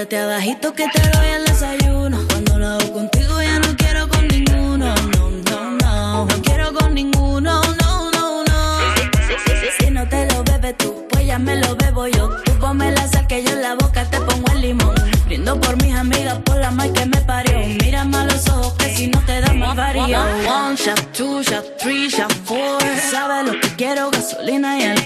Quédate 0.00 0.16
abajito 0.16 0.72
que 0.72 0.88
te 0.88 1.10
doy 1.10 1.26
el 1.26 1.44
desayuno. 1.44 2.24
Cuando 2.30 2.58
lo 2.58 2.68
hago 2.68 2.90
contigo 2.90 3.42
ya 3.42 3.58
no 3.58 3.76
quiero 3.76 4.08
con 4.08 4.26
ninguno. 4.28 4.94
No, 4.94 5.30
no, 5.30 5.70
no. 5.72 6.24
No 6.24 6.42
quiero 6.42 6.72
con 6.72 6.94
ninguno. 6.94 7.60
No, 7.60 8.10
no, 8.10 8.42
no. 8.42 8.94
Si, 8.96 9.34
si, 9.44 9.56
si, 9.60 9.84
si 9.84 9.90
no 9.90 10.08
te 10.08 10.24
lo 10.32 10.42
bebes 10.42 10.78
tú, 10.78 11.06
pues 11.10 11.26
ya 11.26 11.38
me 11.38 11.54
lo 11.56 11.76
bebo 11.76 12.06
yo. 12.06 12.30
Tú 12.46 12.52
ponme 12.58 12.90
la 12.92 13.06
sal 13.08 13.26
que 13.26 13.44
yo 13.44 13.50
en 13.50 13.60
la 13.60 13.74
boca 13.74 14.06
te 14.06 14.18
pongo 14.22 14.50
el 14.52 14.62
limón. 14.62 14.94
Brindo 15.26 15.60
por 15.60 15.76
mis 15.82 15.94
amigas, 15.94 16.38
por 16.46 16.56
la 16.56 16.70
mal 16.70 16.90
que 16.94 17.04
me 17.04 17.20
parió. 17.20 17.58
Mírame 17.58 18.16
a 18.16 18.24
los 18.24 18.48
ojos 18.48 18.72
que 18.78 18.96
si 18.96 19.08
no 19.08 19.20
te 19.26 19.42
da 19.42 19.52
más 19.52 19.76
varío. 19.76 20.18
One 20.48 20.76
shot, 20.76 21.12
two 21.12 21.42
shot, 21.42 21.76
three 21.78 22.08
shot, 22.08 22.32
four. 22.46 22.80
Sabes 23.10 23.52
lo 23.52 23.60
que 23.60 23.68
quiero, 23.76 24.10
gasolina 24.10 24.78
y 24.78 24.84
alcohol. 24.84 24.99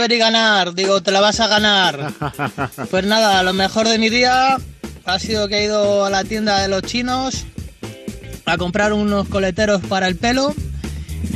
Saber 0.00 0.12
y 0.12 0.18
ganar. 0.18 0.74
Digo, 0.74 1.02
te 1.02 1.10
la 1.10 1.20
vas 1.20 1.40
a 1.40 1.46
ganar. 1.46 2.12
Pues 2.90 3.04
nada, 3.04 3.42
lo 3.42 3.52
mejor 3.52 3.86
de 3.86 3.98
mi 3.98 4.08
día 4.08 4.56
ha 5.04 5.18
sido 5.18 5.46
que 5.46 5.58
he 5.58 5.64
ido 5.64 6.06
a 6.06 6.10
la 6.10 6.24
tienda 6.24 6.60
de 6.62 6.68
los 6.68 6.82
chinos 6.82 7.44
a 8.46 8.56
comprar 8.56 8.94
unos 8.94 9.28
coleteros 9.28 9.82
para 9.82 10.08
el 10.08 10.16
pelo. 10.16 10.54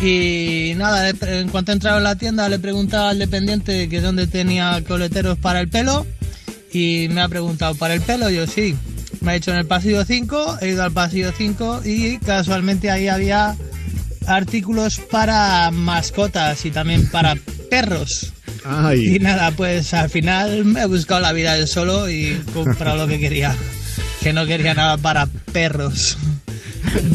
Y 0.02 0.72
nada, 0.76 1.10
en 1.10 1.48
cuanto 1.50 1.72
he 1.72 1.74
entrado 1.74 1.98
en 1.98 2.04
la 2.04 2.16
tienda 2.16 2.48
le 2.48 2.56
he 2.56 2.58
preguntado 2.58 3.08
al 3.08 3.18
dependiente 3.18 3.88
que 3.88 4.00
dónde 4.00 4.26
tenía 4.26 4.82
coleteros 4.86 5.36
para 5.38 5.60
el 5.60 5.68
pelo. 5.68 6.06
Y 6.72 7.08
me 7.10 7.20
ha 7.20 7.28
preguntado, 7.28 7.74
¿para 7.74 7.94
el 7.94 8.00
pelo? 8.00 8.30
Yo 8.30 8.46
sí. 8.46 8.74
Me 9.20 9.32
ha 9.32 9.34
dicho 9.34 9.50
en 9.50 9.58
el 9.58 9.66
pasillo 9.66 10.04
5, 10.04 10.58
he 10.62 10.68
ido 10.70 10.82
al 10.82 10.92
pasillo 10.92 11.32
5 11.36 11.82
y 11.84 12.18
casualmente 12.18 12.90
ahí 12.90 13.08
había 13.08 13.56
artículos 14.26 15.00
para 15.10 15.70
mascotas 15.70 16.64
y 16.64 16.70
también 16.70 17.10
para 17.10 17.36
perros. 17.68 18.32
Ay. 18.64 19.16
Y 19.16 19.18
nada, 19.18 19.50
pues 19.52 19.92
al 19.94 20.10
final 20.10 20.64
me 20.64 20.82
he 20.82 20.86
buscado 20.86 21.20
la 21.20 21.32
vida 21.32 21.54
del 21.54 21.68
solo 21.68 22.08
y 22.08 22.26
he 22.28 22.38
comprado 22.52 22.96
lo 22.96 23.06
que 23.06 23.18
quería. 23.18 23.54
Que 24.22 24.32
no 24.32 24.46
quería 24.46 24.74
nada 24.74 24.96
para 24.96 25.26
perros. 25.52 26.16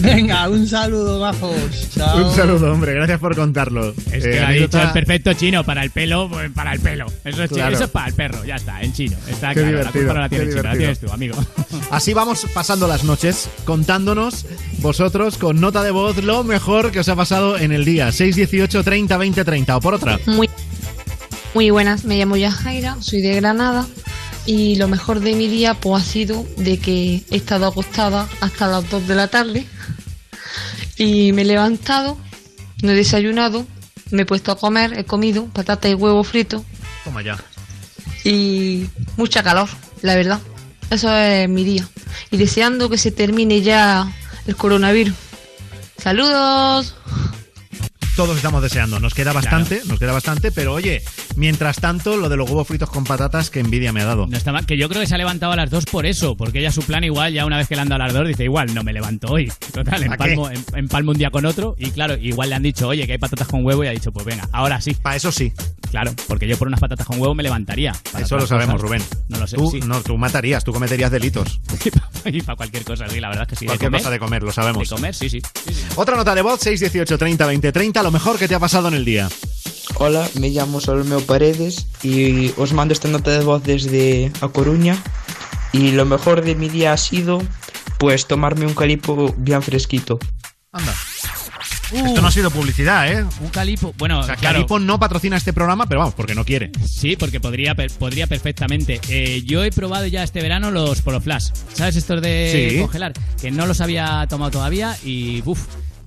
Venga, 0.02 0.50
un 0.50 0.68
saludo, 0.68 1.20
bajos. 1.20 1.56
Chao. 1.96 2.28
Un 2.30 2.36
saludo, 2.36 2.72
hombre, 2.74 2.94
gracias 2.94 3.20
por 3.20 3.36
contarlo. 3.36 3.94
Es 4.12 4.26
Eh, 4.26 4.32
que 4.32 4.40
lo 4.42 4.48
ha 4.48 4.52
dicho 4.52 4.82
el 4.82 4.92
perfecto 4.92 5.34
chino 5.34 5.64
para 5.64 5.84
el 5.84 5.92
pelo, 5.92 6.28
pues 6.30 6.52
para 6.52 6.74
el 6.74 6.80
pelo. 6.80 7.06
Eso 7.24 7.44
es, 7.44 7.50
chino, 7.50 7.62
Claro. 7.62 7.76
eso 7.76 7.84
es 7.86 7.90
para 7.90 8.08
el 8.08 8.14
perro, 8.14 8.44
ya 8.46 8.56
está, 8.56 8.82
en 8.82 8.94
chino. 8.94 9.16
Está 9.30 9.50
Qué 9.50 9.62
claro, 9.62 9.72
la 9.72 9.78
divertido, 9.78 10.14
no 10.14 10.20
la 10.20 10.30
qué 10.30 10.36
tienes 10.38 10.56
chino, 10.56 10.64
la 10.64 10.78
tienes 10.78 11.00
tú, 11.00 11.12
amigo. 11.12 11.36
Así 11.92 12.14
vamos 12.14 12.46
pasando 12.54 12.88
las 12.88 13.04
noches, 13.04 13.50
contándonos 13.64 14.46
vosotros 14.80 15.38
con 15.38 15.62
nota 15.62 15.84
de 15.84 15.92
voz 15.92 16.18
lo 16.24 16.44
mejor 16.44 16.92
que 16.92 17.00
os 17.00 17.10
ha 17.10 17.16
pasado 17.16 17.58
en 17.58 17.72
el 17.72 17.86
día. 17.86 18.12
618 18.12 18.84
30 18.84 19.18
20 19.18 19.46
30 19.46 19.78
o 19.78 19.82
por 19.82 19.94
otra. 19.94 20.20
Muy, 20.26 20.50
muy 21.54 21.70
buenas, 21.72 22.06
me 22.06 22.18
llamo 22.18 22.36
Yajaira, 22.38 22.98
soy 23.02 23.22
de 23.22 23.36
Granada 23.36 23.88
y 24.46 24.76
lo 24.76 24.88
mejor 24.88 25.20
de 25.20 25.34
mi 25.36 25.48
día 25.48 25.74
pues 25.74 26.02
ha 26.02 26.06
sido 26.06 26.46
de 26.58 26.78
que 26.80 27.24
he 27.30 27.36
estado 27.36 27.68
acostada 27.68 28.28
hasta 28.42 28.68
las 28.68 28.90
2 28.90 29.08
de 29.08 29.16
la 29.16 29.28
tarde 29.28 29.66
y 30.98 31.32
me 31.34 31.42
he 31.44 31.46
levantado, 31.46 32.18
no 32.82 32.92
he 32.92 32.96
desayunado, 32.96 33.66
me 34.12 34.24
he 34.24 34.26
puesto 34.26 34.52
a 34.52 34.58
comer, 34.58 34.98
he 34.98 35.06
comido 35.06 35.46
patata 35.48 35.90
y 35.90 35.94
huevo 35.94 36.24
frito 36.24 36.64
Toma 37.04 37.22
ya. 37.22 37.38
y 38.24 38.86
mucha 39.18 39.44
calor, 39.44 39.70
la 40.02 40.16
verdad. 40.16 40.40
Eso 40.90 41.16
es 41.16 41.48
mi 41.48 41.64
día. 41.64 41.88
Y 42.32 42.38
deseando 42.38 42.90
que 42.90 42.98
se 42.98 43.12
termine 43.12 43.62
ya 43.62 44.12
el 44.48 44.56
coronavirus. 44.56 45.14
Saludos. 46.02 46.96
Todos 48.20 48.36
estamos 48.36 48.62
deseando, 48.62 49.00
nos 49.00 49.14
queda 49.14 49.32
bastante, 49.32 49.82
nos 49.86 49.98
queda 49.98 50.12
bastante, 50.12 50.52
pero 50.52 50.74
oye, 50.74 51.02
mientras 51.38 51.78
tanto, 51.78 52.18
lo 52.18 52.28
de 52.28 52.36
los 52.36 52.50
huevos 52.50 52.68
fritos 52.68 52.90
con 52.90 53.06
patatas, 53.06 53.50
que 53.50 53.62
envidia 53.62 53.94
me 53.94 54.02
ha 54.02 54.06
dado. 54.06 54.28
No 54.28 54.36
está 54.36 54.52
mal, 54.52 54.66
que 54.66 54.76
yo 54.76 54.90
creo 54.90 55.00
que 55.00 55.08
se 55.08 55.16
ha 55.16 55.18
levantado 55.18 55.54
a 55.54 55.56
las 55.56 55.70
dos 55.70 55.86
por 55.86 56.06
eso, 56.06 56.36
porque 56.36 56.60
ella 56.60 56.74
su 56.74 56.82
plan 56.82 57.02
igual, 57.06 57.32
ya 57.32 57.46
una 57.46 57.56
vez 57.56 57.70
que 57.70 57.76
le 57.76 57.82
han 57.82 57.88
dado 57.88 58.04
a 58.04 58.08
las 58.08 58.14
dos, 58.14 58.28
dice, 58.28 58.44
igual 58.44 58.74
no 58.74 58.84
me 58.84 58.92
levanto 58.92 59.30
hoy. 59.30 59.50
Total, 59.72 60.04
¿A 60.04 60.06
empalmo, 60.06 60.50
em- 60.50 60.64
empalmo 60.76 61.12
un 61.12 61.18
día 61.18 61.32
con 61.32 61.46
otro 61.46 61.76
y 61.80 61.92
claro, 61.92 62.18
igual 62.18 62.50
le 62.50 62.56
han 62.56 62.64
dicho, 62.64 62.90
oye, 62.90 63.06
que 63.06 63.14
hay 63.14 63.18
patatas 63.20 63.48
con 63.48 63.66
huevo 63.66 63.86
y 63.86 63.88
ha 63.88 63.92
dicho, 63.92 64.12
pues 64.12 64.26
venga, 64.26 64.50
ahora 64.52 64.82
sí. 64.82 64.96
Para 64.96 65.16
eso 65.16 65.32
sí. 65.32 65.54
Claro, 65.90 66.14
porque 66.28 66.48
yo 66.48 66.58
por 66.58 66.68
unas 66.68 66.80
patatas 66.82 67.08
con 67.08 67.20
huevo 67.20 67.34
me 67.34 67.42
levantaría. 67.42 67.94
Eso 68.20 68.38
lo 68.38 68.46
sabemos, 68.46 68.76
cosas, 68.76 68.82
Rubén. 68.82 69.04
No 69.30 69.40
lo 69.40 69.48
sé, 69.48 69.56
Tú, 69.56 69.72
sí. 69.72 69.80
no, 69.80 70.02
tú 70.02 70.18
matarías, 70.18 70.64
tú 70.64 70.72
cometerías 70.74 71.10
delitos. 71.10 71.62
y 72.26 72.42
para 72.42 72.58
cualquier 72.58 72.84
cosa, 72.84 73.08
sí, 73.08 73.20
la 73.22 73.30
verdad 73.30 73.44
es 73.44 73.50
que 73.50 73.56
sí. 73.56 73.66
Cualquier 73.66 73.90
comer, 73.90 74.02
cosa 74.02 74.12
de 74.12 74.20
comer, 74.20 74.44
lo 74.44 74.52
sabemos. 74.52 74.88
De 74.90 74.96
comer, 74.96 75.16
sí, 75.16 75.30
sí. 75.30 75.42
sí, 75.66 75.74
sí. 75.74 75.84
Otra 75.96 76.16
nota 76.16 76.36
de 76.36 76.42
voz, 76.42 76.60
618 76.60 77.18
30 77.18 77.46
20 77.48 77.72
30, 77.72 78.04
lo 78.10 78.14
mejor 78.14 78.40
que 78.40 78.48
te 78.48 78.56
ha 78.56 78.60
pasado 78.60 78.88
en 78.88 78.96
el 78.96 79.06
día. 79.06 79.30
Hola, 79.98 80.28
me 80.40 80.50
llamo 80.50 80.82
Solomeo 80.82 81.22
Paredes 81.22 81.86
y 82.02 82.52
os 82.58 82.74
mando 82.74 82.92
esta 82.92 83.08
nota 83.08 83.30
de 83.30 83.44
voz 83.44 83.62
desde 83.64 84.32
A 84.42 84.48
Coruña. 84.48 84.98
Y 85.74 85.92
lo 85.92 86.08
mejor 86.08 86.42
de 86.44 86.56
mi 86.56 86.70
día 86.70 86.92
ha 86.92 86.98
sido, 86.98 87.40
pues, 88.00 88.26
tomarme 88.26 88.66
un 88.66 88.74
calipo 88.74 89.36
bien 89.38 89.62
fresquito. 89.62 90.18
Anda. 90.72 90.92
Esto 91.94 92.20
no 92.24 92.28
ha 92.30 92.32
sido 92.32 92.50
publicidad, 92.50 93.12
¿eh? 93.12 93.24
Un 93.42 93.50
calipo. 93.50 93.94
Bueno, 94.00 94.22
O 94.22 94.24
sea, 94.24 94.36
claro. 94.38 94.56
Calipo 94.58 94.80
no 94.80 95.00
patrocina 95.00 95.38
este 95.38 95.54
programa, 95.54 95.86
pero 95.86 96.00
vamos, 96.00 96.16
porque 96.16 96.34
no 96.34 96.44
quiere. 96.46 96.72
Sí, 96.88 97.16
porque 97.16 97.40
podría, 97.40 97.76
per- 97.76 97.92
podría 97.92 98.26
perfectamente. 98.26 99.00
Eh, 99.10 99.44
yo 99.46 99.64
he 99.64 99.72
probado 99.72 100.08
ya 100.08 100.24
este 100.24 100.42
verano 100.42 100.72
los 100.72 101.04
Polo 101.04 101.22
Flash. 101.22 101.50
¿Sabes 101.76 101.96
estos 101.96 102.24
de 102.24 102.70
Sí. 102.74 102.80
congelar? 102.82 103.14
Que 103.40 103.52
no 103.52 103.68
los 103.68 103.82
había 103.82 104.26
tomado 104.28 104.50
todavía 104.50 104.98
y 105.06 105.44
uff. 105.46 105.60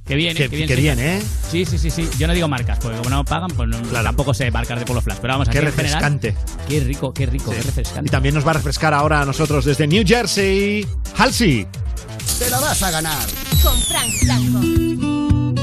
Qué 0.04 0.16
bien, 0.16 0.36
Qué- 0.36 0.44
eh, 0.44 0.48
qué 0.48 0.56
bien. 0.56 0.68
qué 0.68 0.74
se- 0.74 0.80
bien, 0.80 0.98
¿eh? 0.98 1.22
Sí, 1.50 1.64
sí, 1.64 1.78
sí, 1.78 1.90
sí. 1.90 2.08
Yo 2.18 2.26
no 2.26 2.34
digo 2.34 2.48
marcas, 2.48 2.78
porque 2.80 2.98
como 2.98 3.10
no 3.10 3.24
pagan, 3.24 3.50
pues 3.56 3.68
no- 3.68 3.78
tampoco 4.02 4.34
sé 4.34 4.50
marcas 4.50 4.78
de 4.80 4.84
Polo 4.84 5.00
Flash. 5.00 5.18
Pero 5.20 5.34
vamos, 5.34 5.48
Qué 5.48 5.58
en 5.58 5.64
general, 5.64 5.84
refrescante. 5.84 6.36
Qué 6.68 6.80
rico, 6.80 7.14
qué 7.14 7.26
rico, 7.26 7.50
qué 7.52 7.62
refrescante. 7.62 8.08
Y 8.08 8.10
también 8.10 8.34
nos 8.34 8.44
va 8.46 8.50
a 8.50 8.54
refrescar 8.54 8.94
ahora 8.94 9.22
a 9.22 9.24
nosotros 9.24 9.64
desde 9.64 9.86
New 9.86 10.02
Jersey, 10.06 10.86
Halsey. 11.16 11.66
Te 12.38 12.50
la 12.50 12.58
vas 12.60 12.82
a 12.82 12.90
ganar. 12.90 13.26
Con 13.62 13.78
Frank 13.82 14.10
Blanco. 14.22 15.62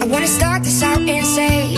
I 0.00 0.04
wanna 0.08 0.26
start 0.26 0.62
this 0.62 0.82
out 0.82 0.98
and 0.98 1.26
say 1.26 1.74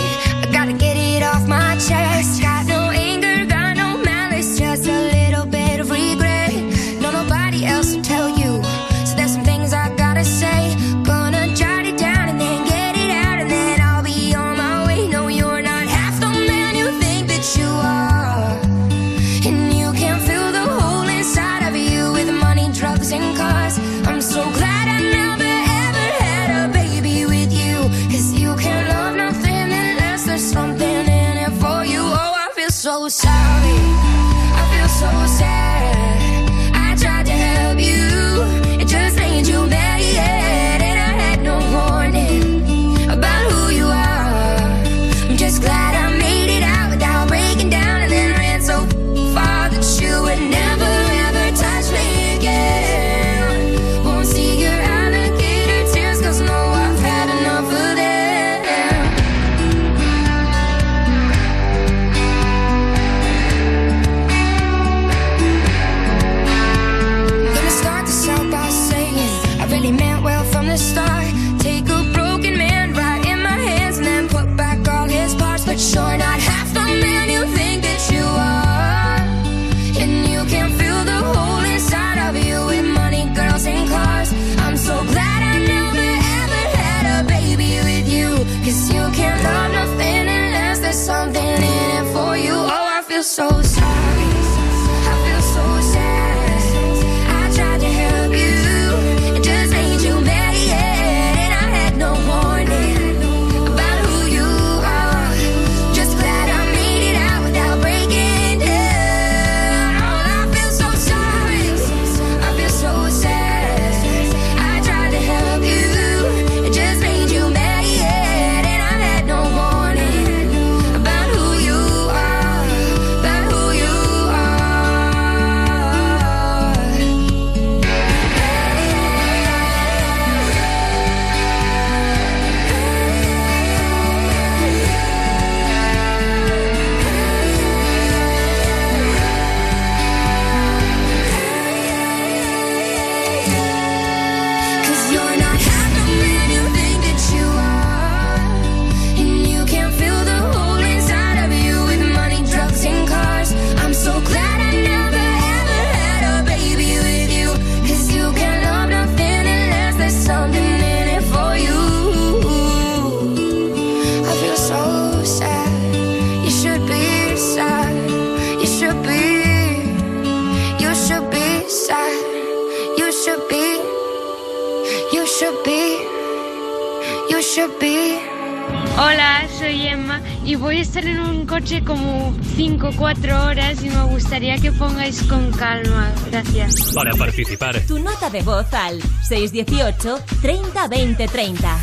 de 188.31 188.41
voz 188.43 188.73
al 188.73 189.01
618 189.27 190.19
30 190.41 190.87
20 190.87 191.27
30. 191.27 191.79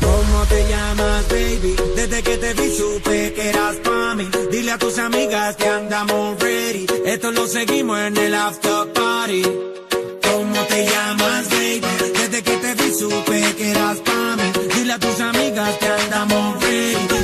¿Cómo 0.00 0.44
te 0.46 0.68
llamas, 0.68 1.28
baby? 1.28 1.76
Desde 1.96 2.22
que 2.22 2.36
te 2.38 2.54
vi 2.54 2.76
supe 2.76 3.32
que 3.34 3.50
eras 3.50 3.76
pa' 3.76 4.14
mí. 4.14 4.28
Dile 4.50 4.72
a 4.72 4.78
tus 4.78 4.98
amigas 4.98 5.56
que 5.56 5.66
andamos 5.68 6.38
ready. 6.40 6.86
Esto 7.04 7.30
lo 7.30 7.46
seguimos 7.46 7.98
en 7.98 8.16
el 8.16 8.34
after 8.34 8.92
party. 8.92 9.42
¿Cómo 10.22 10.60
te 10.68 10.86
llamas, 10.86 11.48
baby? 11.50 11.80
Desde 12.14 12.42
que 12.42 12.56
te 12.56 12.74
vi 12.74 12.94
supe 12.98 13.54
que 13.56 13.70
eras 13.70 13.98
pa' 13.98 14.36
mí. 14.36 14.68
Dile 14.74 14.92
a 14.94 14.98
tus 14.98 15.20
amigas 15.20 15.76
que 15.78 15.86
andamos 15.86 16.62
ready 16.62 17.19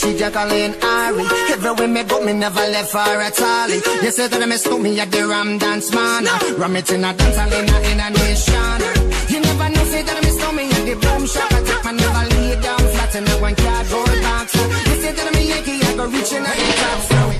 she 0.00 0.16
just 0.16 0.32
calling 0.32 0.74
Ari. 0.82 1.24
Everywhere 1.52 1.88
me 1.88 2.02
go, 2.04 2.24
me 2.24 2.32
never 2.32 2.66
left 2.72 2.90
for 2.90 2.98
a 2.98 3.30
all. 3.44 3.70
You 4.04 4.10
say 4.10 4.28
that 4.28 4.48
me 4.48 4.56
stole 4.56 4.78
me 4.78 4.98
at 4.98 5.10
the 5.10 5.26
Ram 5.26 5.58
Dance 5.58 5.92
Man. 5.94 6.24
Ram 6.56 6.76
it 6.76 6.90
in 6.90 7.04
a 7.04 7.12
dance 7.12 7.36
hall 7.36 7.52
in 7.52 7.68
a, 7.68 7.78
in 7.90 8.00
a 8.00 8.08
nation. 8.10 8.80
You 9.28 9.40
never 9.40 9.68
know, 9.68 9.84
say 9.92 10.02
that 10.02 10.18
me 10.24 10.30
stole 10.30 10.52
me 10.52 10.64
at 10.76 10.84
the 10.88 10.94
Boom 11.04 11.26
Shop. 11.26 11.52
I 11.52 11.60
take 11.68 11.84
my 11.84 11.92
never 11.92 12.24
lay 12.34 12.60
down 12.60 12.80
flat 12.92 13.14
in 13.14 13.28
a 13.28 13.34
one 13.40 13.54
cardboard 13.54 14.22
box. 14.24 14.54
You 14.88 14.96
say 15.02 15.12
that 15.12 15.26
I'm 15.28 15.36
a 15.36 15.42
Yankee, 15.50 15.84
I 15.84 15.96
go 15.96 16.06
reaching 16.08 16.44
out 16.48 16.56
the 16.56 16.72
top. 16.80 17.39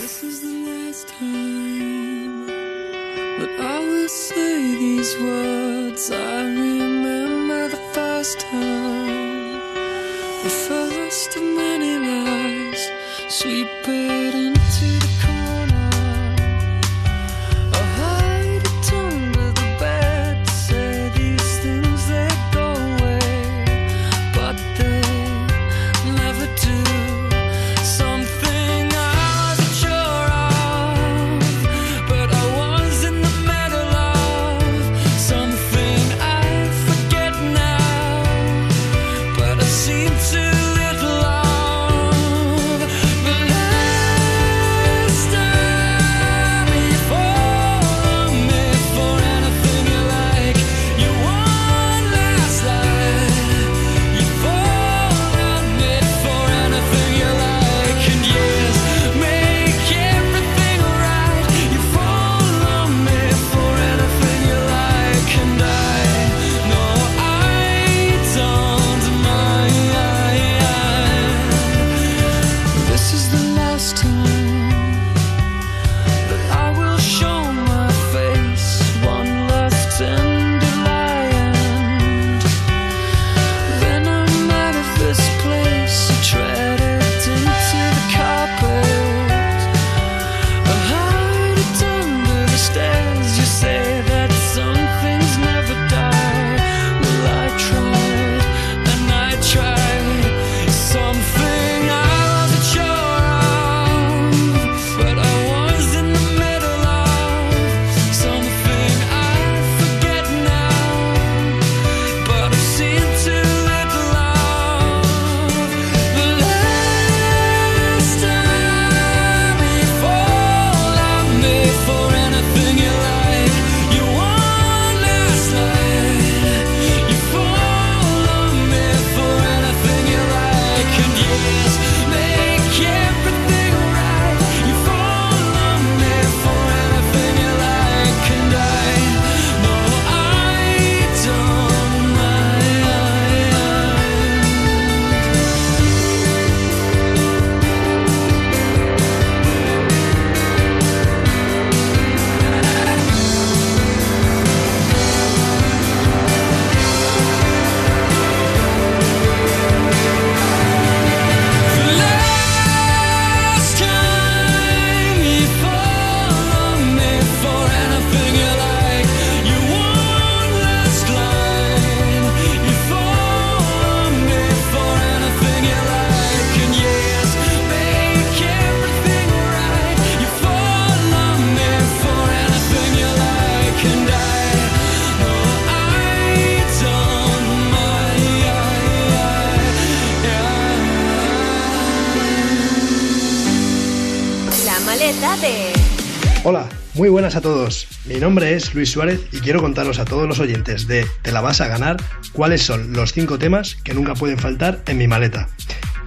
Buenas 197.21 197.35
a 197.35 197.41
todos. 197.41 197.87
Mi 198.05 198.15
nombre 198.15 198.55
es 198.55 198.73
Luis 198.73 198.89
Suárez 198.89 199.21
y 199.31 199.41
quiero 199.41 199.61
contaros 199.61 199.99
a 199.99 200.05
todos 200.05 200.27
los 200.27 200.39
oyentes 200.39 200.87
de 200.87 201.05
Te 201.21 201.31
la 201.31 201.39
vas 201.39 201.61
a 201.61 201.67
ganar 201.67 201.97
cuáles 202.33 202.63
son 202.63 202.93
los 202.93 203.13
cinco 203.13 203.37
temas 203.37 203.75
que 203.83 203.93
nunca 203.93 204.15
pueden 204.15 204.39
faltar 204.39 204.81
en 204.87 204.97
mi 204.97 205.07
maleta. 205.07 205.47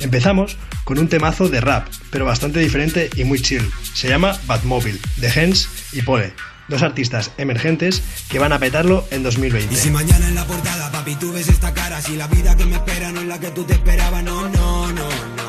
Empezamos 0.01 0.57
con 0.83 0.99
un 0.99 1.07
temazo 1.07 1.49
de 1.49 1.61
rap, 1.61 1.87
pero 2.11 2.25
bastante 2.25 2.59
diferente 2.59 3.11
y 3.15 3.23
muy 3.23 3.41
chill. 3.41 3.63
Se 3.93 4.09
llama 4.09 4.37
Batmobile, 4.49 4.99
de 5.19 5.29
Hens 5.29 5.69
y 5.93 6.03
Pole, 6.03 6.33
dos 6.67 6.83
artistas 6.83 7.31
emergentes 7.39 8.03
que 8.29 8.41
van 8.41 8.53
a 8.53 8.59
petarlo 8.59 9.07
en 9.13 9.23
2020. 9.23 9.73
Y 9.73 9.77
si 9.77 9.91
mañana 9.91 10.27
en 10.27 10.35
la 10.35 10.45
portada, 10.45 10.91
papi, 10.91 11.15
tú 11.15 11.33
ves 11.33 11.47
esta 11.47 11.73
cara, 11.73 12.03
si 12.03 12.17
la 12.17 12.27
vida 12.27 12.57
que 12.57 12.65
me 12.65 12.75
espera 12.75 13.13
no 13.13 13.21
es 13.21 13.29
la 13.29 13.39
que 13.39 13.53
tú 13.53 13.63
te 13.63 13.75
esperabas, 13.75 14.25
no, 14.25 14.49
no, 14.49 14.91
no, 14.91 15.09
no. 15.37 15.45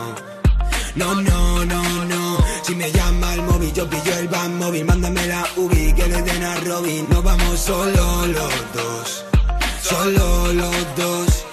No, 0.95 1.13
no, 1.21 1.65
no. 1.65 2.37
Si 2.63 2.73
me 2.73 2.89
llama 2.91 3.34
yo 3.73 3.89
pillo 3.89 4.13
el 4.19 4.27
van 4.27 4.57
móvil. 4.57 4.85
Mándame 4.85 5.25
la 5.27 5.45
UBI 5.55 5.93
que 5.93 6.07
le 6.07 6.21
den 6.21 6.43
a 6.43 6.55
Robin. 6.61 7.07
No 7.09 7.21
vamos 7.21 7.59
solo 7.59 8.27
los 8.27 8.73
dos. 8.73 9.25
Solo 9.81 10.53
los 10.53 10.95
dos. 10.95 11.45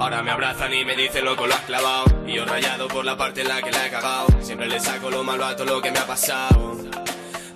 Ahora 0.00 0.22
me 0.22 0.30
abrazan 0.30 0.72
y 0.72 0.82
me 0.82 0.96
dicen 0.96 1.26
loco 1.26 1.46
lo 1.46 1.52
has 1.54 1.60
clavado 1.60 2.06
Y 2.26 2.32
yo 2.32 2.46
rayado 2.46 2.88
por 2.88 3.04
la 3.04 3.18
parte 3.18 3.42
en 3.42 3.48
la 3.48 3.60
que 3.60 3.70
la 3.70 3.86
he 3.86 3.90
cagado 3.90 4.28
Siempre 4.40 4.66
le 4.66 4.80
saco 4.80 5.10
lo 5.10 5.22
malo 5.22 5.44
a 5.44 5.54
todo 5.54 5.66
lo 5.66 5.82
que 5.82 5.90
me 5.90 5.98
ha 5.98 6.06
pasado 6.06 6.78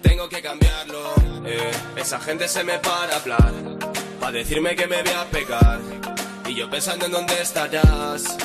Tengo 0.02 0.28
que 0.28 0.42
cambiarlo 0.42 1.14
eh. 1.46 1.72
Esa 1.96 2.20
gente 2.20 2.46
se 2.46 2.62
me 2.62 2.78
para 2.80 3.16
hablar 3.16 3.54
Pa' 4.20 4.30
decirme 4.30 4.76
que 4.76 4.86
me 4.86 5.02
voy 5.02 5.12
a 5.14 5.24
pecar 5.24 5.80
Y 6.46 6.54
yo 6.54 6.68
pensando 6.68 7.06
en 7.06 7.12
dónde 7.12 7.40
estarás 7.40 8.36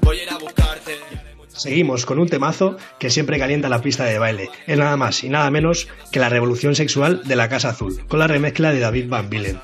Voy 0.00 0.20
a 0.20 0.22
ir 0.22 0.30
a 0.30 0.38
buscarte 0.38 1.21
Seguimos 1.54 2.06
con 2.06 2.18
un 2.18 2.28
temazo 2.28 2.76
que 2.98 3.10
siempre 3.10 3.38
calienta 3.38 3.68
la 3.68 3.82
pista 3.82 4.04
de 4.04 4.18
baile. 4.18 4.50
Es 4.66 4.78
nada 4.78 4.96
más 4.96 5.22
y 5.22 5.28
nada 5.28 5.50
menos 5.50 5.88
que 6.10 6.20
la 6.20 6.28
revolución 6.28 6.74
sexual 6.74 7.22
de 7.24 7.36
la 7.36 7.48
Casa 7.48 7.70
Azul, 7.70 8.04
con 8.08 8.18
la 8.18 8.26
remezcla 8.26 8.72
de 8.72 8.80
David 8.80 9.08
Van 9.08 9.30
Villen. 9.30 9.60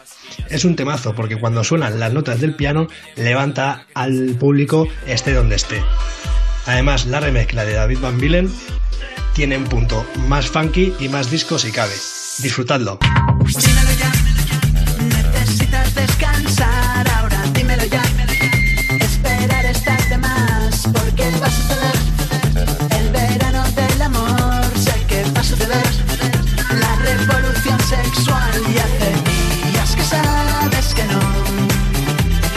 Es 0.51 0.65
un 0.65 0.77
temazo 0.77 1.15
porque 1.15 1.39
cuando 1.39 1.65
suenan 1.65 1.99
las 1.99 2.13
notas 2.13 2.41
del 2.41 2.55
piano 2.55 2.89
levanta 3.17 3.87
al 3.95 4.37
público 4.39 4.87
esté 5.07 5.33
donde 5.33 5.57
esté. 5.57 5.83
Además, 6.67 7.07
la 7.07 7.21
remezcla 7.21 7.65
de 7.65 7.73
David 7.75 7.99
Van 8.01 8.19
Villen 8.19 8.53
tiene 9.35 9.57
un 9.57 9.65
punto 9.65 10.05
más 10.29 10.49
funky 10.49 10.93
y 11.01 11.09
más 11.09 11.31
disco 11.31 11.59
si 11.59 11.73
cabe. 11.73 11.95
Disfrutadlo. 12.39 12.99
Necesitas 15.33 15.95
descansar 15.95 17.18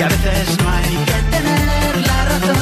Que 0.02 0.06
a 0.06 0.10
veces 0.10 0.58
no 0.58 0.68
hay 0.68 0.96
que 1.06 1.12
tener 1.30 2.08
la 2.08 2.26
razón. 2.26 2.58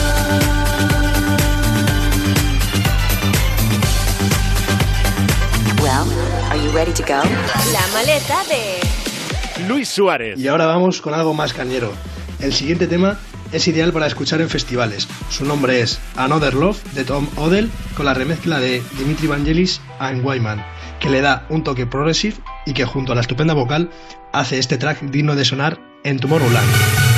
Well, 5.82 6.12
are 6.50 6.62
you 6.62 6.70
ready 6.74 6.92
to 6.92 7.04
go? 7.04 7.24
La 7.72 7.88
maleta 7.94 8.44
de 8.50 9.66
Luis 9.70 9.88
Suárez. 9.88 10.38
Y 10.38 10.50
ahora 10.50 10.66
vamos 10.66 11.00
con 11.00 11.14
algo 11.14 11.34
más 11.34 11.54
cañero. 11.54 11.94
El 12.42 12.52
siguiente 12.52 12.88
tema 12.88 13.18
es 13.54 13.66
ideal 13.70 13.94
para 13.94 14.08
escuchar 14.08 14.42
en 14.42 14.50
festivales. 14.50 15.08
Su 15.30 15.46
nombre 15.46 15.80
es 15.80 15.98
Another 16.18 16.54
Love 16.54 16.84
de 16.92 17.06
Tom 17.06 17.30
Odell 17.38 17.72
con 17.96 18.06
la 18.06 18.14
remezcla 18.14 18.60
de 18.60 18.84
Dimitri 18.98 19.28
Vangelis 19.28 19.80
and 20.00 20.26
Wyman, 20.26 20.62
que 21.00 21.10
le 21.10 21.22
da 21.22 21.46
un 21.48 21.64
toque 21.64 21.86
progressive 21.86 22.36
y 22.66 22.74
que 22.74 22.84
junto 22.84 23.14
a 23.14 23.16
la 23.16 23.22
estupenda 23.22 23.54
vocal 23.54 23.92
hace 24.34 24.60
este 24.60 24.78
track 24.78 25.04
digno 25.04 25.38
de 25.38 25.46
sonar 25.46 25.80
en 26.04 26.20
Tomorrowland. 26.20 27.09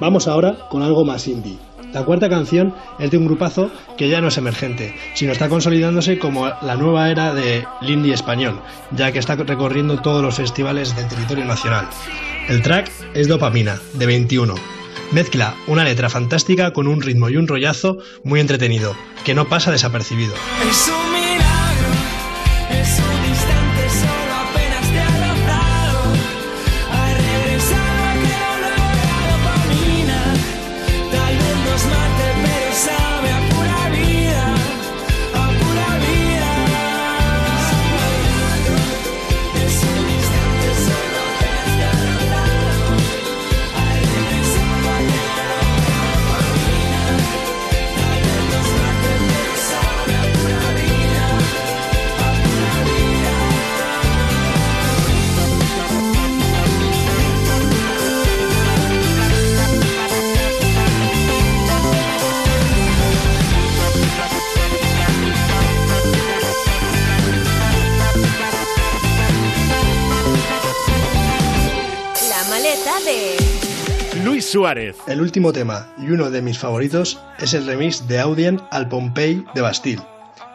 Vamos 0.00 0.28
ahora 0.28 0.56
con 0.68 0.82
algo 0.82 1.04
más 1.04 1.26
indie. 1.26 1.58
La 1.92 2.04
cuarta 2.04 2.28
canción 2.28 2.74
es 2.98 3.10
de 3.10 3.16
un 3.16 3.26
grupazo 3.26 3.70
que 3.96 4.08
ya 4.08 4.20
no 4.20 4.28
es 4.28 4.36
emergente, 4.36 4.94
sino 5.14 5.32
está 5.32 5.48
consolidándose 5.48 6.18
como 6.18 6.46
la 6.46 6.74
nueva 6.76 7.10
era 7.10 7.32
de 7.32 7.64
indie 7.80 8.12
español, 8.12 8.60
ya 8.90 9.12
que 9.12 9.18
está 9.18 9.36
recorriendo 9.36 10.00
todos 10.00 10.22
los 10.22 10.34
festivales 10.34 10.94
del 10.94 11.08
territorio 11.08 11.44
nacional. 11.44 11.88
El 12.48 12.62
track 12.62 12.90
es 13.14 13.28
Dopamina, 13.28 13.80
de 13.94 14.06
21. 14.06 14.54
Mezcla 15.12 15.54
una 15.68 15.84
letra 15.84 16.10
fantástica 16.10 16.72
con 16.72 16.86
un 16.86 17.00
ritmo 17.00 17.30
y 17.30 17.36
un 17.36 17.48
rollazo 17.48 17.98
muy 18.24 18.40
entretenido, 18.40 18.94
que 19.24 19.34
no 19.34 19.48
pasa 19.48 19.70
desapercibido. 19.70 20.34
Es 20.68 20.90
Suárez. 74.56 74.96
El 75.06 75.20
último 75.20 75.52
tema 75.52 75.88
y 75.98 76.10
uno 76.12 76.30
de 76.30 76.40
mis 76.40 76.58
favoritos 76.58 77.20
es 77.38 77.52
el 77.52 77.66
remix 77.66 78.08
de 78.08 78.20
Audien 78.20 78.62
al 78.70 78.88
Pompey 78.88 79.44
de 79.54 79.60
Bastille. 79.60 80.00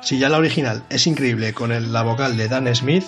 Si 0.02 0.18
ya 0.18 0.28
la 0.28 0.40
original 0.40 0.82
es 0.90 1.06
increíble 1.06 1.54
con 1.54 1.72
el- 1.72 1.94
la 1.94 2.02
vocal 2.02 2.36
de 2.36 2.48
Dan 2.48 2.76
Smith, 2.76 3.04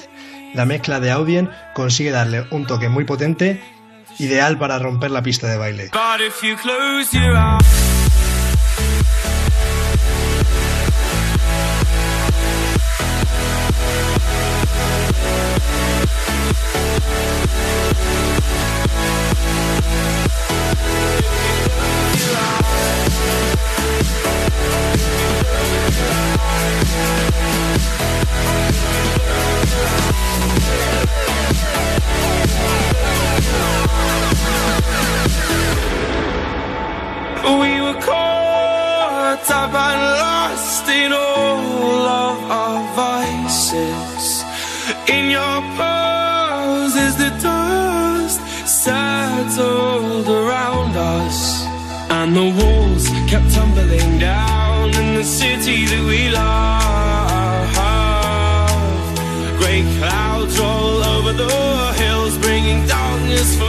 la 0.53 0.65
mezcla 0.65 0.99
de 0.99 1.09
Audien 1.09 1.49
consigue 1.73 2.11
darle 2.11 2.45
un 2.51 2.67
toque 2.67 2.89
muy 2.89 3.05
potente, 3.05 3.59
ideal 4.19 4.59
para 4.59 4.77
romper 4.77 5.09
la 5.09 5.23
pista 5.23 5.47
de 5.47 5.57
baile. 5.57 5.89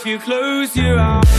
If 0.00 0.06
you 0.06 0.18
close 0.20 0.76
your 0.76 0.96
eyes. 0.96 1.38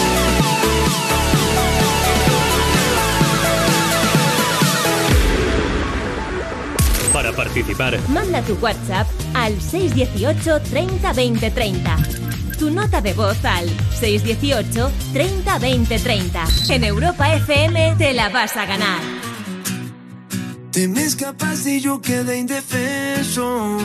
Para 7.31 7.49
participar, 7.49 7.97
Manda 8.09 8.41
tu 8.41 8.53
WhatsApp 8.61 9.07
al 9.33 9.59
618 9.61 10.61
30 10.69 11.13
20 11.13 11.51
30. 11.51 11.97
Tu 12.57 12.69
nota 12.71 13.01
de 13.01 13.13
voz 13.13 13.43
al 13.45 13.69
618 13.99 14.91
30 15.13 15.59
20 15.59 15.99
30. 15.99 16.43
En 16.69 16.83
Europa 16.83 17.33
FM 17.33 17.95
te 17.97 18.13
la 18.13 18.29
vas 18.29 18.55
a 18.57 18.65
ganar. 18.65 18.99
Te 20.71 20.87
me 20.87 21.03
escapaste 21.03 21.77
y 21.77 21.81
yo 21.81 22.01
quedé 22.01 22.37
indefenso. 22.37 23.77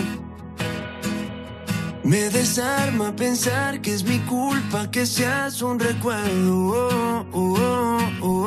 Me 2.03 2.31
desarma 2.31 3.15
pensar 3.17 3.81
que 3.81 3.93
es 3.93 4.05
mi 4.05 4.19
culpa 4.21 4.91
que 4.91 5.07
seas 5.07 5.63
un 5.63 5.79
recuerdo. 5.79 6.69
Oh, 6.69 7.27
oh, 7.33 7.59
oh, 7.59 7.99
oh, 8.23 8.46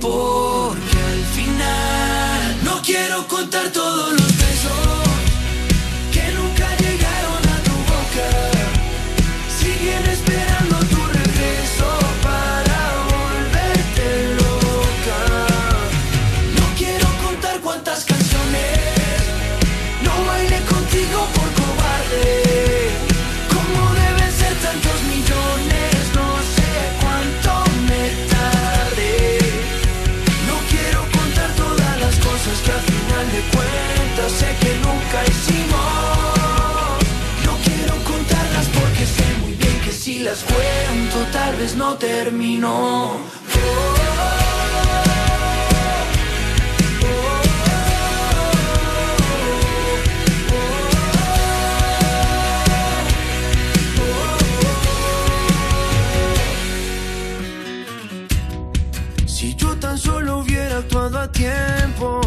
porque 0.00 0.98
al 1.12 1.24
final 1.36 2.64
no 2.64 2.80
quiero 2.82 3.26
contar 3.28 3.70
todos 3.70 4.12
los 4.12 4.19
las 40.30 40.44
cuento 40.44 41.26
tal 41.32 41.56
vez 41.56 41.74
no 41.74 41.96
termino. 41.96 43.16
Si 59.26 59.56
yo 59.56 59.74
tan 59.80 59.98
solo 59.98 60.38
hubiera 60.38 60.78
actuado 60.78 61.18
a 61.18 61.32
tiempo, 61.32 62.20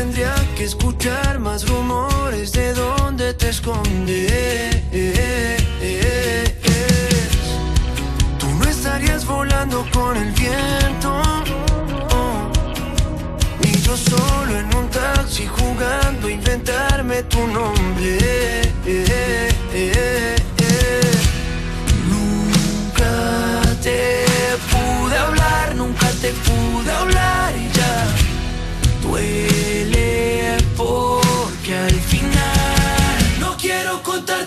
tendría 0.00 0.34
que 0.56 0.64
escuchar 0.64 1.38
más 1.38 1.68
rumores 1.68 2.52
de 2.52 2.72
dónde 2.72 3.34
te 3.34 3.50
escondes. 3.50 4.82
Tú 8.38 8.48
no 8.58 8.64
estarías 8.64 9.26
volando 9.26 9.84
con 9.92 10.16
el 10.16 10.30
viento, 10.32 11.10
oh, 12.18 12.50
ni 13.62 13.72
yo 13.86 13.94
solo 13.94 14.52
en 14.62 14.74
un 14.74 14.88
taxi 14.88 15.46
jugando 15.46 16.28
a 16.28 16.32
inventarme 16.32 17.22
tu 17.24 17.46
nombre. 17.58 18.18
Nunca 22.12 23.12
te 23.82 24.24
pude 24.70 25.16
hablar, 25.26 25.74
nunca 25.74 26.08
te 26.22 26.30
pude 26.46 26.90
hablar 26.90 27.52
y 27.54 27.68
ya 27.76 28.19
duele 29.10 30.56
porque 30.76 31.74
al 31.74 31.92
final 31.92 33.40
no 33.40 33.56
quiero 33.56 34.02
contar 34.02 34.46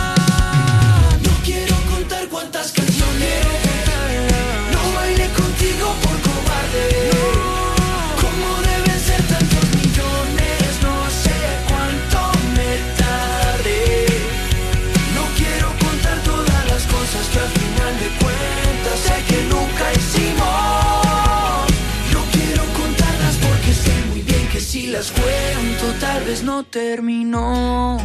Cuento 25.09 25.93
tal 25.99 26.23
vez 26.25 26.43
no 26.43 26.63
terminó. 26.63 27.97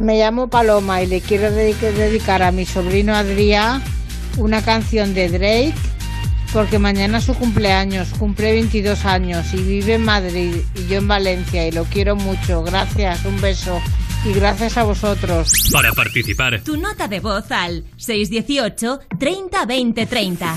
Me 0.00 0.18
llamo 0.18 0.48
Paloma 0.48 1.02
y 1.02 1.06
le 1.06 1.20
quiero 1.20 1.48
dedic- 1.50 1.92
dedicar 1.94 2.42
a 2.42 2.52
mi 2.52 2.66
sobrino 2.66 3.14
Adrián 3.14 3.82
una 4.36 4.62
canción 4.62 5.14
de 5.14 5.28
Drake 5.30 5.74
porque 6.52 6.78
mañana 6.78 7.18
es 7.18 7.24
su 7.24 7.34
cumpleaños, 7.34 8.08
cumple 8.18 8.52
22 8.52 9.04
años 9.04 9.52
y 9.52 9.56
vive 9.58 9.94
en 9.94 10.04
Madrid 10.04 10.54
y 10.74 10.86
yo 10.86 10.98
en 10.98 11.08
Valencia 11.08 11.66
y 11.66 11.72
lo 11.72 11.84
quiero 11.84 12.14
mucho. 12.16 12.62
Gracias, 12.62 13.24
un 13.24 13.40
beso 13.40 13.80
y 14.24 14.32
gracias 14.32 14.76
a 14.76 14.84
vosotros. 14.84 15.52
Para 15.72 15.92
participar, 15.92 16.60
Tu 16.62 16.76
nota 16.76 17.08
de 17.08 17.20
voz 17.20 17.50
al 17.50 17.84
618 17.96 19.00
30 19.18 19.64
20 19.66 20.06
30. 20.06 20.56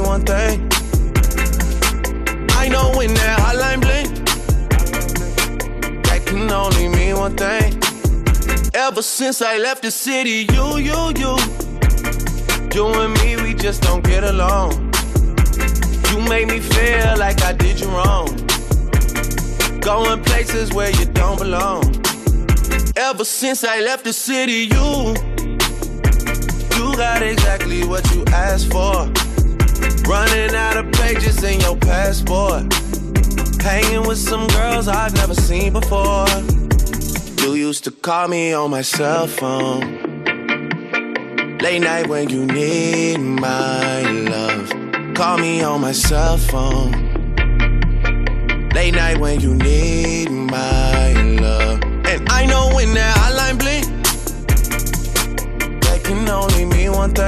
one 0.00 0.24
thing. 0.24 0.68
I 2.50 2.68
know 2.68 2.92
when 2.96 3.14
that 3.14 3.38
hotline 3.38 3.80
blink, 3.80 4.08
that 6.04 6.26
can 6.26 6.50
only 6.50 6.88
mean 6.88 7.16
one 7.16 7.36
thing. 7.36 7.80
Ever 8.74 9.02
since 9.02 9.40
I 9.40 9.58
left 9.58 9.82
the 9.82 9.90
city, 9.90 10.46
you, 10.52 10.78
you, 10.78 11.12
you, 11.16 11.36
you 12.74 12.86
and 13.00 13.14
me, 13.20 13.36
we 13.42 13.54
just 13.54 13.82
don't 13.82 14.04
get 14.04 14.24
along. 14.24 14.72
You 16.10 16.20
make 16.28 16.48
me 16.48 16.60
feel 16.60 17.16
like 17.16 17.42
I 17.42 17.52
did 17.52 17.80
you 17.80 17.88
wrong. 17.88 18.26
Going 19.80 20.22
places 20.24 20.72
where 20.72 20.90
you 20.90 21.06
don't 21.06 21.38
belong. 21.38 21.84
Ever 22.96 23.24
since 23.24 23.64
I 23.64 23.80
left 23.80 24.04
the 24.04 24.12
city, 24.12 24.68
you, 24.74 25.14
you 26.76 26.96
got 26.96 27.22
exactly 27.22 27.84
what 27.84 28.04
you 28.14 28.24
asked 28.28 28.70
for. 28.72 29.10
Running 30.08 30.54
out 30.54 30.78
of 30.78 30.90
pages 30.92 31.44
in 31.44 31.60
your 31.60 31.76
passport. 31.76 32.72
Hanging 33.60 34.08
with 34.08 34.16
some 34.16 34.46
girls 34.46 34.88
I've 34.88 35.14
never 35.14 35.34
seen 35.34 35.74
before. 35.74 36.26
You 37.42 37.52
used 37.52 37.84
to 37.84 37.90
call 37.90 38.26
me 38.26 38.54
on 38.54 38.70
my 38.70 38.80
cell 38.80 39.26
phone. 39.26 39.82
Late 41.58 41.80
night 41.80 42.06
when 42.06 42.30
you 42.30 42.46
need 42.46 43.18
my 43.18 44.00
love. 44.00 44.70
Call 45.14 45.36
me 45.36 45.62
on 45.62 45.82
my 45.82 45.92
cell 45.92 46.38
phone. 46.38 46.92
Late 48.74 48.94
night 48.94 49.18
when 49.18 49.40
you 49.40 49.54
need 49.54 50.30
my 50.30 51.12
love. 51.38 51.82
And 52.06 52.26
I 52.30 52.46
know 52.46 52.70
when 52.74 52.94
that 52.94 53.14
hotline 53.14 53.58
blink, 53.58 53.84
that 55.82 56.00
can 56.02 56.26
only 56.30 56.64
mean 56.64 56.92
one 56.92 57.12
thing. 57.12 57.27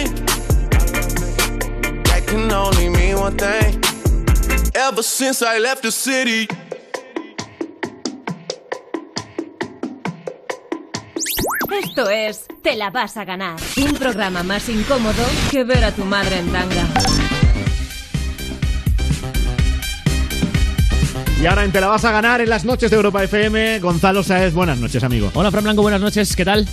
can 2.31 2.51
only 2.51 2.89
mean 2.89 3.17
one 3.17 3.35
thing. 3.35 3.81
Ever 4.73 5.03
since 5.03 5.41
I 5.41 5.59
left 5.59 5.83
the 5.83 5.91
city. 5.91 6.47
Esto 11.83 12.09
es 12.09 12.45
Te 12.61 12.75
la 12.75 12.89
vas 12.89 13.17
a 13.17 13.25
ganar. 13.25 13.57
Un 13.77 13.93
programa 13.93 14.43
más 14.43 14.69
incómodo 14.69 15.23
que 15.49 15.63
ver 15.63 15.83
a 15.83 15.91
tu 15.91 16.05
madre 16.05 16.37
en 16.37 16.51
tanga. 16.51 16.87
Y 21.41 21.45
ahora 21.47 21.63
en 21.65 21.71
Te 21.71 21.81
la 21.81 21.87
vas 21.87 22.05
a 22.05 22.11
ganar 22.11 22.39
en 22.39 22.49
las 22.49 22.65
noches 22.65 22.91
de 22.91 22.97
Europa 22.97 23.23
FM, 23.23 23.79
Gonzalo 23.79 24.23
Saez, 24.23 24.53
buenas 24.53 24.77
noches, 24.77 25.03
amigo. 25.03 25.31
Hola, 25.33 25.49
Fran 25.49 25.63
Blanco, 25.63 25.81
buenas 25.81 25.99
noches, 25.99 26.35
¿qué 26.35 26.45
tal? 26.45 26.67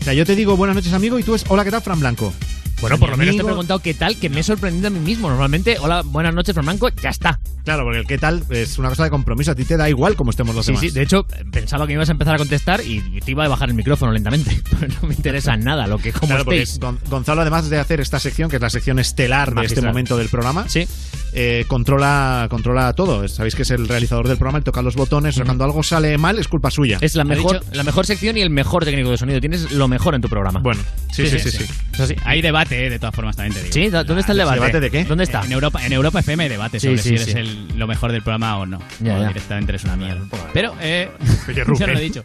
O 0.00 0.04
sea, 0.04 0.14
yo 0.14 0.24
te 0.24 0.34
digo 0.34 0.56
buenas 0.56 0.74
noches, 0.74 0.92
amigo, 0.94 1.18
y 1.18 1.22
tú 1.22 1.34
es 1.34 1.44
hola, 1.48 1.64
¿qué 1.64 1.70
tal, 1.70 1.82
Fran 1.82 2.00
Blanco? 2.00 2.32
Bueno, 2.80 2.96
por 2.98 3.10
lo 3.10 3.16
menos 3.16 3.34
te 3.34 3.42
he 3.42 3.44
preguntado 3.44 3.80
qué 3.80 3.92
tal, 3.92 4.16
que 4.16 4.28
me 4.28 4.40
he 4.40 4.42
sorprendido 4.44 4.86
a 4.86 4.90
mí 4.90 5.00
mismo. 5.00 5.28
Normalmente, 5.28 5.76
hola, 5.80 6.02
buenas 6.04 6.32
noches, 6.32 6.54
Fran 6.54 6.64
Blanco, 6.64 6.88
ya 7.02 7.10
está. 7.10 7.40
Claro, 7.64 7.82
porque 7.84 7.98
el 7.98 8.06
qué 8.06 8.18
tal 8.18 8.42
es 8.50 8.78
una 8.78 8.88
cosa 8.88 9.04
de 9.04 9.10
compromiso. 9.10 9.50
A 9.50 9.54
ti 9.56 9.64
te 9.64 9.76
da 9.76 9.88
igual 9.90 10.14
cómo 10.14 10.30
estemos 10.30 10.54
los 10.54 10.64
Sí, 10.64 10.70
demás. 10.72 10.80
sí, 10.82 10.90
de 10.90 11.02
hecho, 11.02 11.26
pensaba 11.50 11.84
que 11.86 11.88
me 11.88 11.94
ibas 11.94 12.08
a 12.08 12.12
empezar 12.12 12.36
a 12.36 12.38
contestar 12.38 12.80
y 12.82 13.20
te 13.20 13.32
iba 13.32 13.44
a 13.44 13.48
bajar 13.48 13.68
el 13.68 13.74
micrófono 13.74 14.12
lentamente. 14.12 14.62
Pero 14.80 14.94
no 15.02 15.08
me 15.08 15.14
interesa 15.14 15.56
nada 15.56 15.86
lo 15.88 15.98
que 15.98 16.12
como 16.12 16.28
Claro, 16.28 16.42
estéis. 16.52 16.78
Gonzalo, 17.10 17.40
además 17.42 17.68
de 17.68 17.78
hacer 17.78 18.00
esta 18.00 18.20
sección, 18.20 18.48
que 18.48 18.56
es 18.56 18.62
la 18.62 18.70
sección 18.70 18.98
estelar 19.00 19.54
de 19.54 19.66
este 19.66 19.82
momento 19.82 20.16
del 20.16 20.28
programa, 20.28 20.68
Sí. 20.68 20.86
eh, 21.34 21.64
controla, 21.66 22.46
controla 22.48 22.92
todo. 22.94 23.26
Sabéis 23.28 23.54
que 23.56 23.62
es 23.62 23.70
el 23.72 23.88
realizador 23.88 24.28
del 24.28 24.36
programa, 24.38 24.58
él 24.58 24.64
toca 24.64 24.80
los 24.82 24.94
botones, 24.94 25.38
cuando 25.44 25.64
algo 25.64 25.82
sale 25.82 26.16
mal 26.16 26.38
es 26.38 26.46
culpa 26.48 26.70
suya. 26.70 26.98
Es 27.00 27.16
la 27.16 27.22
¿Ha 27.22 27.24
mejor, 27.26 27.60
la 27.72 27.82
mejor 27.82 28.06
sección 28.06 28.36
y 28.36 28.40
el 28.40 28.50
mejor 28.50 28.84
técnico 28.84 29.10
de 29.10 29.18
sonido. 29.18 29.40
Tienes 29.40 29.72
lo 29.72 29.88
mejor 29.88 30.14
en 30.14 30.22
tu 30.22 30.28
programa. 30.28 30.60
Bueno, 30.60 30.80
sí, 31.12 31.26
sí, 31.26 31.38
sí, 31.40 31.50
sí. 31.50 31.64
Eso 31.92 32.06
sí. 32.06 32.14
Hay 32.24 32.40
debate, 32.40 32.67
eh, 32.70 32.90
de 32.90 32.98
todas 32.98 33.14
formas, 33.14 33.36
también 33.36 33.54
te 33.54 33.60
digo. 33.62 33.72
Sí, 33.72 33.88
¿dónde 33.88 34.20
está 34.20 34.32
el 34.32 34.38
debate? 34.38 34.56
¿Debate 34.60 34.80
de 34.80 34.90
qué? 34.90 35.04
¿Dónde 35.04 35.24
está? 35.24 35.42
En 35.44 35.52
Europa, 35.52 35.84
en 35.84 35.92
Europa 35.92 36.20
FM 36.20 36.42
hay 36.44 36.48
debate 36.48 36.80
Sí, 36.80 36.86
sobre 36.88 36.98
sí, 37.02 37.08
si 37.10 37.14
eres 37.14 37.26
sí. 37.26 37.32
el- 37.38 37.78
lo 37.78 37.86
mejor 37.86 38.12
del 38.12 38.22
programa 38.22 38.58
o 38.58 38.66
no. 38.66 38.80
Ya, 39.00 39.16
o 39.16 39.22
ya. 39.22 39.28
directamente 39.28 39.72
eres 39.72 39.84
una 39.84 39.96
mierda. 39.96 40.24
Pero, 40.52 40.74
eh, 40.80 41.10
Oye, 41.48 41.64
yo 41.78 41.86
no 41.86 41.92
lo 41.92 41.98
he 41.98 42.02
dicho. 42.02 42.22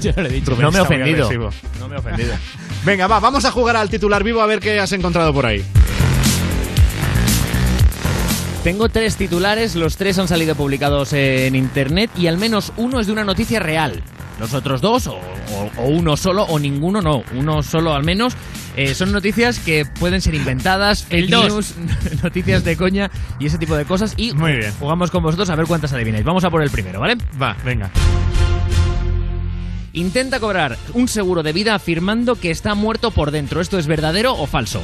yo 0.00 0.12
no 0.16 0.22
lo 0.22 0.28
he 0.28 0.32
dicho. 0.32 0.50
Rubén 0.50 0.62
No 0.62 0.70
me 0.72 0.78
he 0.78 0.80
ofendido. 0.82 1.26
agresivo. 1.26 1.50
No 1.78 1.88
me 1.88 1.96
he 1.96 1.98
ofendido. 1.98 2.34
Venga, 2.84 3.06
va, 3.06 3.20
vamos 3.20 3.44
a 3.44 3.50
jugar 3.50 3.76
al 3.76 3.90
titular 3.90 4.22
vivo 4.24 4.40
a 4.40 4.46
ver 4.46 4.60
qué 4.60 4.78
has 4.80 4.92
encontrado 4.92 5.32
por 5.34 5.46
ahí. 5.46 5.64
Tengo 8.64 8.88
tres 8.88 9.16
titulares, 9.16 9.76
los 9.76 9.96
tres 9.96 10.18
han 10.18 10.28
salido 10.28 10.54
publicados 10.54 11.12
en 11.12 11.54
internet 11.54 12.10
y 12.16 12.26
al 12.26 12.36
menos 12.38 12.72
uno 12.76 13.00
es 13.00 13.06
de 13.06 13.12
una 13.12 13.24
noticia 13.24 13.60
real. 13.60 14.02
Los 14.38 14.54
otros 14.54 14.80
dos, 14.80 15.06
o, 15.08 15.14
o- 15.16 15.70
o 15.78 15.86
uno 15.88 16.16
solo, 16.16 16.44
o 16.44 16.58
ninguno 16.58 17.00
no, 17.02 17.22
uno 17.34 17.62
solo 17.62 17.92
al 17.94 18.04
menos, 18.04 18.34
eh, 18.76 18.94
son 18.94 19.10
noticias 19.12 19.58
que 19.58 19.84
pueden 19.84 20.20
ser 20.20 20.34
inventadas, 20.36 21.02
fake 21.04 21.24
El 21.24 21.30
dos. 21.30 21.46
news, 21.48 21.74
noticias 22.22 22.62
de 22.64 22.76
coña 22.76 23.10
y 23.40 23.46
ese 23.46 23.58
tipo 23.58 23.74
de 23.76 23.84
cosas. 23.84 24.14
Y 24.16 24.32
Muy 24.34 24.52
bien. 24.52 24.72
jugamos 24.78 25.10
con 25.10 25.22
vosotros 25.24 25.50
a 25.50 25.56
ver 25.56 25.66
cuántas 25.66 25.92
adivináis. 25.92 26.24
Vamos 26.24 26.44
a 26.44 26.50
por 26.50 26.62
el 26.62 26.70
primero, 26.70 27.00
¿vale? 27.00 27.16
Va, 27.40 27.56
venga. 27.64 27.90
Intenta 29.92 30.38
cobrar 30.38 30.78
un 30.94 31.08
seguro 31.08 31.42
de 31.42 31.52
vida 31.52 31.74
afirmando 31.74 32.36
que 32.36 32.52
está 32.52 32.74
muerto 32.76 33.10
por 33.10 33.32
dentro. 33.32 33.60
¿Esto 33.60 33.76
es 33.78 33.88
verdadero 33.88 34.34
o 34.34 34.46
falso? 34.46 34.82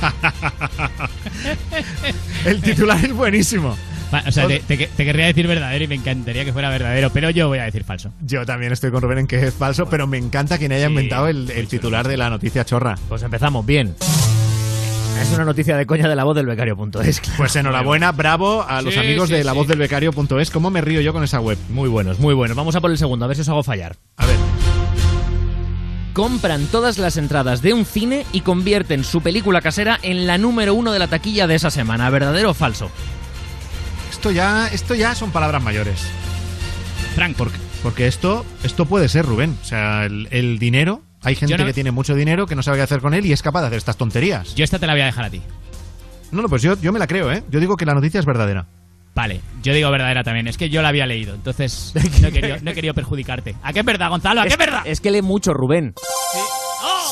El 2.44 2.60
titular 2.60 3.04
es 3.04 3.12
buenísimo. 3.12 3.76
O 4.26 4.32
sea, 4.32 4.46
te, 4.46 4.60
te- 4.60 4.86
te 4.86 5.04
querría 5.04 5.26
decir 5.26 5.46
verdadero 5.46 5.84
y 5.84 5.88
me 5.88 5.94
encantaría 5.94 6.44
que 6.44 6.52
fuera 6.52 6.70
verdadero, 6.70 7.10
pero 7.10 7.30
yo 7.30 7.48
voy 7.48 7.58
a 7.58 7.64
decir 7.64 7.84
falso. 7.84 8.10
Yo 8.22 8.46
también 8.46 8.72
estoy 8.72 8.90
con 8.90 9.02
Rubén 9.02 9.18
en 9.18 9.26
que 9.26 9.36
es 9.46 9.54
falso, 9.54 9.86
pero 9.88 10.06
me 10.06 10.16
encanta 10.18 10.56
quien 10.58 10.72
haya 10.72 10.86
Sí, 10.86 10.92
inventado 10.92 11.28
el, 11.28 11.50
el 11.50 11.68
titular 11.68 12.08
de 12.08 12.16
la 12.16 12.30
noticia 12.30 12.64
chorra. 12.64 12.96
Pues 13.08 13.22
empezamos 13.22 13.66
bien. 13.66 13.94
Es 15.20 15.32
una 15.34 15.44
noticia 15.44 15.76
de 15.76 15.84
coña 15.84 16.08
de 16.08 16.14
la 16.14 16.22
voz 16.24 16.36
del 16.36 16.46
becario.es. 16.46 17.20
Pues 17.36 17.56
enhorabuena, 17.56 18.12
bravo 18.12 18.64
a 18.66 18.80
los 18.82 18.94
Sí, 18.94 19.00
amigos 19.00 19.28
sí, 19.28 19.34
de 19.34 19.44
la 19.44 19.50
sí. 19.52 19.58
voz 19.58 19.66
del 19.66 19.78
becario.es. 19.78 20.50
¿Cómo 20.50 20.70
me 20.70 20.80
río 20.80 21.00
yo 21.00 21.12
con 21.12 21.24
esa 21.24 21.40
web? 21.40 21.58
Muy 21.68 21.88
buenos, 21.88 22.18
muy 22.20 22.34
buenos. 22.34 22.56
Vamos 22.56 22.76
a 22.76 22.80
por 22.80 22.90
el 22.92 22.98
segundo, 22.98 23.24
a 23.24 23.28
ver 23.28 23.36
si 23.36 23.40
os 23.42 23.48
hago 23.48 23.62
fallar. 23.64 23.96
A 24.16 24.26
ver. 24.26 24.36
Compran 26.12 26.66
todas 26.66 26.98
las 26.98 27.16
entradas 27.16 27.62
de 27.62 27.72
un 27.74 27.84
cine 27.84 28.26
y 28.32 28.40
convierten 28.40 29.04
su 29.04 29.20
película 29.20 29.60
casera 29.60 29.98
en 30.02 30.26
la 30.26 30.38
número 30.38 30.74
uno 30.74 30.92
de 30.92 30.98
la 30.98 31.06
taquilla 31.08 31.46
de 31.46 31.54
esa 31.56 31.70
semana. 31.70 32.10
¿Verdadero 32.10 32.50
o 32.50 32.54
falso? 32.54 32.90
Esto 34.18 34.32
ya, 34.32 34.66
esto 34.72 34.96
ya 34.96 35.14
son 35.14 35.30
palabras 35.30 35.62
mayores. 35.62 36.00
Frank, 37.14 37.36
Porque, 37.36 37.56
porque 37.84 38.08
esto, 38.08 38.44
esto 38.64 38.84
puede 38.84 39.08
ser, 39.08 39.24
Rubén. 39.24 39.56
O 39.62 39.64
sea, 39.64 40.06
el, 40.06 40.26
el 40.32 40.58
dinero. 40.58 41.02
Hay 41.22 41.36
gente 41.36 41.56
no- 41.56 41.64
que 41.64 41.72
tiene 41.72 41.92
mucho 41.92 42.16
dinero 42.16 42.44
que 42.48 42.56
no 42.56 42.64
sabe 42.64 42.78
qué 42.78 42.82
hacer 42.82 43.00
con 43.00 43.14
él 43.14 43.24
y 43.26 43.32
es 43.32 43.42
capaz 43.42 43.60
de 43.60 43.66
hacer 43.68 43.78
estas 43.78 43.96
tonterías. 43.96 44.56
yo 44.56 44.64
esta 44.64 44.80
te 44.80 44.88
la 44.88 44.94
voy 44.94 45.02
a 45.02 45.06
dejar 45.06 45.26
a 45.26 45.30
ti. 45.30 45.40
No, 46.32 46.42
no, 46.42 46.48
pues 46.48 46.62
yo, 46.62 46.76
yo 46.80 46.90
me 46.92 46.98
la 46.98 47.06
creo, 47.06 47.30
¿eh? 47.30 47.44
Yo 47.48 47.60
digo 47.60 47.76
que 47.76 47.86
la 47.86 47.94
noticia 47.94 48.18
es 48.18 48.26
verdadera. 48.26 48.66
Vale, 49.14 49.40
yo 49.62 49.72
digo 49.72 49.88
verdadera 49.92 50.24
también. 50.24 50.48
Es 50.48 50.58
que 50.58 50.68
yo 50.68 50.82
la 50.82 50.88
había 50.88 51.06
leído, 51.06 51.36
entonces 51.36 51.92
no 52.20 52.26
he 52.26 52.32
querido, 52.32 52.56
no 52.60 52.72
he 52.72 52.74
querido 52.74 52.94
perjudicarte. 52.94 53.54
¿A 53.62 53.72
qué 53.72 53.78
es 53.80 53.84
verdad, 53.86 54.10
Gonzalo? 54.10 54.40
¿A 54.40 54.44
qué 54.46 54.50
es 54.50 54.58
verdad? 54.58 54.82
es 54.84 55.00
que 55.00 55.12
lee 55.12 55.22
mucho 55.22 55.54
Rubén. 55.54 55.94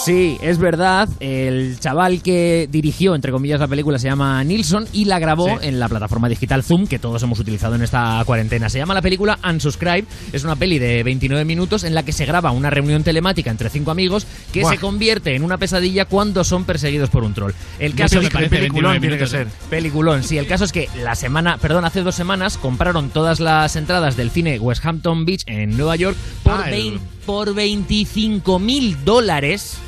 Sí, 0.06 0.38
es 0.40 0.58
verdad. 0.58 1.08
El 1.18 1.80
chaval 1.80 2.22
que 2.22 2.68
dirigió, 2.70 3.16
entre 3.16 3.32
comillas, 3.32 3.58
la 3.58 3.66
película 3.66 3.98
se 3.98 4.06
llama 4.08 4.44
Nilsson 4.44 4.86
y 4.92 5.06
la 5.06 5.18
grabó 5.18 5.48
Sí. 5.58 5.66
en 5.66 5.80
la 5.80 5.88
plataforma 5.88 6.28
digital 6.28 6.62
Zoom, 6.62 6.86
que 6.86 7.00
todos 7.00 7.20
hemos 7.24 7.40
utilizado 7.40 7.74
en 7.74 7.82
esta 7.82 8.22
cuarentena. 8.24 8.68
Se 8.68 8.78
llama 8.78 8.94
la 8.94 9.02
película 9.02 9.36
Unsubscribe. 9.42 10.04
Es 10.32 10.44
una 10.44 10.54
peli 10.54 10.78
de 10.78 11.02
29 11.02 11.44
minutos 11.44 11.82
en 11.82 11.92
la 11.92 12.04
que 12.04 12.12
se 12.12 12.24
graba 12.24 12.52
una 12.52 12.70
reunión 12.70 13.02
telemática 13.02 13.50
entre 13.50 13.68
cinco 13.68 13.90
amigos 13.90 14.28
que 14.52 14.60
Buah. 14.60 14.74
se 14.74 14.78
convierte 14.78 15.34
en 15.34 15.42
una 15.42 15.58
pesadilla 15.58 16.04
cuando 16.04 16.44
son 16.44 16.64
perseguidos 16.64 17.10
por 17.10 17.24
un 17.24 17.34
troll. 17.34 17.50
El 17.80 17.96
caso 17.96 18.20
es 18.20 18.28
que 18.28 18.48
peliculón 18.48 18.92
29 18.92 19.00
tiene 19.00 19.16
que 19.16 19.24
minutos. 19.24 19.30
ser. 19.30 19.68
Peliculón, 19.68 20.22
sí. 20.22 20.38
El 20.38 20.46
caso 20.46 20.62
es 20.64 20.70
que 20.70 20.88
la 21.02 21.16
semana, 21.16 21.58
perdón, 21.58 21.84
hace 21.84 22.02
dos 22.02 22.14
semanas 22.14 22.58
compraron 22.58 23.10
todas 23.10 23.40
las 23.40 23.74
entradas 23.74 24.16
del 24.16 24.30
cine 24.30 24.60
West 24.60 24.86
Hampton 24.86 25.24
Beach 25.24 25.42
en 25.46 25.76
Nueva 25.76 25.96
York 25.96 26.16
por, 26.44 26.52
Ah, 26.52 26.70
el- 26.70 27.00
por 27.26 27.54
25 27.54 28.60
mil 28.60 28.96
dólares 29.04 29.78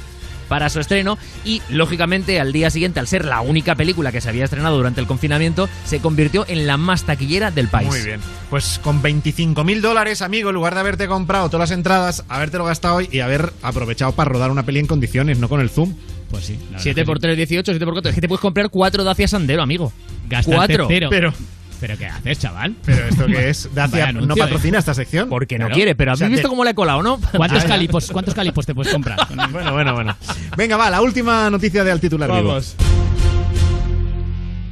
para 0.48 0.68
su 0.70 0.80
estreno 0.80 1.18
y 1.44 1.62
lógicamente 1.68 2.40
al 2.40 2.52
día 2.52 2.70
siguiente 2.70 3.00
al 3.00 3.06
ser 3.06 3.24
la 3.24 3.40
única 3.40 3.74
película 3.74 4.12
que 4.12 4.20
se 4.20 4.28
había 4.28 4.44
estrenado 4.44 4.76
durante 4.76 5.00
el 5.00 5.06
confinamiento 5.06 5.68
se 5.84 6.00
convirtió 6.00 6.44
en 6.48 6.66
la 6.66 6.76
más 6.76 7.04
taquillera 7.04 7.50
del 7.50 7.68
país. 7.68 7.88
Muy 7.88 8.02
bien. 8.02 8.20
Pues 8.50 8.80
con 8.82 9.02
25 9.02 9.62
mil 9.64 9.82
dólares, 9.82 10.22
amigo, 10.22 10.50
en 10.50 10.54
lugar 10.54 10.74
de 10.74 10.80
haberte 10.80 11.06
comprado 11.06 11.48
todas 11.48 11.70
las 11.70 11.76
entradas, 11.76 12.24
habértelo 12.28 12.64
gastado 12.64 12.96
hoy 12.96 13.08
y 13.12 13.20
haber 13.20 13.52
aprovechado 13.62 14.12
para 14.12 14.30
rodar 14.30 14.50
una 14.50 14.64
peli 14.64 14.80
en 14.80 14.86
condiciones, 14.86 15.38
no 15.38 15.48
con 15.48 15.60
el 15.60 15.70
Zoom. 15.70 15.94
Pues 16.30 16.44
sí. 16.44 16.54
la 16.54 16.78
verdad 16.78 16.82
7 16.82 17.00
que 17.00 17.06
por 17.06 17.16
sí. 17.18 17.22
3, 17.22 17.36
18, 17.36 17.72
7 17.72 17.84
por 17.84 17.94
4. 17.94 18.08
Es 18.10 18.14
que 18.14 18.20
te 18.20 18.28
puedes 18.28 18.40
comprar 18.40 18.70
cuatro 18.70 19.04
Dacia 19.04 19.28
Sandero, 19.28 19.62
amigo. 19.62 19.92
Gastarte 20.28 20.78
cero. 20.88 21.08
Pero, 21.10 21.32
¿Pero 21.80 21.96
qué 21.96 22.06
haces, 22.06 22.38
chaval? 22.40 22.74
pero 22.84 23.06
esto 23.06 23.26
que 23.26 23.48
es, 23.50 23.68
Dacia 23.74 24.00
Vaya 24.06 24.12
no 24.12 24.18
anuncio, 24.24 24.42
patrocina 24.44 24.78
esta 24.78 24.94
sección. 24.94 25.28
Porque 25.28 25.58
no 25.58 25.66
Claro. 25.66 25.74
quiere, 25.76 25.94
pero 25.94 26.10
O 26.10 26.14
¿habéis 26.14 26.18
sea, 26.20 26.28
visto 26.28 26.42
te- 26.42 26.50
cómo 26.50 26.64
le 26.64 26.70
he 26.70 26.74
colado, 26.74 27.02
no? 27.02 27.20
¿Cuántos 27.36 27.64
calipos, 27.64 28.10
¿Cuántos 28.10 28.34
calipos 28.34 28.66
te 28.66 28.74
puedes 28.74 28.92
comprar? 28.92 29.18
Bueno, 29.52 29.72
bueno, 29.72 29.94
bueno. 29.94 30.16
Venga, 30.56 30.76
va, 30.76 30.90
la 30.90 31.00
última 31.00 31.48
noticia 31.50 31.84
de 31.84 31.92
Al 31.92 32.00
Titular 32.00 32.30
Vivo. 32.32 32.58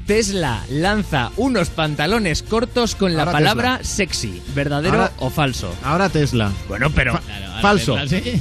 Tesla 0.07 0.63
lanza 0.71 1.31
unos 1.37 1.69
pantalones 1.71 2.43
cortos 2.45 2.95
con 2.95 3.15
la 3.17 3.23
Ahora 3.23 3.33
palabra 3.33 3.79
sexy. 3.83 4.41
¿Verdadero 4.55 4.95
Ahora- 4.95 5.13
o 5.19 5.31
falso? 5.31 5.75
Ahora 5.83 6.09
Tesla. 6.09 6.53
Bueno, 6.69 6.91
pero. 6.91 7.15
Fa- 7.15 7.21
Claro, 7.21 7.47
ahora 7.47 7.61
falso. 7.63 7.95
Tesla, 7.97 8.21
sí. 8.21 8.41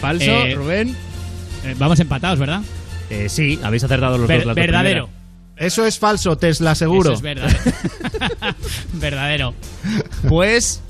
¿Falso, 0.00 0.24
Eh, 0.30 0.54
Rubén? 0.54 0.96
Eh, 1.64 1.74
vamos 1.78 1.98
empatados, 1.98 2.38
¿verdad? 2.38 2.60
Eh, 3.10 3.28
sí, 3.28 3.58
habéis 3.62 3.82
acertado 3.82 4.18
los 4.18 4.28
Ver- 4.28 4.38
dos. 4.38 4.46
las 4.46 4.56
dos 4.56 4.62
verdadero. 4.64 5.08
Eso 5.60 5.84
es 5.84 5.98
falso, 5.98 6.36
Tesla, 6.38 6.74
seguro. 6.74 7.12
Eso 7.12 7.16
es 7.18 7.22
verdadero. 7.22 7.60
verdadero. 8.94 9.54
Pues. 10.28 10.80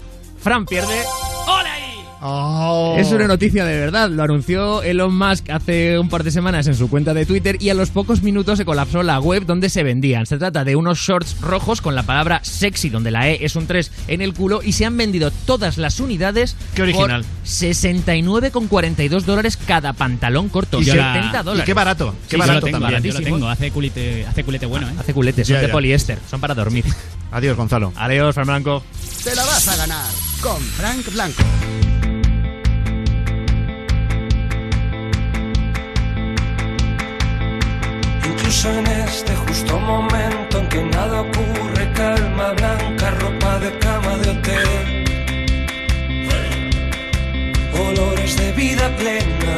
Fran 0.43 0.65
pierde. 0.65 1.03
¡Hola 1.47 1.73
ahí! 1.75 1.90
Oh. 2.23 2.97
Es 2.99 3.11
una 3.13 3.27
noticia 3.27 3.65
de 3.65 3.79
verdad. 3.79 4.11
Lo 4.11 4.23
anunció 4.23 4.83
Elon 4.83 5.17
Musk 5.17 5.49
hace 5.51 5.99
un 5.99 6.09
par 6.09 6.23
de 6.23 6.31
semanas 6.31 6.67
en 6.67 6.75
su 6.75 6.91
cuenta 6.91 7.15
de 7.15 7.25
Twitter 7.27 7.57
y 7.61 7.71
a 7.71 7.75
los 7.75 7.91
pocos 7.91 8.23
minutos 8.23 8.59
se 8.59 8.65
colapsó 8.65 9.03
la 9.03 9.19
web 9.21 9.47
donde 9.47 9.69
se 9.71 9.83
vendían. 9.83 10.27
Se 10.27 10.37
trata 10.37 10.65
de 10.65 10.77
unos 10.77 10.99
shorts 10.99 11.41
rojos 11.41 11.81
con 11.81 11.95
la 11.95 12.03
palabra 12.03 12.41
sexy, 12.43 12.91
donde 12.91 13.11
la 13.11 13.29
E 13.31 13.45
es 13.45 13.57
un 13.57 13.67
3 13.67 13.91
en 14.09 14.21
el 14.21 14.35
culo 14.35 14.61
y 14.63 14.73
se 14.73 14.85
han 14.85 14.97
vendido 14.97 15.31
todas 15.47 15.79
las 15.79 15.99
unidades. 16.01 16.57
Qué 16.75 16.83
original. 16.83 17.23
Por 17.25 17.31
69,42 17.49 19.23
dólares 19.25 19.57
cada 19.57 19.93
pantalón 19.93 20.49
corto. 20.49 20.81
Y 20.81 20.85
yo 20.85 20.93
qué- 20.93 20.99
la- 20.99 21.15
70 21.15 21.41
Y 21.41 21.45
dólares. 21.45 21.65
qué 21.67 21.75
barato, 21.75 22.15
qué 22.29 22.37
Sí, 22.37 22.37
yo 22.37 22.39
lo 22.39 22.47
barato 22.47 22.67
tengo, 22.67 22.79
yo 22.79 23.13
lo 23.13 23.21
tengo. 23.21 23.49
Hace 23.49 23.71
culete, 23.71 24.27
hace 24.27 24.45
culete 24.45 24.67
bueno, 24.67 24.89
¿eh? 24.89 24.93
Hace 24.99 25.15
culetes, 25.15 25.47
son 25.47 25.57
Ya, 25.57 25.63
de 25.63 25.69
poliéster, 25.69 26.19
son 26.31 26.41
para 26.41 26.55
dormir. 26.55 26.85
Adiós, 27.33 27.57
Gonzalo. 27.57 27.93
Adiós, 27.97 28.35
Fran 28.35 28.47
Blanco. 28.47 28.83
Te 29.25 29.35
la 29.35 29.45
vas 29.45 29.69
a 29.69 29.77
ganar 29.77 30.05
con 30.43 30.61
Frank 30.61 31.13
Blanco. 31.13 31.43
Incluso 38.51 38.77
en 38.81 38.87
este 38.89 39.33
justo 39.37 39.79
momento 39.79 40.59
en 40.59 40.69
que 40.69 40.83
nada 40.83 41.21
ocurre, 41.21 41.93
calma 41.95 42.51
blanca, 42.51 43.11
ropa 43.13 43.61
de 43.61 43.79
cama 43.79 44.17
de 44.17 44.31
hotel. 44.31 45.05
Olores 47.73 48.37
de 48.37 48.51
vida 48.51 48.91
plena, 48.97 49.55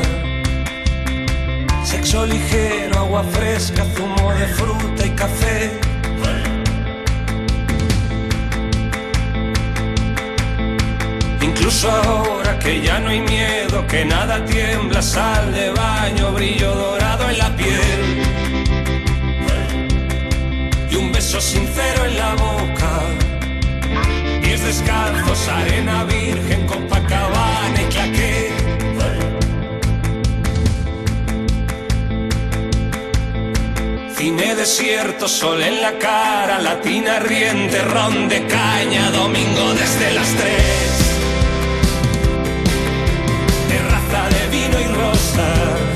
sexo 1.83 2.27
ligero, 2.27 2.99
agua 2.99 3.25
fresca, 3.33 3.83
zumo 3.97 4.31
de 4.35 4.47
fruta 4.49 5.07
y 5.07 5.11
café. 5.13 5.71
Incluso 11.41 11.91
ahora 11.91 12.59
que 12.59 12.83
ya 12.83 12.99
no 12.99 13.09
hay 13.09 13.21
miedo, 13.21 13.87
que 13.87 14.05
nada 14.05 14.45
tiembla, 14.45 15.01
sal 15.01 15.51
de 15.55 15.71
baño, 15.71 16.33
brillo 16.33 16.75
dorado 16.75 17.31
en 17.31 17.39
la 17.39 17.57
piel. 17.57 18.02
beso 21.33 21.41
sincero 21.41 22.05
en 22.05 22.19
la 22.19 22.35
boca. 22.35 23.01
Pies 24.43 24.63
descalzos, 24.63 25.49
arena 25.49 26.05
virgen, 26.05 26.67
con 26.67 26.83
copacabana 26.83 27.83
y 27.83 27.85
claqué. 27.87 28.53
Cine 34.17 34.55
desierto, 34.55 35.27
sol 35.27 35.63
en 35.63 35.81
la 35.81 35.99
cara, 35.99 36.59
latina 36.61 37.19
riente, 37.21 37.81
ron 37.83 38.29
de 38.29 38.47
caña, 38.47 39.11
domingo 39.13 39.73
desde 39.75 40.13
las 40.13 40.29
tres. 40.41 40.93
Terraza 43.69 44.29
de 44.35 44.49
vino 44.57 44.81
y 44.81 44.89
rosa 44.95 45.92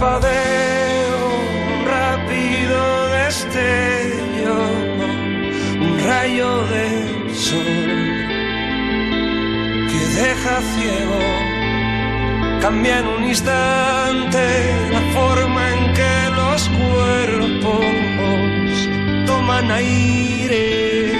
parpadeo, 0.00 1.22
un 1.74 1.84
rápido 1.84 3.08
destello, 3.18 4.58
un 5.78 5.92
rayo 6.06 6.50
del 6.68 7.34
sol 7.34 7.64
que 9.90 10.02
deja 10.22 10.54
ciego, 10.72 11.22
cambia 12.62 13.00
en 13.00 13.06
un 13.08 13.24
instante 13.24 14.44
la 14.90 15.02
forma 15.16 15.62
en 15.74 15.92
que 15.98 16.14
los 16.40 16.60
cuerpos 16.80 17.84
toman 19.26 19.70
aire. 19.70 21.12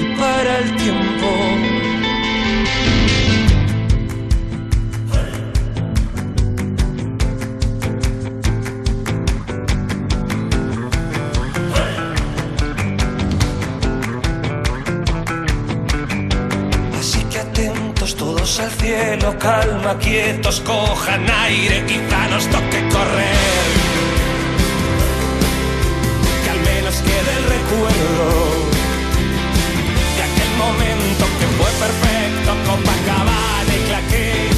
Y 0.00 0.02
para 0.16 0.58
el 0.58 0.76
tiempo 0.76 1.67
calma, 19.36 19.98
quietos, 19.98 20.60
cojan 20.60 21.28
aire, 21.28 21.84
quizá 21.86 22.28
nos 22.28 22.46
toque 22.46 22.80
correr. 22.88 23.68
Que 26.44 26.50
al 26.50 26.60
menos 26.60 26.94
quede 27.02 27.32
el 27.36 27.44
recuerdo 27.56 28.26
de 30.16 30.22
aquel 30.28 30.52
momento 30.56 31.24
que 31.38 31.46
fue 31.58 31.70
perfecto 31.84 32.50
con 32.66 32.78
Bacabana 32.84 33.72
y 33.76 33.80
Claqué. 33.88 34.48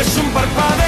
Es 0.00 0.16
un 0.16 0.30
parpadeo. 0.30 0.87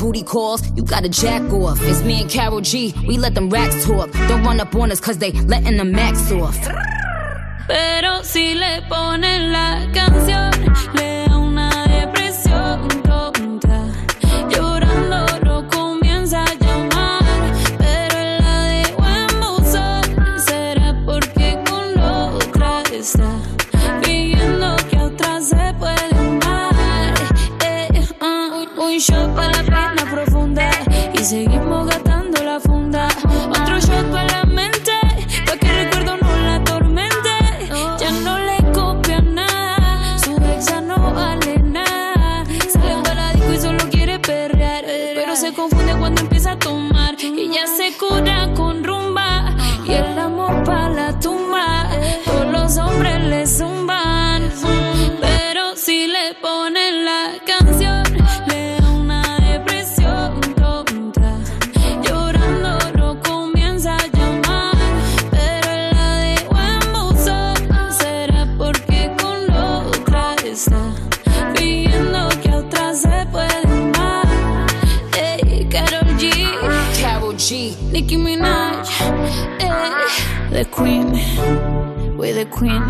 booty 0.00 0.22
calls, 0.22 0.62
you 0.76 0.82
got 0.82 1.04
a 1.04 1.08
jack 1.08 1.42
off. 1.52 1.78
It's 1.82 2.02
me 2.02 2.22
and 2.22 2.30
Carol 2.30 2.62
G, 2.62 2.94
we 3.06 3.18
let 3.18 3.34
them 3.34 3.50
racks 3.50 3.84
talk. 3.84 4.10
Don't 4.28 4.42
run 4.42 4.58
up 4.58 4.74
on 4.74 4.90
us 4.90 4.98
cause 4.98 5.18
they 5.18 5.32
letting 5.32 5.76
the 5.76 5.84
max 5.84 6.32
off. 6.32 6.58
Pero 7.68 8.22
si 8.22 8.54
le 8.54 8.82
ponen 8.88 9.52
la 9.52 9.86
canción, 9.92 10.50
le 10.94 11.19
se 45.40 45.54
confunde 45.54 45.96
cuando 45.96 46.20
empieza 46.20 46.52
a 46.52 46.58
tomar. 46.58 47.16
Ella 47.18 47.66
se 47.66 47.96
cura 47.96 48.52
con 48.54 48.84
the 80.60 80.66
queen, 80.66 81.10
with 82.18 82.36
the 82.36 82.44
queen. 82.44 82.82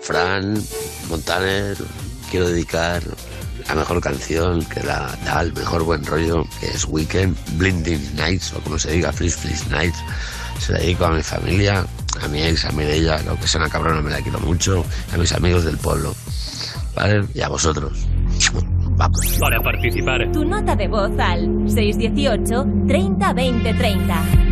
Fran 0.00 0.54
Montaner, 1.10 1.76
quiero 2.30 2.48
dedicar 2.48 3.02
la 3.68 3.74
mejor 3.74 4.00
canción 4.00 4.64
que 4.66 4.80
da, 4.80 5.16
da 5.24 5.40
el 5.40 5.52
mejor 5.52 5.82
buen 5.84 6.04
rollo, 6.04 6.44
que 6.60 6.66
es 6.66 6.84
Weekend, 6.88 7.36
Blinding 7.58 8.14
Nights, 8.16 8.52
o 8.54 8.60
como 8.60 8.78
se 8.78 8.92
diga, 8.92 9.12
Freeze 9.12 9.36
Freeze 9.38 9.68
Nights. 9.70 9.98
Se 10.58 10.72
la 10.72 10.78
dedico 10.78 11.04
a 11.06 11.10
mi 11.10 11.22
familia, 11.22 11.84
a 12.22 12.28
mi 12.28 12.42
ex, 12.42 12.64
a 12.64 12.72
Mireia, 12.72 13.22
lo 13.22 13.38
que 13.38 13.46
sea 13.46 13.60
una 13.60 13.70
cabrona 13.70 14.00
me 14.00 14.10
la 14.10 14.20
quiero 14.20 14.40
mucho, 14.40 14.84
a 15.12 15.16
mis 15.16 15.32
amigos 15.32 15.64
del 15.64 15.76
pueblo, 15.78 16.14
¿vale? 16.94 17.24
Y 17.34 17.40
a 17.40 17.48
vosotros. 17.48 18.06
Vamos. 18.96 19.20
Para 19.38 19.60
participar, 19.60 20.32
Tu 20.32 20.44
nota 20.44 20.74
de 20.74 20.88
voz 20.88 21.10
al 21.18 21.68
618 21.68 22.66
30 22.86 23.32
20 23.34 23.74
30. 23.74 24.45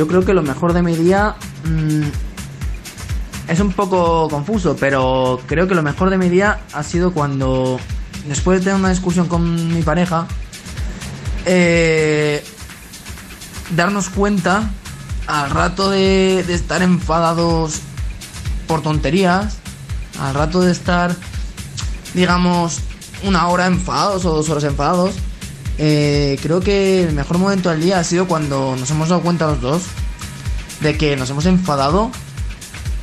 Yo 0.00 0.08
creo 0.08 0.24
que 0.24 0.32
lo 0.32 0.40
mejor 0.40 0.72
de 0.72 0.80
mi 0.80 0.96
día 0.96 1.36
mm, 1.62 2.04
es 3.48 3.60
un 3.60 3.70
poco 3.70 4.30
confuso, 4.30 4.74
pero 4.80 5.38
creo 5.44 5.68
que 5.68 5.74
lo 5.74 5.82
mejor 5.82 6.08
de 6.08 6.16
mi 6.16 6.30
día 6.30 6.60
ha 6.72 6.82
sido 6.82 7.12
cuando, 7.12 7.78
después 8.26 8.60
de 8.60 8.64
tener 8.64 8.80
una 8.80 8.88
discusión 8.88 9.28
con 9.28 9.74
mi 9.74 9.82
pareja, 9.82 10.26
eh, 11.44 12.42
darnos 13.76 14.08
cuenta 14.08 14.70
al 15.26 15.50
rato 15.50 15.90
de, 15.90 16.44
de 16.46 16.54
estar 16.54 16.80
enfadados 16.80 17.80
por 18.66 18.80
tonterías, 18.80 19.58
al 20.18 20.32
rato 20.32 20.62
de 20.62 20.72
estar, 20.72 21.14
digamos, 22.14 22.78
una 23.22 23.48
hora 23.48 23.66
enfadados 23.66 24.24
o 24.24 24.34
dos 24.34 24.48
horas 24.48 24.64
enfadados, 24.64 25.16
eh, 25.82 26.38
creo 26.42 26.60
que 26.60 27.04
el 27.04 27.14
mejor 27.14 27.38
momento 27.38 27.70
del 27.70 27.80
día 27.80 28.00
ha 28.00 28.04
sido 28.04 28.28
cuando 28.28 28.76
nos 28.78 28.90
hemos 28.90 29.08
dado 29.08 29.22
cuenta 29.22 29.46
los 29.46 29.62
dos 29.62 29.82
de 30.80 30.98
que 30.98 31.16
nos 31.16 31.30
hemos 31.30 31.46
enfadado 31.46 32.10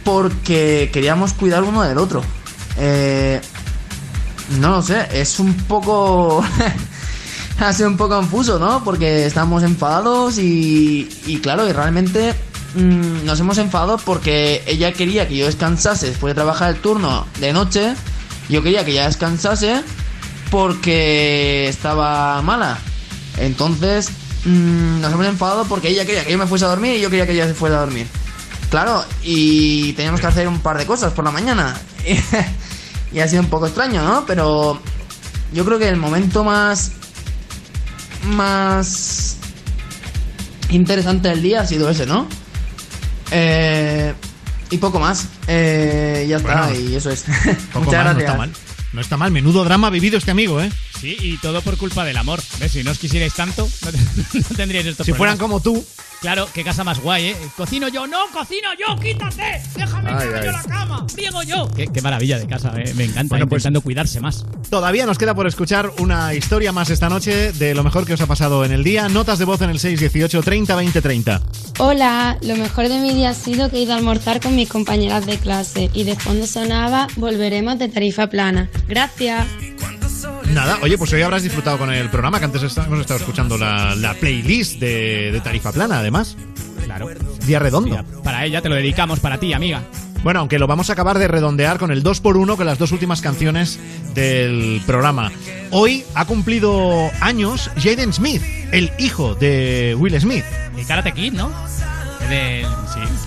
porque 0.03 0.91
queríamos 0.93 1.33
cuidar 1.33 1.63
uno 1.63 1.81
del 1.81 1.97
otro. 1.97 2.21
Eh, 2.77 3.41
no 4.59 4.69
lo 4.69 4.81
sé, 4.83 5.07
es 5.11 5.39
un 5.39 5.55
poco... 5.55 6.45
ha 7.59 7.73
sido 7.73 7.89
un 7.89 7.97
poco 7.97 8.15
confuso, 8.15 8.59
¿no? 8.59 8.83
Porque 8.83 9.25
estábamos 9.25 9.63
enfadados 9.63 10.37
y, 10.37 11.09
y 11.25 11.39
claro, 11.39 11.67
y 11.67 11.71
realmente 11.71 12.35
mm, 12.75 13.25
nos 13.25 13.39
hemos 13.39 13.57
enfadado 13.57 13.97
porque 13.97 14.61
ella 14.67 14.93
quería 14.93 15.27
que 15.27 15.35
yo 15.35 15.47
descansase 15.47 16.09
después 16.09 16.29
de 16.29 16.35
trabajar 16.35 16.75
el 16.75 16.79
turno 16.79 17.25
de 17.39 17.53
noche. 17.53 17.95
Yo 18.49 18.61
quería 18.61 18.85
que 18.85 18.91
ella 18.91 19.07
descansase 19.07 19.81
porque 20.49 21.67
estaba 21.67 22.41
mala. 22.41 22.77
Entonces 23.37 24.09
mm, 24.45 25.01
nos 25.01 25.13
hemos 25.13 25.25
enfadado 25.27 25.65
porque 25.65 25.89
ella 25.89 26.05
quería 26.05 26.25
que 26.25 26.31
yo 26.31 26.37
me 26.37 26.47
fuese 26.47 26.65
a 26.65 26.69
dormir 26.69 26.95
y 26.95 27.01
yo 27.01 27.09
quería 27.09 27.25
que 27.25 27.33
ella 27.33 27.47
se 27.47 27.53
fuera 27.53 27.77
a 27.77 27.81
dormir. 27.81 28.07
Claro, 28.69 29.05
y 29.23 29.93
teníamos 29.93 30.19
que 30.19 30.27
hacer 30.27 30.47
un 30.47 30.59
par 30.59 30.77
de 30.77 30.85
cosas 30.85 31.13
por 31.13 31.23
la 31.23 31.31
mañana. 31.31 31.75
y 33.13 33.19
ha 33.19 33.27
sido 33.27 33.41
un 33.41 33.49
poco 33.49 33.67
extraño, 33.67 34.03
¿no? 34.03 34.25
Pero 34.25 34.79
yo 35.53 35.65
creo 35.65 35.79
que 35.79 35.87
el 35.87 35.97
momento 35.97 36.43
más. 36.43 36.91
más. 38.23 39.37
interesante 40.69 41.29
del 41.29 41.41
día 41.41 41.61
ha 41.61 41.65
sido 41.65 41.89
ese, 41.89 42.05
¿no? 42.05 42.27
Eh, 43.31 44.13
y 44.69 44.77
poco 44.77 44.99
más. 44.99 45.27
Eh, 45.47 46.25
ya 46.27 46.37
está, 46.37 46.67
Bueno, 46.67 46.79
y 46.79 46.95
eso 46.95 47.09
es. 47.09 47.23
Poco 47.71 47.85
Muchas 47.85 48.05
más, 48.05 48.15
gracias. 48.15 48.15
No 48.15 48.19
está 48.19 48.37
mal. 48.37 48.66
No 48.93 49.01
está 49.01 49.17
mal. 49.17 49.31
Menudo 49.31 49.63
drama 49.63 49.87
ha 49.87 49.91
vivido 49.91 50.17
este 50.17 50.31
amigo, 50.31 50.61
¿eh? 50.61 50.71
Sí, 50.99 51.15
y 51.21 51.37
todo 51.37 51.61
por 51.61 51.77
culpa 51.77 52.03
del 52.03 52.17
amor. 52.17 52.41
¿Ves? 52.59 52.71
Si 52.71 52.83
no 52.83 52.91
os 52.91 52.97
quisierais 52.97 53.33
tanto, 53.33 53.69
no, 53.85 53.91
te- 53.91 53.97
no 54.39 54.55
tendríais 54.55 54.87
estos 54.87 55.05
Si 55.05 55.13
fueran 55.13 55.37
como 55.37 55.59
tú. 55.59 55.85
Claro, 56.21 56.49
qué 56.51 56.63
casa 56.63 56.83
más 56.83 56.99
guay, 56.99 57.27
¿eh? 57.27 57.35
Cocino 57.55 57.87
yo, 57.89 58.07
no, 58.07 58.17
cocino 58.33 58.69
yo, 58.79 58.95
quítate. 58.99 59.61
Déjame 59.75 60.09
Ay, 60.09 60.17
que 60.17 60.23
haga 60.23 60.45
yo 60.45 60.51
la 60.51 60.63
cama. 60.63 61.05
Friego 61.07 61.43
yo. 61.43 61.69
Qué, 61.75 61.85
qué 61.93 62.01
maravilla 62.01 62.39
de 62.39 62.47
casa, 62.47 62.73
¿eh? 62.75 62.91
me 62.95 63.03
encanta. 63.03 63.29
Bueno, 63.35 63.47
pues- 63.47 63.61
intentando 63.61 63.81
cuidarse 63.81 64.19
más. 64.19 64.43
Todavía 64.71 65.05
nos 65.05 65.19
queda 65.19 65.35
por 65.35 65.45
escuchar 65.45 65.91
una 65.99 66.33
historia 66.33 66.71
más 66.71 66.89
esta 66.89 67.07
noche 67.09 67.51
de 67.53 67.75
lo 67.75 67.83
mejor 67.83 68.05
que 68.07 68.13
os 68.13 68.21
ha 68.21 68.25
pasado 68.25 68.65
en 68.65 68.71
el 68.71 68.83
día. 68.83 69.07
Notas 69.09 69.37
de 69.37 69.45
voz 69.45 69.61
en 69.61 69.69
el 69.69 69.77
618 69.79 70.41
30 70.41 70.75
20 70.75 71.01
30. 71.03 71.41
Hola, 71.77 72.39
lo 72.41 72.55
mejor 72.55 72.89
de 72.89 72.97
mi 72.99 73.13
día 73.13 73.29
ha 73.29 73.33
sido 73.35 73.69
que 73.69 73.77
he 73.77 73.81
ido 73.83 73.93
a 73.93 73.97
almorzar 73.97 74.41
con 74.41 74.55
mis 74.55 74.67
compañeras 74.69 75.27
de 75.27 75.37
clase 75.37 75.91
y 75.93 76.03
de 76.03 76.15
fondo 76.15 76.47
sonaba 76.47 77.07
Volveremos 77.17 77.77
de 77.77 77.89
tarifa 77.89 78.27
plana. 78.27 78.67
Gracias. 78.87 79.45
Nada, 80.53 80.79
oye, 80.81 80.97
pues 80.97 81.11
hoy 81.13 81.21
habrás 81.21 81.43
disfrutado 81.43 81.77
con 81.77 81.91
el 81.93 82.09
programa 82.09 82.39
que 82.39 82.45
antes 82.45 82.63
está- 82.63 82.85
hemos 82.85 82.99
estado 83.01 83.19
escuchando 83.19 83.57
la, 83.57 83.95
la 83.95 84.13
playlist 84.15 84.79
de, 84.79 85.31
de 85.31 85.41
Tarifa 85.41 85.71
Plana, 85.71 85.99
además. 85.99 86.35
Claro. 86.85 87.09
Día 87.45 87.59
redondo. 87.59 88.03
Para 88.23 88.45
ella 88.45 88.61
te 88.61 88.69
lo 88.69 88.75
dedicamos, 88.75 89.19
para 89.19 89.39
ti, 89.39 89.53
amiga. 89.53 89.83
Bueno, 90.23 90.39
aunque 90.39 90.57
lo 90.57 90.65
vamos 90.67 90.89
a 90.89 90.93
acabar 90.93 91.19
de 91.19 91.27
redondear 91.27 91.77
con 91.77 91.91
el 91.91 92.03
2x1 92.03 92.55
con 92.55 92.65
las 92.65 92.79
dos 92.79 92.91
últimas 92.91 93.21
canciones 93.21 93.79
del 94.15 94.81
programa. 94.85 95.31
Hoy 95.71 96.03
ha 96.15 96.25
cumplido 96.25 97.11
años 97.21 97.69
Jaden 97.77 98.13
Smith, 98.13 98.41
el 98.71 98.91
hijo 98.97 99.35
de 99.35 99.95
Will 99.97 100.19
Smith. 100.19 100.43
El 100.75 100.85
Karate 100.87 101.11
Kid, 101.13 101.33
¿no? 101.33 101.51
Es 102.27 102.29
de, 102.29 102.67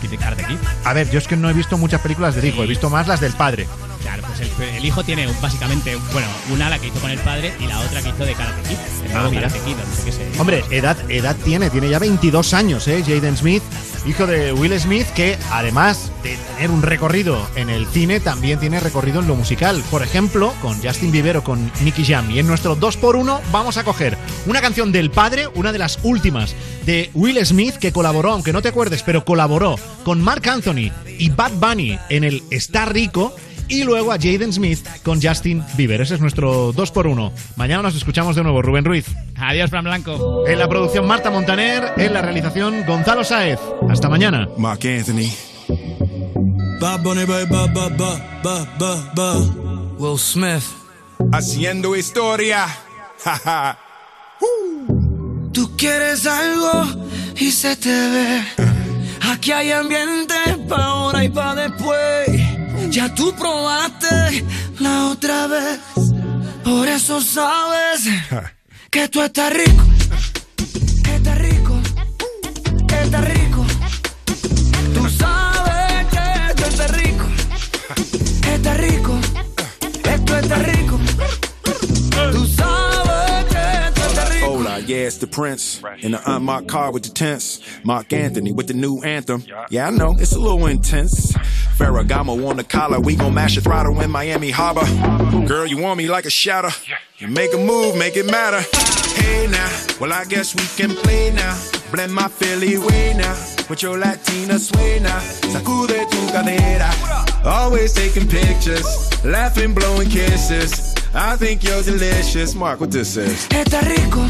sí, 0.01 0.09
de 0.09 0.17
Karate 0.19 0.45
Kid. 0.45 0.57
A 0.85 0.93
ver, 0.93 1.11
yo 1.11 1.19
es 1.19 1.27
que 1.27 1.37
no 1.37 1.49
he 1.49 1.53
visto 1.53 1.79
muchas 1.79 2.01
películas 2.01 2.35
del 2.35 2.45
hijo, 2.45 2.63
he 2.63 2.67
visto 2.67 2.91
más 2.91 3.09
las 3.09 3.21
del 3.21 3.33
padre. 3.33 3.67
Claro, 4.03 4.23
pues 4.27 4.41
el, 4.41 4.77
el 4.77 4.85
hijo 4.85 5.03
tiene 5.05 5.27
básicamente, 5.41 5.97
bueno, 6.13 6.29
una 6.53 6.69
la 6.69 6.79
que 6.79 6.89
hizo 6.89 7.01
con 7.01 7.11
el 7.11 7.19
padre 7.21 7.55
y 7.61 7.67
la 7.67 7.79
otra 7.81 8.03
que 8.03 8.09
hizo 8.11 8.25
de 8.25 8.35
Karate 8.35 8.63
Kid. 8.69 8.77
Ah, 8.77 9.13
nuevo 9.15 9.31
mira. 9.31 9.43
Karate 9.49 9.61
Kid, 9.65 9.77
no 9.77 9.97
sé 9.97 10.05
qué 10.05 10.13
sé. 10.13 10.31
Hombre, 10.39 10.65
edad, 10.71 10.97
edad 11.11 11.37
tiene, 11.45 11.71
tiene 11.71 11.89
ya 11.89 11.99
22 11.99 12.55
años, 12.55 12.87
¿eh? 12.89 13.03
Jaden 13.07 13.37
Smith, 13.37 13.63
hijo 14.07 14.27
de 14.27 14.53
Will 14.53 14.79
Smith, 14.79 15.07
que 15.15 15.39
además 15.51 16.11
de 16.23 16.37
tener 16.37 16.71
un 16.71 16.83
recorrido 16.83 17.47
en 17.55 17.71
el 17.71 17.87
cine, 17.87 18.21
también 18.21 18.59
tiene 18.59 18.81
recorrido 18.81 19.21
en 19.21 19.29
lo 19.29 19.37
musical. 19.37 19.83
Por 19.91 20.03
ejemplo, 20.03 20.53
con 20.63 20.83
Justin 20.83 21.13
Bieber 21.13 21.37
o 21.37 21.45
con 21.45 21.71
Nicky 21.83 22.05
Jam. 22.05 22.31
Y 22.31 22.39
en 22.39 22.47
nuestro 22.47 22.77
2x1 22.77 23.41
vamos 23.53 23.77
a 23.77 23.85
coger 23.85 24.17
una 24.47 24.61
canción 24.61 24.93
del 24.93 25.11
padre, 25.11 25.49
una 25.55 25.73
de 25.73 25.79
las 25.79 25.99
últimas 26.03 26.55
de 26.87 27.11
Will 27.15 27.45
Smith, 27.45 27.77
que 27.77 27.93
colaboró, 27.93 28.33
aunque 28.33 28.53
no 28.53 28.63
te 28.63 28.69
acuerdes, 28.69 29.03
pero 29.03 29.25
colaboró 29.25 29.77
con 30.05 30.21
Mark 30.21 30.49
Anthony 30.49 30.91
y 31.19 31.31
Bad 31.31 31.53
Bunny 31.53 31.99
en 32.09 32.25
el 32.25 32.43
Está 32.51 32.87
Rico. 32.87 33.35
Y 33.71 33.85
luego 33.85 34.11
a 34.11 34.17
Jaden 34.17 34.53
Smith 34.53 34.85
con 35.05 35.23
Justin 35.23 35.63
Bieber. 35.77 36.01
Ese 36.01 36.17
es 36.17 36.21
nuestro 36.21 36.75
2x1. 36.75 37.33
Mañana 37.55 37.83
nos 37.85 37.95
escuchamos 37.95 38.35
de 38.35 38.43
nuevo, 38.43 38.61
Rubén 38.63 38.85
Ruiz. 38.85 39.07
Adiós, 39.37 39.71
Fran 39.71 39.85
Blanco. 39.85 40.45
En 40.49 40.59
la 40.59 40.69
producción 40.69 41.07
Marta 41.07 41.31
Montaner, 41.31 41.93
en 41.97 42.13
la 42.13 42.21
realización 42.21 42.85
Gonzalo 42.85 43.23
Saez. 43.23 43.61
Hasta 43.89 44.09
mañana. 44.09 44.49
Mark 44.59 44.81
Anthony. 44.85 45.31
Bad 46.81 47.03
Bunny, 47.03 47.25
ba, 47.25 47.45
ba, 47.45 47.67
ba, 47.69 47.89
ba, 47.91 48.21
ba, 48.43 48.67
ba, 48.77 49.13
ba. 49.15 49.35
Will 49.99 50.19
Smith. 50.19 50.65
Haciendo 51.33 51.95
historia. 51.95 52.67
Tú 55.53 55.77
quieres 55.77 56.27
algo 56.27 56.87
y 57.37 57.53
se 57.53 57.77
te 57.77 57.89
ve. 57.89 58.43
Aquí 59.31 59.53
hay 59.53 59.71
ambiente 59.71 60.35
pa' 60.69 60.85
ahora 60.85 61.23
y 61.23 61.29
pa' 61.29 61.55
después. 61.55 62.50
Ya 62.89 63.15
tú 63.15 63.35
probaste 63.35 64.45
la 64.79 65.09
otra 65.09 65.47
vez. 65.47 65.81
Por 66.65 66.89
eso 66.89 67.21
sabes 67.21 68.09
que 68.91 69.09
tú 69.09 69.21
estás 69.23 69.53
rico. 69.53 70.00
It's 84.95 85.19
the 85.19 85.27
Prince. 85.27 85.83
In 86.01 86.13
the 86.13 86.23
unmarked 86.27 86.69
car 86.69 86.93
with 86.93 87.03
the 87.05 87.11
tents. 87.11 87.61
Mark 87.85 88.13
Anthony 88.13 88.53
with 88.53 88.67
the 88.67 88.75
new 88.75 89.01
anthem. 89.03 89.45
Yeah, 89.71 89.87
I 89.87 89.91
know, 89.91 90.17
it's 90.19 90.33
a 90.33 90.39
little 90.39 90.67
intense. 90.67 91.33
Ferragamo 91.77 92.49
on 92.49 92.57
the 92.57 92.65
collar, 92.65 93.01
we 93.01 93.17
gon' 93.17 93.35
mash 93.35 93.57
a 93.57 93.61
throttle 93.61 94.01
in 94.01 94.11
Miami 94.11 94.51
Harbor. 94.51 94.87
Girl, 95.47 95.67
you 95.67 95.79
want 95.79 95.99
me 95.99 96.09
like 96.09 96.27
a 96.27 96.31
shadow. 96.31 96.71
You 97.19 97.29
make 97.29 97.55
a 97.55 97.59
move, 97.59 97.97
make 97.97 98.17
it 98.17 98.27
matter. 98.27 98.61
Hey 99.21 99.47
now, 99.51 99.71
well, 100.01 100.13
I 100.13 100.25
guess 100.25 100.55
we 100.55 100.63
can 100.77 100.95
play 100.97 101.33
now. 101.33 101.59
Blend 101.93 102.15
my 102.15 102.29
Philly 102.29 102.79
way 102.79 103.15
now. 103.17 103.60
With 103.71 103.83
your 103.83 103.99
Latina 103.99 104.59
sway 104.59 104.99
now. 104.99 105.21
Sacude 105.53 106.05
tu 106.11 106.17
cadera. 106.33 106.91
Always 107.45 107.93
taking 107.93 108.27
pictures. 108.27 108.85
Laughing, 109.25 109.75
blowing 109.75 110.11
kisses. 110.11 110.93
I 111.15 111.37
think 111.37 111.63
you're 111.63 111.81
delicious. 111.81 112.57
Mark, 112.57 112.81
what 112.81 112.91
this 112.91 113.17
is. 113.17 113.47
Está 113.51 113.81
rico, 113.83 114.27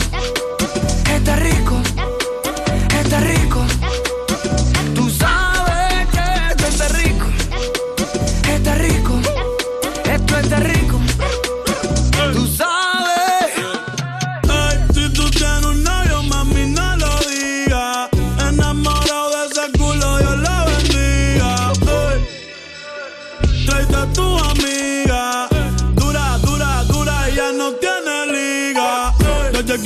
está 1.09 1.37
rico, 1.37 1.81
está 3.01 3.21
rico. 3.21 3.40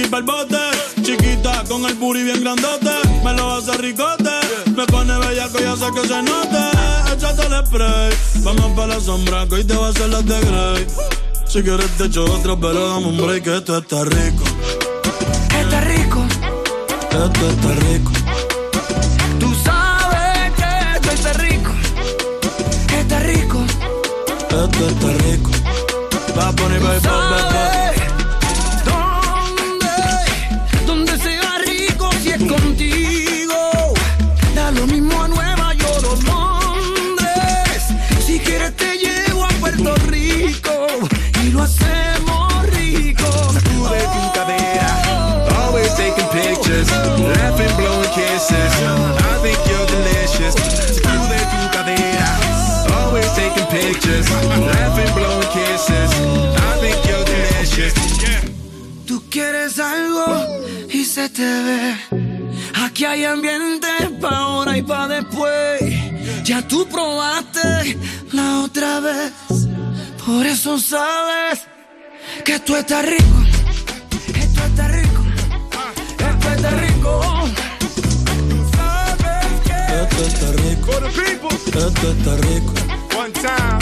Aquí 0.05 0.09
para 0.11 0.19
el 0.19 0.25
bote, 0.25 1.03
chiquita 1.03 1.65
con 1.69 1.85
el 1.85 1.95
booty 1.95 2.23
bien 2.23 2.41
grandote. 2.41 2.91
Me 3.25 3.33
lo 3.35 3.55
hace 3.55 3.73
ricote, 3.79 4.31
me 4.77 4.87
pone 4.87 5.19
bellaco, 5.19 5.59
ya 5.59 5.77
sé 5.77 5.87
que 5.95 6.09
se 6.09 6.23
note. 6.23 6.59
Échate 7.13 7.47
el 7.47 7.67
spray, 7.67 8.13
vamos 8.43 8.73
para 8.77 8.95
la 8.95 9.01
sombra, 9.01 9.47
que 9.49 9.55
hoy 9.57 9.65
te 9.65 9.77
va 9.77 9.87
a 9.87 9.91
hacer 9.91 10.09
las 10.09 10.25
de 10.27 10.41
Grey. 10.41 10.87
Si 11.47 11.63
quieres 11.63 11.91
te 11.97 12.05
echo 12.05 12.25
otro, 12.25 12.59
pero 12.59 12.89
dame 12.89 13.07
un 13.07 13.17
break, 13.17 13.45
que 13.45 13.57
esto 13.57 13.79
está 13.79 14.05
rico. 14.05 14.45
Está 15.61 15.81
rico, 15.83 16.25
Esto 17.11 17.51
está 17.51 17.73
rico. 17.87 18.13
tú 19.39 19.55
sabes 19.65 20.53
que 20.57 20.97
esto 20.97 21.11
está 21.13 21.33
rico, 21.35 21.71
está 22.99 23.21
rico. 23.21 23.65
Esto 24.49 24.89
está 24.89 25.13
rico. 25.25 25.51
Va 26.37 26.49
a 26.49 26.53
poner, 26.53 27.84
hacemos 41.65 42.67
rico. 42.77 43.31
Sacude 43.53 44.03
tu 44.15 44.23
cadera. 44.37 44.91
Always 45.61 45.93
taking 45.95 46.29
pictures. 46.29 46.89
Laughing, 47.37 47.75
blowing 47.77 48.13
kisses. 48.19 48.73
I 49.31 49.35
think 49.43 49.59
you're 49.69 49.89
delicious. 49.97 50.55
Sacude 50.97 51.41
tu 51.53 51.61
cadera. 51.77 52.31
Always 52.97 53.29
taking 53.35 53.67
pictures. 53.79 54.27
Laughing, 54.31 55.13
blowing 55.15 55.51
kisses. 55.57 56.11
I 56.69 56.73
think 56.83 56.99
you're 57.09 57.25
delicious. 57.25 57.95
Tú 59.07 59.23
quieres 59.31 59.79
algo 59.79 60.27
y 60.91 61.05
se 61.05 61.29
te 61.29 61.43
ve. 61.67 61.95
Aquí 62.85 63.05
hay 63.05 63.25
ambiente 63.25 63.89
pa' 64.21 64.37
ahora 64.37 64.77
y 64.77 64.83
pa' 64.83 65.09
después. 65.09 65.81
Ya 66.45 66.67
tú 66.67 66.87
probaste 66.87 67.99
la 68.33 68.61
otra 68.61 69.01
vez. 69.01 69.33
Por 70.27 70.47
eso 70.47 70.79
sabes 70.79 71.67
que 72.45 72.59
tú 72.61 72.75
estás 72.77 73.05
rico. 73.05 73.37
Esto 74.35 74.65
está 74.65 74.89
rico. 74.89 75.23
Esto 76.19 76.49
está 76.53 76.71
rico. 76.71 77.21
Sabes 78.75 79.61
que 79.65 79.77
esto 80.03 80.23
está 80.25 80.53
rico. 80.63 80.93
For 80.93 81.03
the 81.03 81.09
people. 81.11 81.55
Esto 81.67 82.11
está 82.13 82.37
rico. 82.49 82.73
One 83.19 83.33
time. 83.33 83.79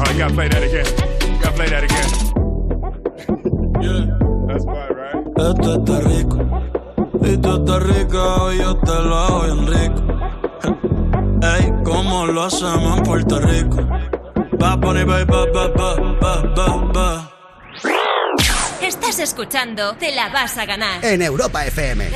Oh, 0.00 0.18
gotta 0.18 0.34
play 0.34 0.48
that 0.48 0.62
again. 0.62 0.86
Gotta 1.42 1.52
play 1.52 1.68
that 1.68 1.84
again. 1.84 2.10
Yeah. 3.82 4.16
That's 4.48 4.64
why, 4.64 4.88
right? 4.88 5.26
Esto 5.36 5.74
está 5.74 6.00
rico. 6.00 6.38
Y 7.22 7.36
tú 7.36 7.54
estás 7.56 7.82
rica, 7.82 8.54
yo 8.58 8.76
te 8.78 8.92
lo 8.92 9.18
hago 9.18 9.42
bien 9.42 9.66
rico. 9.66 10.02
Ey, 11.42 11.72
¿cómo 11.84 12.26
lo 12.26 12.44
hacemos 12.44 12.98
en 12.98 13.04
Puerto 13.04 13.38
Rico? 13.40 13.76
Estás 18.80 19.18
escuchando 19.18 19.94
Te 19.96 20.14
la 20.14 20.30
vas 20.30 20.56
a 20.56 20.64
ganar. 20.64 21.04
En 21.04 21.20
Europa 21.20 21.66
FM. 21.66 22.10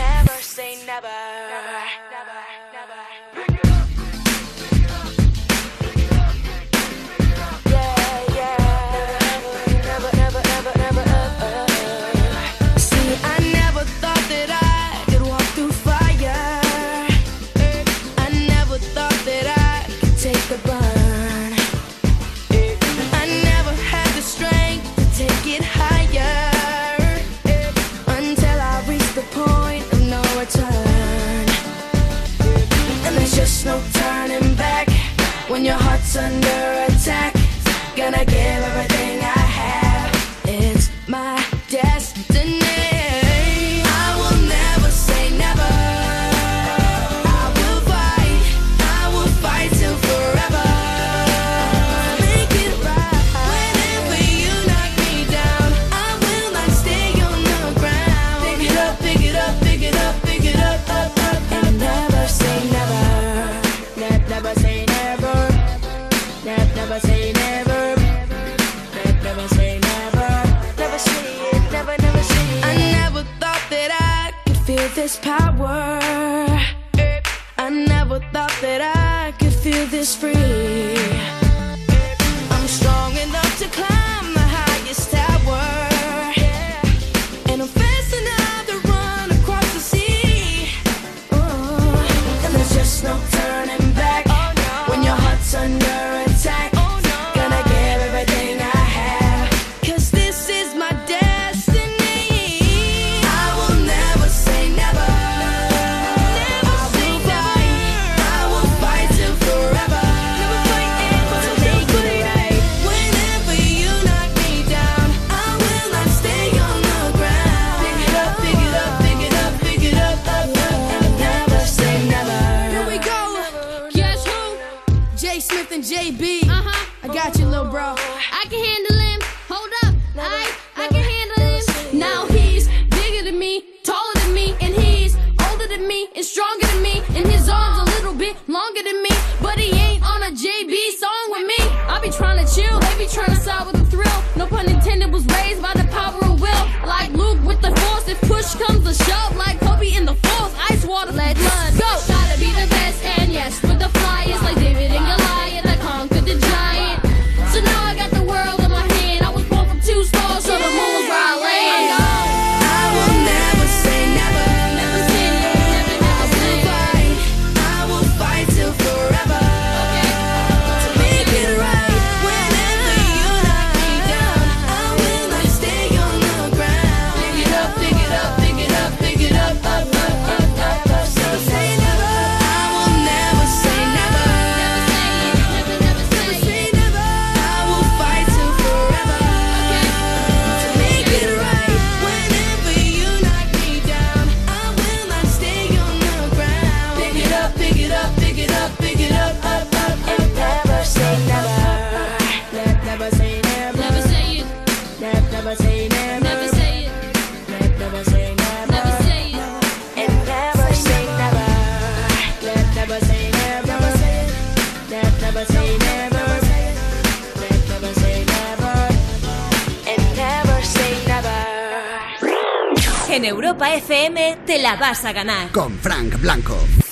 vas 224.88 225.04
a 225.04 225.12
ganar. 225.12 225.52
Con 225.52 225.78
Frank 225.80 226.18
Blanco. 226.18 226.87